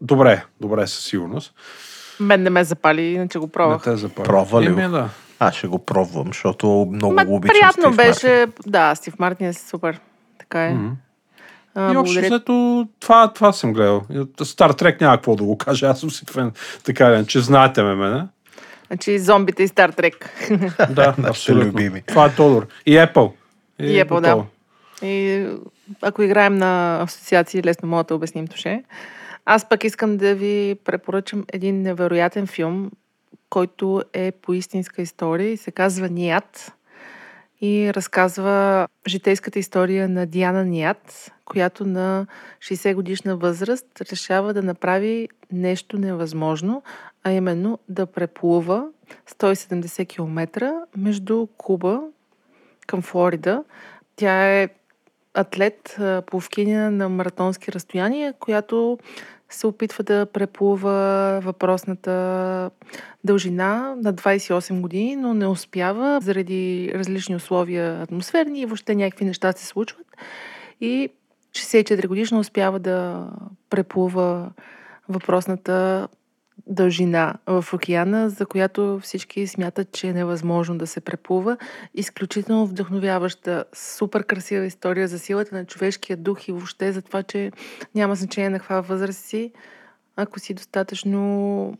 добре, 0.00 0.44
добре 0.60 0.86
със 0.86 1.04
сигурност. 1.04 1.54
Мен 2.20 2.42
не 2.42 2.50
ме 2.50 2.64
запали, 2.64 3.02
иначе 3.02 3.38
го 3.38 3.44
Не 3.46 3.52
пробвах. 3.52 3.82
те 3.82 3.96
запали. 3.96 4.24
Пробва 4.26 4.62
ли 4.62 4.66
Еми, 4.66 4.82
да. 4.82 5.08
Аз 5.38 5.54
ще 5.54 5.66
го 5.66 5.78
пробвам, 5.78 6.26
защото 6.26 6.88
много 6.92 7.14
Ма, 7.14 7.24
го 7.24 7.34
обичам 7.34 7.54
приятно 7.54 7.82
Стив 7.82 7.96
беше. 7.96 8.28
Мартин. 8.28 8.52
Да, 8.66 8.94
Стив 8.94 9.18
Мартин 9.18 9.46
е 9.46 9.52
супер. 9.52 10.00
Така 10.38 10.64
е. 10.64 10.74
Мгм. 10.74 10.88
А, 11.74 11.92
И 11.92 11.96
общо 11.96 12.02
благодаря. 12.04 12.26
взето 12.26 12.88
това, 13.00 13.32
това 13.32 13.52
съм 13.52 13.72
гледал. 13.72 14.02
Стар 14.42 14.70
Трек 14.70 15.00
няма 15.00 15.16
какво 15.16 15.36
да 15.36 15.44
го 15.44 15.58
кажа. 15.58 15.86
Аз 15.86 16.00
съм 16.00 16.10
си 16.10 16.24
фен. 16.30 16.52
Така 16.84 17.12
ли, 17.12 17.26
че 17.26 17.40
знаете 17.40 17.82
ме 17.82 17.94
мене. 17.94 18.24
Значи 18.86 19.18
зомбите 19.18 19.62
и 19.62 19.68
Стар 19.68 19.90
Трек. 19.90 20.30
Да, 20.90 21.14
абсолютно. 21.24 21.68
любими. 21.68 22.02
Това 22.02 22.26
е 22.26 22.34
Тодор. 22.34 22.66
И 22.86 22.92
Apple. 22.92 23.32
И 23.78 23.84
Apple, 23.84 24.08
да. 24.10 24.14
готово. 24.14 24.46
И 25.02 25.46
ако 26.02 26.22
играем 26.22 26.54
на 26.54 27.02
асоциации, 27.02 27.62
лесно 27.62 27.88
мога 27.88 28.04
да 28.04 28.14
обясним 28.14 28.46
туше. 28.46 28.84
Аз 29.44 29.68
пък 29.68 29.84
искам 29.84 30.16
да 30.16 30.34
ви 30.34 30.76
препоръчам 30.84 31.44
един 31.52 31.82
невероятен 31.82 32.46
филм, 32.46 32.90
който 33.50 34.02
е 34.12 34.32
по 34.32 34.52
истинска 34.52 35.02
история 35.02 35.52
и 35.52 35.56
се 35.56 35.70
казва 35.70 36.08
Ният 36.08 36.72
и 37.60 37.94
разказва 37.94 38.88
житейската 39.08 39.58
история 39.58 40.08
на 40.08 40.26
Диана 40.26 40.64
Ният, 40.64 41.32
която 41.44 41.84
на 41.84 42.26
60 42.58 42.94
годишна 42.94 43.36
възраст 43.36 44.00
решава 44.12 44.54
да 44.54 44.62
направи 44.62 45.28
нещо 45.52 45.98
невъзможно, 45.98 46.82
а 47.24 47.32
именно 47.32 47.78
да 47.88 48.06
преплува 48.06 48.88
170 49.30 50.08
км 50.08 50.72
между 50.96 51.46
Куба 51.56 52.00
към 52.86 53.02
Флорида. 53.02 53.64
Тя 54.16 54.60
е 54.60 54.68
атлет, 55.34 55.96
пловкиня 56.26 56.90
на 56.90 57.08
маратонски 57.08 57.72
разстояния, 57.72 58.32
която 58.32 58.98
се 59.50 59.66
опитва 59.66 60.04
да 60.04 60.26
преплува 60.26 61.40
въпросната 61.42 62.70
дължина 63.24 63.94
на 63.96 64.14
28 64.14 64.80
години, 64.80 65.16
но 65.16 65.34
не 65.34 65.46
успява 65.46 66.20
заради 66.22 66.92
различни 66.94 67.36
условия 67.36 68.02
атмосферни 68.02 68.60
и 68.60 68.66
въобще 68.66 68.94
някакви 68.94 69.24
неща 69.24 69.52
се 69.52 69.66
случват. 69.66 70.06
И 70.80 71.08
64 71.52 72.08
годишна 72.08 72.38
успява 72.38 72.78
да 72.78 73.26
преплува 73.70 74.50
въпросната 75.08 76.08
дължина 76.66 77.34
в 77.46 77.64
океана, 77.72 78.30
за 78.30 78.46
която 78.46 79.00
всички 79.02 79.46
смятат, 79.46 79.92
че 79.92 80.08
е 80.08 80.12
невъзможно 80.12 80.78
да 80.78 80.86
се 80.86 81.00
преплува. 81.00 81.56
Изключително 81.94 82.66
вдъхновяваща, 82.66 83.64
супер 83.74 84.24
красива 84.24 84.64
история 84.64 85.08
за 85.08 85.18
силата 85.18 85.54
на 85.54 85.64
човешкия 85.66 86.16
дух 86.16 86.48
и 86.48 86.52
въобще 86.52 86.92
за 86.92 87.02
това, 87.02 87.22
че 87.22 87.52
няма 87.94 88.14
значение 88.14 88.50
на 88.50 88.58
каква 88.58 88.80
възраст 88.80 89.24
си, 89.24 89.52
ако 90.16 90.38
си 90.38 90.54
достатъчно 90.54 91.76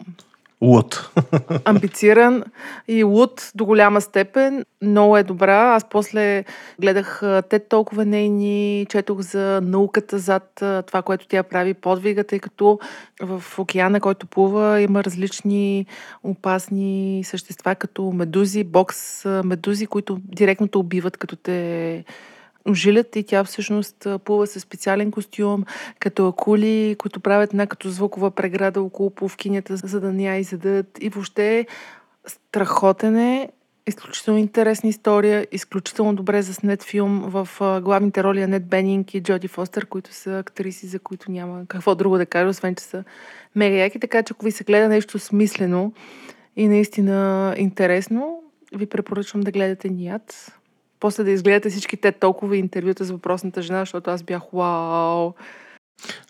Луд. 0.63 1.11
амбициран 1.65 2.45
и 2.89 3.05
луд 3.05 3.53
до 3.55 3.65
голяма 3.65 4.01
степен. 4.01 4.65
Много 4.83 5.17
е 5.17 5.23
добра. 5.23 5.75
Аз 5.75 5.85
после 5.91 6.45
гледах 6.81 7.23
те 7.49 7.59
толкова 7.59 8.05
нейни, 8.05 8.87
четох 8.89 9.21
за 9.21 9.61
науката 9.63 10.19
зад 10.19 10.63
това, 10.87 11.03
което 11.03 11.27
тя 11.27 11.43
прави 11.43 11.75
подвига, 11.75 12.25
тъй 12.25 12.39
като 12.39 12.79
в 13.23 13.59
океана, 13.59 14.01
който 14.01 14.27
плува, 14.27 14.81
има 14.81 15.05
различни 15.05 15.87
опасни 16.25 17.23
същества, 17.25 17.75
като 17.75 18.03
медузи, 18.03 18.65
бокс 18.65 19.25
медузи, 19.25 19.87
които 19.87 20.21
директно 20.25 20.69
те 20.69 20.79
убиват, 20.79 21.17
като 21.17 21.37
те 21.37 22.05
жилят 22.73 23.17
и 23.17 23.23
тя 23.23 23.45
всъщност 23.45 24.07
плува 24.25 24.47
със 24.47 24.63
специален 24.63 25.11
костюм, 25.11 25.65
като 25.99 26.29
акули, 26.29 26.97
които 26.99 27.21
правят 27.21 27.51
една 27.53 27.67
като 27.67 27.91
звукова 27.91 28.31
преграда 28.31 28.83
около 28.83 29.11
пловкинята, 29.11 29.77
за 29.77 30.01
да 30.01 30.13
не 30.13 30.25
я 30.25 30.37
изядат. 30.37 30.99
И 31.01 31.09
въобще 31.09 31.67
страхотен 32.27 33.17
е, 33.17 33.49
изключително 33.87 34.41
интересна 34.41 34.89
история, 34.89 35.47
изключително 35.53 36.15
добре 36.15 36.43
заснет 36.43 36.83
филм 36.83 37.23
в 37.27 37.49
главните 37.83 38.25
роли 38.25 38.43
Анет 38.43 38.67
Бенинг 38.67 39.15
и 39.15 39.23
Джоди 39.23 39.49
Фостер, 39.49 39.87
които 39.87 40.15
са 40.15 40.39
актриси, 40.39 40.87
за 40.87 40.99
които 40.99 41.31
няма 41.31 41.65
какво 41.69 41.95
друго 41.95 42.19
да 42.19 42.27
кажа, 42.27 42.49
освен 42.49 42.75
че 42.75 42.85
са 42.85 43.05
мега 43.55 43.77
яки. 43.77 44.01
Така 44.01 44.23
че 44.23 44.33
ако 44.33 44.45
ви 44.45 44.51
се 44.51 44.65
гледа 44.65 44.89
нещо 44.89 45.19
смислено 45.19 45.93
и 46.57 46.69
наистина 46.69 47.55
интересно, 47.59 48.43
ви 48.73 48.87
препоръчвам 48.87 49.43
да 49.43 49.51
гледате 49.51 49.89
Ният. 49.89 50.59
После 51.03 51.25
да 51.25 51.31
изгледате 51.31 51.71
всички 51.71 51.97
те 51.97 52.13
толкова 52.13 52.57
интервюта 52.57 53.05
с 53.05 53.11
въпросната 53.11 53.63
жена, 53.63 53.79
защото 53.79 54.11
аз 54.11 54.23
бях 54.23 54.43
вау. 54.53 55.33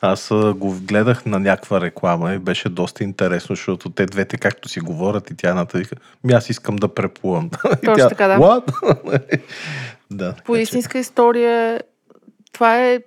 Аз 0.00 0.28
го 0.54 0.74
гледах 0.80 1.26
на 1.26 1.38
някаква 1.40 1.80
реклама 1.80 2.34
и 2.34 2.38
беше 2.38 2.68
доста 2.68 3.04
интересно, 3.04 3.56
защото 3.56 3.90
те 3.90 4.06
двете 4.06 4.36
както 4.36 4.68
си 4.68 4.80
говорят 4.80 5.30
и 5.30 5.36
тя 5.36 5.48
едната 5.48 5.78
вика, 5.78 5.96
ми 6.24 6.32
аз 6.32 6.50
искам 6.50 6.76
да 6.76 6.94
преплувам. 6.94 7.50
Точно 7.62 7.94
тя, 7.96 8.08
така, 8.08 8.28
да. 8.28 8.38
What? 8.38 9.40
да. 10.10 10.34
По 10.44 10.56
истинска 10.56 10.98
история, 10.98 11.80
това 12.52 12.86
е 12.86 13.00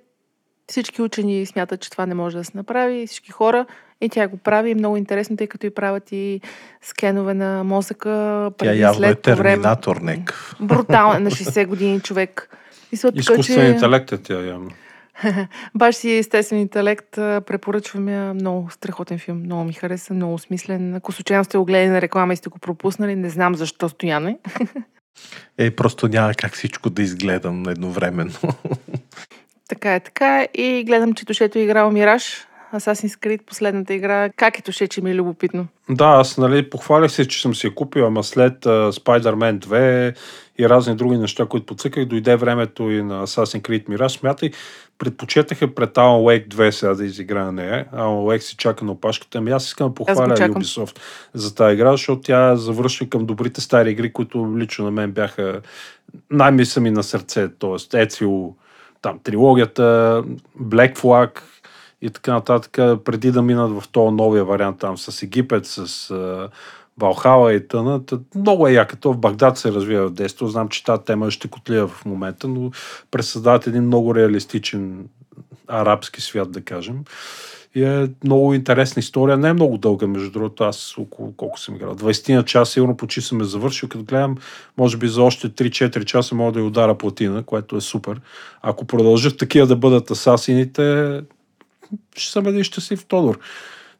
всички 0.68 1.02
учени 1.02 1.46
смятат, 1.46 1.80
че 1.80 1.90
това 1.90 2.06
не 2.06 2.14
може 2.14 2.36
да 2.36 2.44
се 2.44 2.52
направи, 2.54 3.06
всички 3.06 3.30
хора. 3.30 3.66
И 4.00 4.08
тя 4.08 4.28
го 4.28 4.36
прави 4.36 4.74
много 4.74 4.96
интересно, 4.96 5.36
тъй 5.36 5.46
като 5.46 5.66
и 5.66 5.70
правят 5.70 6.12
и 6.12 6.40
скенове 6.82 7.34
на 7.34 7.64
мозъка. 7.64 8.50
Тя 8.58 8.72
явно 8.72 9.06
е 9.06 9.08
след, 9.08 9.26
време. 9.26 9.42
терминатор 9.42 9.96
някакъв. 9.96 10.54
Брутален 10.60 11.22
на 11.22 11.30
60 11.30 11.66
години 11.66 12.00
човек. 12.00 12.56
И 12.92 12.96
се 12.96 13.06
така, 13.06 13.18
Изкуствен 13.18 13.66
че 13.66 13.74
интелект 13.74 14.12
е 14.12 14.18
тя 14.18 14.40
явно. 14.40 14.70
баш 15.74 15.94
си 15.94 16.10
естествен 16.10 16.60
интелект, 16.60 17.10
препоръчвам 17.16 18.08
я 18.08 18.34
много 18.34 18.70
страхотен 18.70 19.18
филм. 19.18 19.38
Много 19.38 19.64
ми 19.64 19.72
хареса, 19.72 20.14
много 20.14 20.38
смислен. 20.38 20.94
Ако 20.94 21.12
случайно 21.12 21.44
сте 21.44 21.58
го 21.58 21.64
гледали 21.64 21.88
на 21.88 22.00
реклама 22.00 22.32
и 22.32 22.36
сте 22.36 22.48
го 22.48 22.58
пропуснали, 22.58 23.16
не 23.16 23.30
знам 23.30 23.54
защо 23.54 23.88
стояне. 23.88 24.38
Е, 25.58 25.70
просто 25.70 26.08
няма 26.08 26.34
как 26.34 26.52
всичко 26.52 26.90
да 26.90 27.02
изгледам 27.02 27.68
едновременно. 27.68 28.32
Така 29.68 29.94
е, 29.94 30.00
така 30.00 30.42
е. 30.42 30.48
И 30.54 30.84
гледам, 30.84 31.14
че 31.14 31.26
Тошето 31.26 31.58
е 31.58 31.62
играл 31.62 31.90
Мираж. 31.90 32.46
Assassin's 32.74 33.14
Creed, 33.26 33.42
последната 33.46 33.94
игра. 33.94 34.30
Как 34.36 34.58
е 34.58 34.62
Тоше, 34.62 34.88
че 34.88 35.02
ми 35.02 35.10
е 35.10 35.14
любопитно? 35.14 35.66
Да, 35.90 36.04
аз 36.04 36.38
нали, 36.38 36.70
похвалях 36.70 37.12
се, 37.12 37.28
че 37.28 37.40
съм 37.40 37.54
си 37.54 37.66
я 37.66 37.74
купил, 37.74 38.06
ама 38.06 38.24
след 38.24 38.64
uh, 38.64 38.90
Spider-Man 38.90 39.58
2 39.58 40.16
и 40.58 40.68
разни 40.68 40.96
други 40.96 41.18
неща, 41.18 41.46
които 41.46 41.66
подсъках, 41.66 42.04
дойде 42.04 42.36
времето 42.36 42.90
и 42.90 43.02
на 43.02 43.26
Assassin's 43.26 43.60
Creed 43.68 43.88
Mirage. 43.88 44.18
Смятай, 44.18 44.50
предпочетаха 44.98 45.74
пред 45.74 45.94
Alan 45.94 46.46
Wake 46.46 46.48
2 46.48 46.70
сега 46.70 46.94
да 46.94 47.04
изигра 47.04 47.44
на 47.44 47.52
нея. 47.52 47.86
Alan 47.94 48.36
Wake 48.36 48.38
си 48.38 48.56
чака 48.56 48.84
на 48.84 48.92
опашката. 48.92 49.38
Ами 49.38 49.50
аз 49.50 49.66
искам 49.66 49.88
да 49.88 49.94
похваля. 49.94 50.36
Ubisoft 50.36 50.98
за 51.34 51.54
тази 51.54 51.74
игра, 51.74 51.90
защото 51.90 52.20
тя 52.20 52.56
завършва 52.56 53.08
към 53.08 53.26
добрите 53.26 53.60
стари 53.60 53.90
игри, 53.90 54.12
които 54.12 54.54
лично 54.58 54.84
на 54.84 54.90
мен 54.90 55.12
бяха 55.12 55.60
най-мисля 56.30 56.80
ми 56.80 56.90
на 56.90 57.02
сърце. 57.02 57.48
Тоест, 57.58 57.94
Ецил, 57.94 58.54
там 59.02 59.18
трилогията, 59.24 60.22
Black 60.62 60.98
Flag 60.98 61.40
и 62.02 62.10
така 62.10 62.32
нататък, 62.32 62.72
преди 63.04 63.30
да 63.32 63.42
минат 63.42 63.70
в 63.70 63.88
този 63.92 64.14
новия 64.14 64.44
вариант 64.44 64.78
там 64.78 64.98
с 64.98 65.22
Египет, 65.22 65.66
с 65.66 66.10
а, 66.10 66.48
Валхала 66.98 67.54
и 67.54 67.68
тъна. 67.68 68.00
Много 68.34 68.68
е 68.68 68.72
яка. 68.72 68.96
То 68.96 69.12
в 69.12 69.18
Багдад 69.18 69.58
се 69.58 69.72
развива 69.72 70.08
в 70.08 70.12
детство. 70.12 70.46
Знам, 70.46 70.68
че 70.68 70.84
тази 70.84 71.02
тема 71.02 71.26
е 71.26 71.30
щекотлива 71.30 71.88
в 71.88 72.04
момента, 72.04 72.48
но 72.48 72.70
представят 73.10 73.66
един 73.66 73.82
много 73.82 74.14
реалистичен 74.14 75.08
арабски 75.68 76.20
свят, 76.20 76.52
да 76.52 76.60
кажем. 76.60 77.04
И 77.74 77.84
е 77.84 78.08
много 78.24 78.54
интересна 78.54 79.00
история. 79.00 79.36
Не 79.36 79.48
е 79.48 79.52
много 79.52 79.78
дълга, 79.78 80.06
между 80.06 80.30
другото. 80.30 80.64
Аз 80.64 80.98
около 80.98 81.32
колко 81.36 81.60
съм 81.60 81.76
играл. 81.76 81.96
20 81.96 82.34
на 82.34 82.44
час, 82.44 82.70
сигурно 82.70 82.96
почти 82.96 83.20
съм 83.20 83.40
е 83.40 83.44
завършил. 83.44 83.88
Като 83.88 84.04
гледам, 84.04 84.36
може 84.78 84.96
би 84.96 85.08
за 85.08 85.22
още 85.22 85.50
3-4 85.50 86.04
часа 86.04 86.34
мога 86.34 86.52
да 86.52 86.58
я 86.58 86.64
удара 86.64 86.98
платина, 86.98 87.42
което 87.42 87.76
е 87.76 87.80
супер. 87.80 88.20
Ако 88.62 88.84
продължат 88.84 89.38
такива 89.38 89.66
да 89.66 89.76
бъдат 89.76 90.10
асасините, 90.10 91.20
ще 92.16 92.32
съм 92.32 92.46
един 92.46 92.64
щастлив 92.64 93.04
Тодор. 93.04 93.38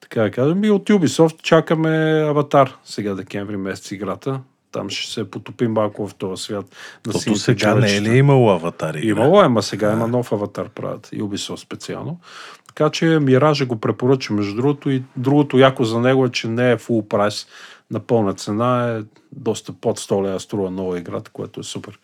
така 0.00 0.22
да 0.22 0.30
кажем. 0.30 0.64
И 0.64 0.70
от 0.70 0.88
Ubisoft 0.88 1.42
чакаме 1.42 2.22
Аватар 2.28 2.76
сега 2.84 3.14
декември 3.14 3.56
месец 3.56 3.90
играта. 3.90 4.40
Там 4.72 4.90
ще 4.90 5.12
се 5.12 5.30
потопим 5.30 5.72
малко 5.72 6.08
в 6.08 6.14
този 6.14 6.42
свят. 6.42 6.64
На 7.06 7.12
Тото 7.12 7.34
сега 7.36 7.74
не 7.74 7.86
е 7.86 7.88
човечета. 7.88 8.10
ли 8.10 8.18
имало 8.18 8.50
аватари? 8.50 9.06
Имало 9.06 9.42
е, 9.42 9.48
ма 9.48 9.62
сега 9.62 9.92
има 9.92 10.08
нов 10.08 10.32
аватар 10.32 10.68
правят. 10.68 11.06
Ubisoft 11.06 11.56
специално. 11.56 12.20
Така 12.66 12.90
че 12.90 13.06
Миража 13.06 13.66
го 13.66 13.76
препоръча 13.76 14.32
между 14.32 14.54
другото 14.56 14.90
и 14.90 15.02
другото 15.16 15.58
яко 15.58 15.84
за 15.84 16.00
него 16.00 16.26
е, 16.26 16.30
че 16.30 16.48
не 16.48 16.72
е 16.72 16.76
full 16.76 17.08
прайс 17.08 17.46
на 17.90 18.00
пълна 18.00 18.34
цена, 18.34 18.96
е 18.98 19.02
доста 19.32 19.72
под 19.72 20.00
100 20.00 20.24
лева 20.24 20.40
струва 20.40 20.70
нова 20.70 20.98
играта, 20.98 21.30
което 21.30 21.60
е 21.60 21.62
супер 21.62 21.98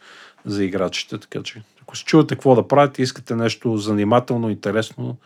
за 0.45 0.65
играчите. 0.65 1.19
Така 1.19 1.43
че 1.43 1.63
ако 1.83 1.97
се 1.97 2.05
чувате 2.05 2.35
какво 2.35 2.55
да 2.55 2.69
правите, 2.69 3.03
искате 3.03 3.35
нещо 3.35 3.77
занимателно, 3.77 4.51
интересно, 4.51 5.17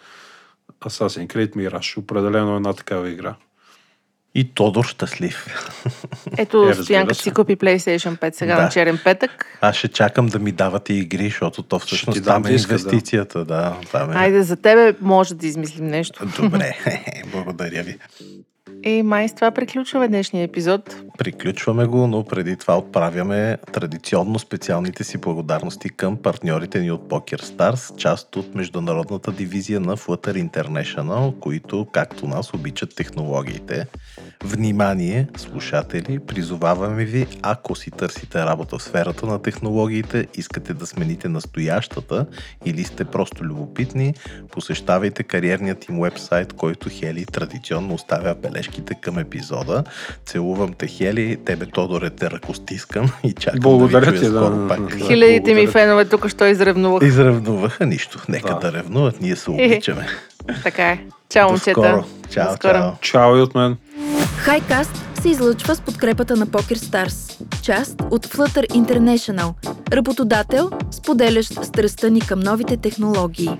Assassin's 0.81 1.27
Creed 1.27 1.55
Mirage. 1.55 1.99
Определено 1.99 2.53
е 2.53 2.57
една 2.57 2.72
такава 2.72 3.11
игра. 3.11 3.35
И 4.35 4.55
Тодор 4.55 4.85
щастлив. 4.85 5.47
Ето, 6.39 6.68
Е, 6.68 6.74
Стоянка 6.74 7.14
си 7.14 7.31
купи 7.31 7.57
PlayStation 7.57 8.18
5 8.18 8.35
сега 8.35 8.57
Да. 8.57 8.62
на 8.62 8.68
черен 8.68 8.99
петък. 9.05 9.47
Аз 9.61 9.77
ще 9.77 9.89
чакам 9.89 10.27
да 10.27 10.39
ми 10.39 10.53
давате 10.53 10.93
игри, 10.93 11.24
защото 11.24 11.62
то 11.62 11.79
всъщност 11.79 12.24
там 12.24 12.47
е 12.47 12.49
диска, 12.49 12.68
да. 12.68 12.74
инвестицията. 12.74 13.45
Да, 13.45 13.77
там 13.93 14.12
е. 14.12 14.14
Айде, 14.14 14.43
за 14.43 14.57
тебе 14.57 14.95
може 15.01 15.35
да 15.35 15.47
измислим 15.47 15.87
нещо. 15.87 16.27
Добре, 16.41 16.77
благодаря 17.33 17.83
ви. 17.83 17.99
И 18.85 19.03
май 19.03 19.29
с 19.29 19.35
това 19.35 19.51
приключваме 19.51 20.09
днешния 20.09 20.45
епизод. 20.45 20.97
Приключваме 21.18 21.86
го, 21.86 22.06
но 22.06 22.24
преди 22.24 22.56
това 22.56 22.78
отправяме 22.78 23.58
традиционно 23.72 24.38
специалните 24.38 25.04
си 25.04 25.18
благодарности 25.18 25.88
към 25.88 26.16
партньорите 26.16 26.80
ни 26.80 26.90
от 26.90 27.08
Poker 27.08 27.42
Stars, 27.42 27.96
част 27.96 28.36
от 28.36 28.54
международната 28.54 29.32
дивизия 29.32 29.80
на 29.80 29.96
Flutter 29.96 30.48
International, 30.50 31.38
които, 31.38 31.86
както 31.92 32.26
нас, 32.26 32.54
обичат 32.54 32.94
технологиите. 32.94 33.86
Внимание, 34.44 35.28
слушатели, 35.36 36.18
призоваваме 36.18 37.04
ви, 37.04 37.26
ако 37.42 37.74
си 37.74 37.90
търсите 37.90 38.38
работа 38.38 38.78
в 38.78 38.82
сферата 38.82 39.26
на 39.26 39.42
технологиите, 39.42 40.26
искате 40.34 40.74
да 40.74 40.86
смените 40.86 41.28
настоящата 41.28 42.26
или 42.64 42.84
сте 42.84 43.04
просто 43.04 43.44
любопитни, 43.44 44.14
посещавайте 44.50 45.22
кариерният 45.22 45.88
им 45.88 46.00
вебсайт, 46.00 46.52
който 46.52 46.90
Хели 46.92 47.26
традиционно 47.26 47.94
оставя 47.94 48.34
бележките 48.34 48.94
към 48.94 49.18
епизода. 49.18 49.84
Целувам 50.26 50.72
те, 50.72 50.86
Хели, 50.86 51.05
тебе, 51.44 51.66
Тодоре, 51.66 52.11
те 52.11 52.30
ръкостискам 52.30 53.11
и 53.24 53.32
чакам 53.32 53.61
Благодаря 53.61 54.04
да 54.04 54.11
ви 54.11 54.18
ти, 54.18 54.24
чуя 54.26 54.32
да. 54.32 54.38
скоро 54.46 54.68
пак. 54.68 54.98
Да, 54.98 55.07
Хилядите 55.07 55.54
ми 55.54 55.66
фенове 55.66 56.04
тук 56.04 56.28
що 56.28 56.46
изревнуваха. 56.46 57.07
Изравнуваха 57.07 57.86
нищо. 57.86 58.18
Нека 58.28 58.54
Да. 58.54 58.61
да 58.61 58.72
ревнуват, 58.78 59.20
ние 59.20 59.36
се 59.36 59.50
обичаме. 59.50 60.07
Така 60.62 60.82
е. 60.88 60.98
Чао, 61.28 61.48
момчета. 61.50 61.70
скоро. 61.70 62.04
Чао, 62.30 62.54
скоро. 62.54 62.72
чао. 62.72 62.90
Чао 63.00 63.36
и 63.36 63.40
от 63.40 63.54
мен. 63.54 63.76
Хайкаст 64.38 65.04
се 65.22 65.28
излъчва 65.28 65.74
с 65.74 65.80
подкрепата 65.80 66.36
на 66.36 66.46
Poker 66.46 66.76
Stars, 66.76 67.36
част 67.62 68.02
от 68.11 68.26
Flutter 68.26 68.68
International, 68.70 69.52
работодател, 69.92 70.70
споделящ 70.90 71.64
страстта 71.64 72.11
ни 72.11 72.20
към 72.20 72.40
новите 72.40 72.76
технологии. 72.76 73.50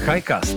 Хайкаст. 0.00 0.56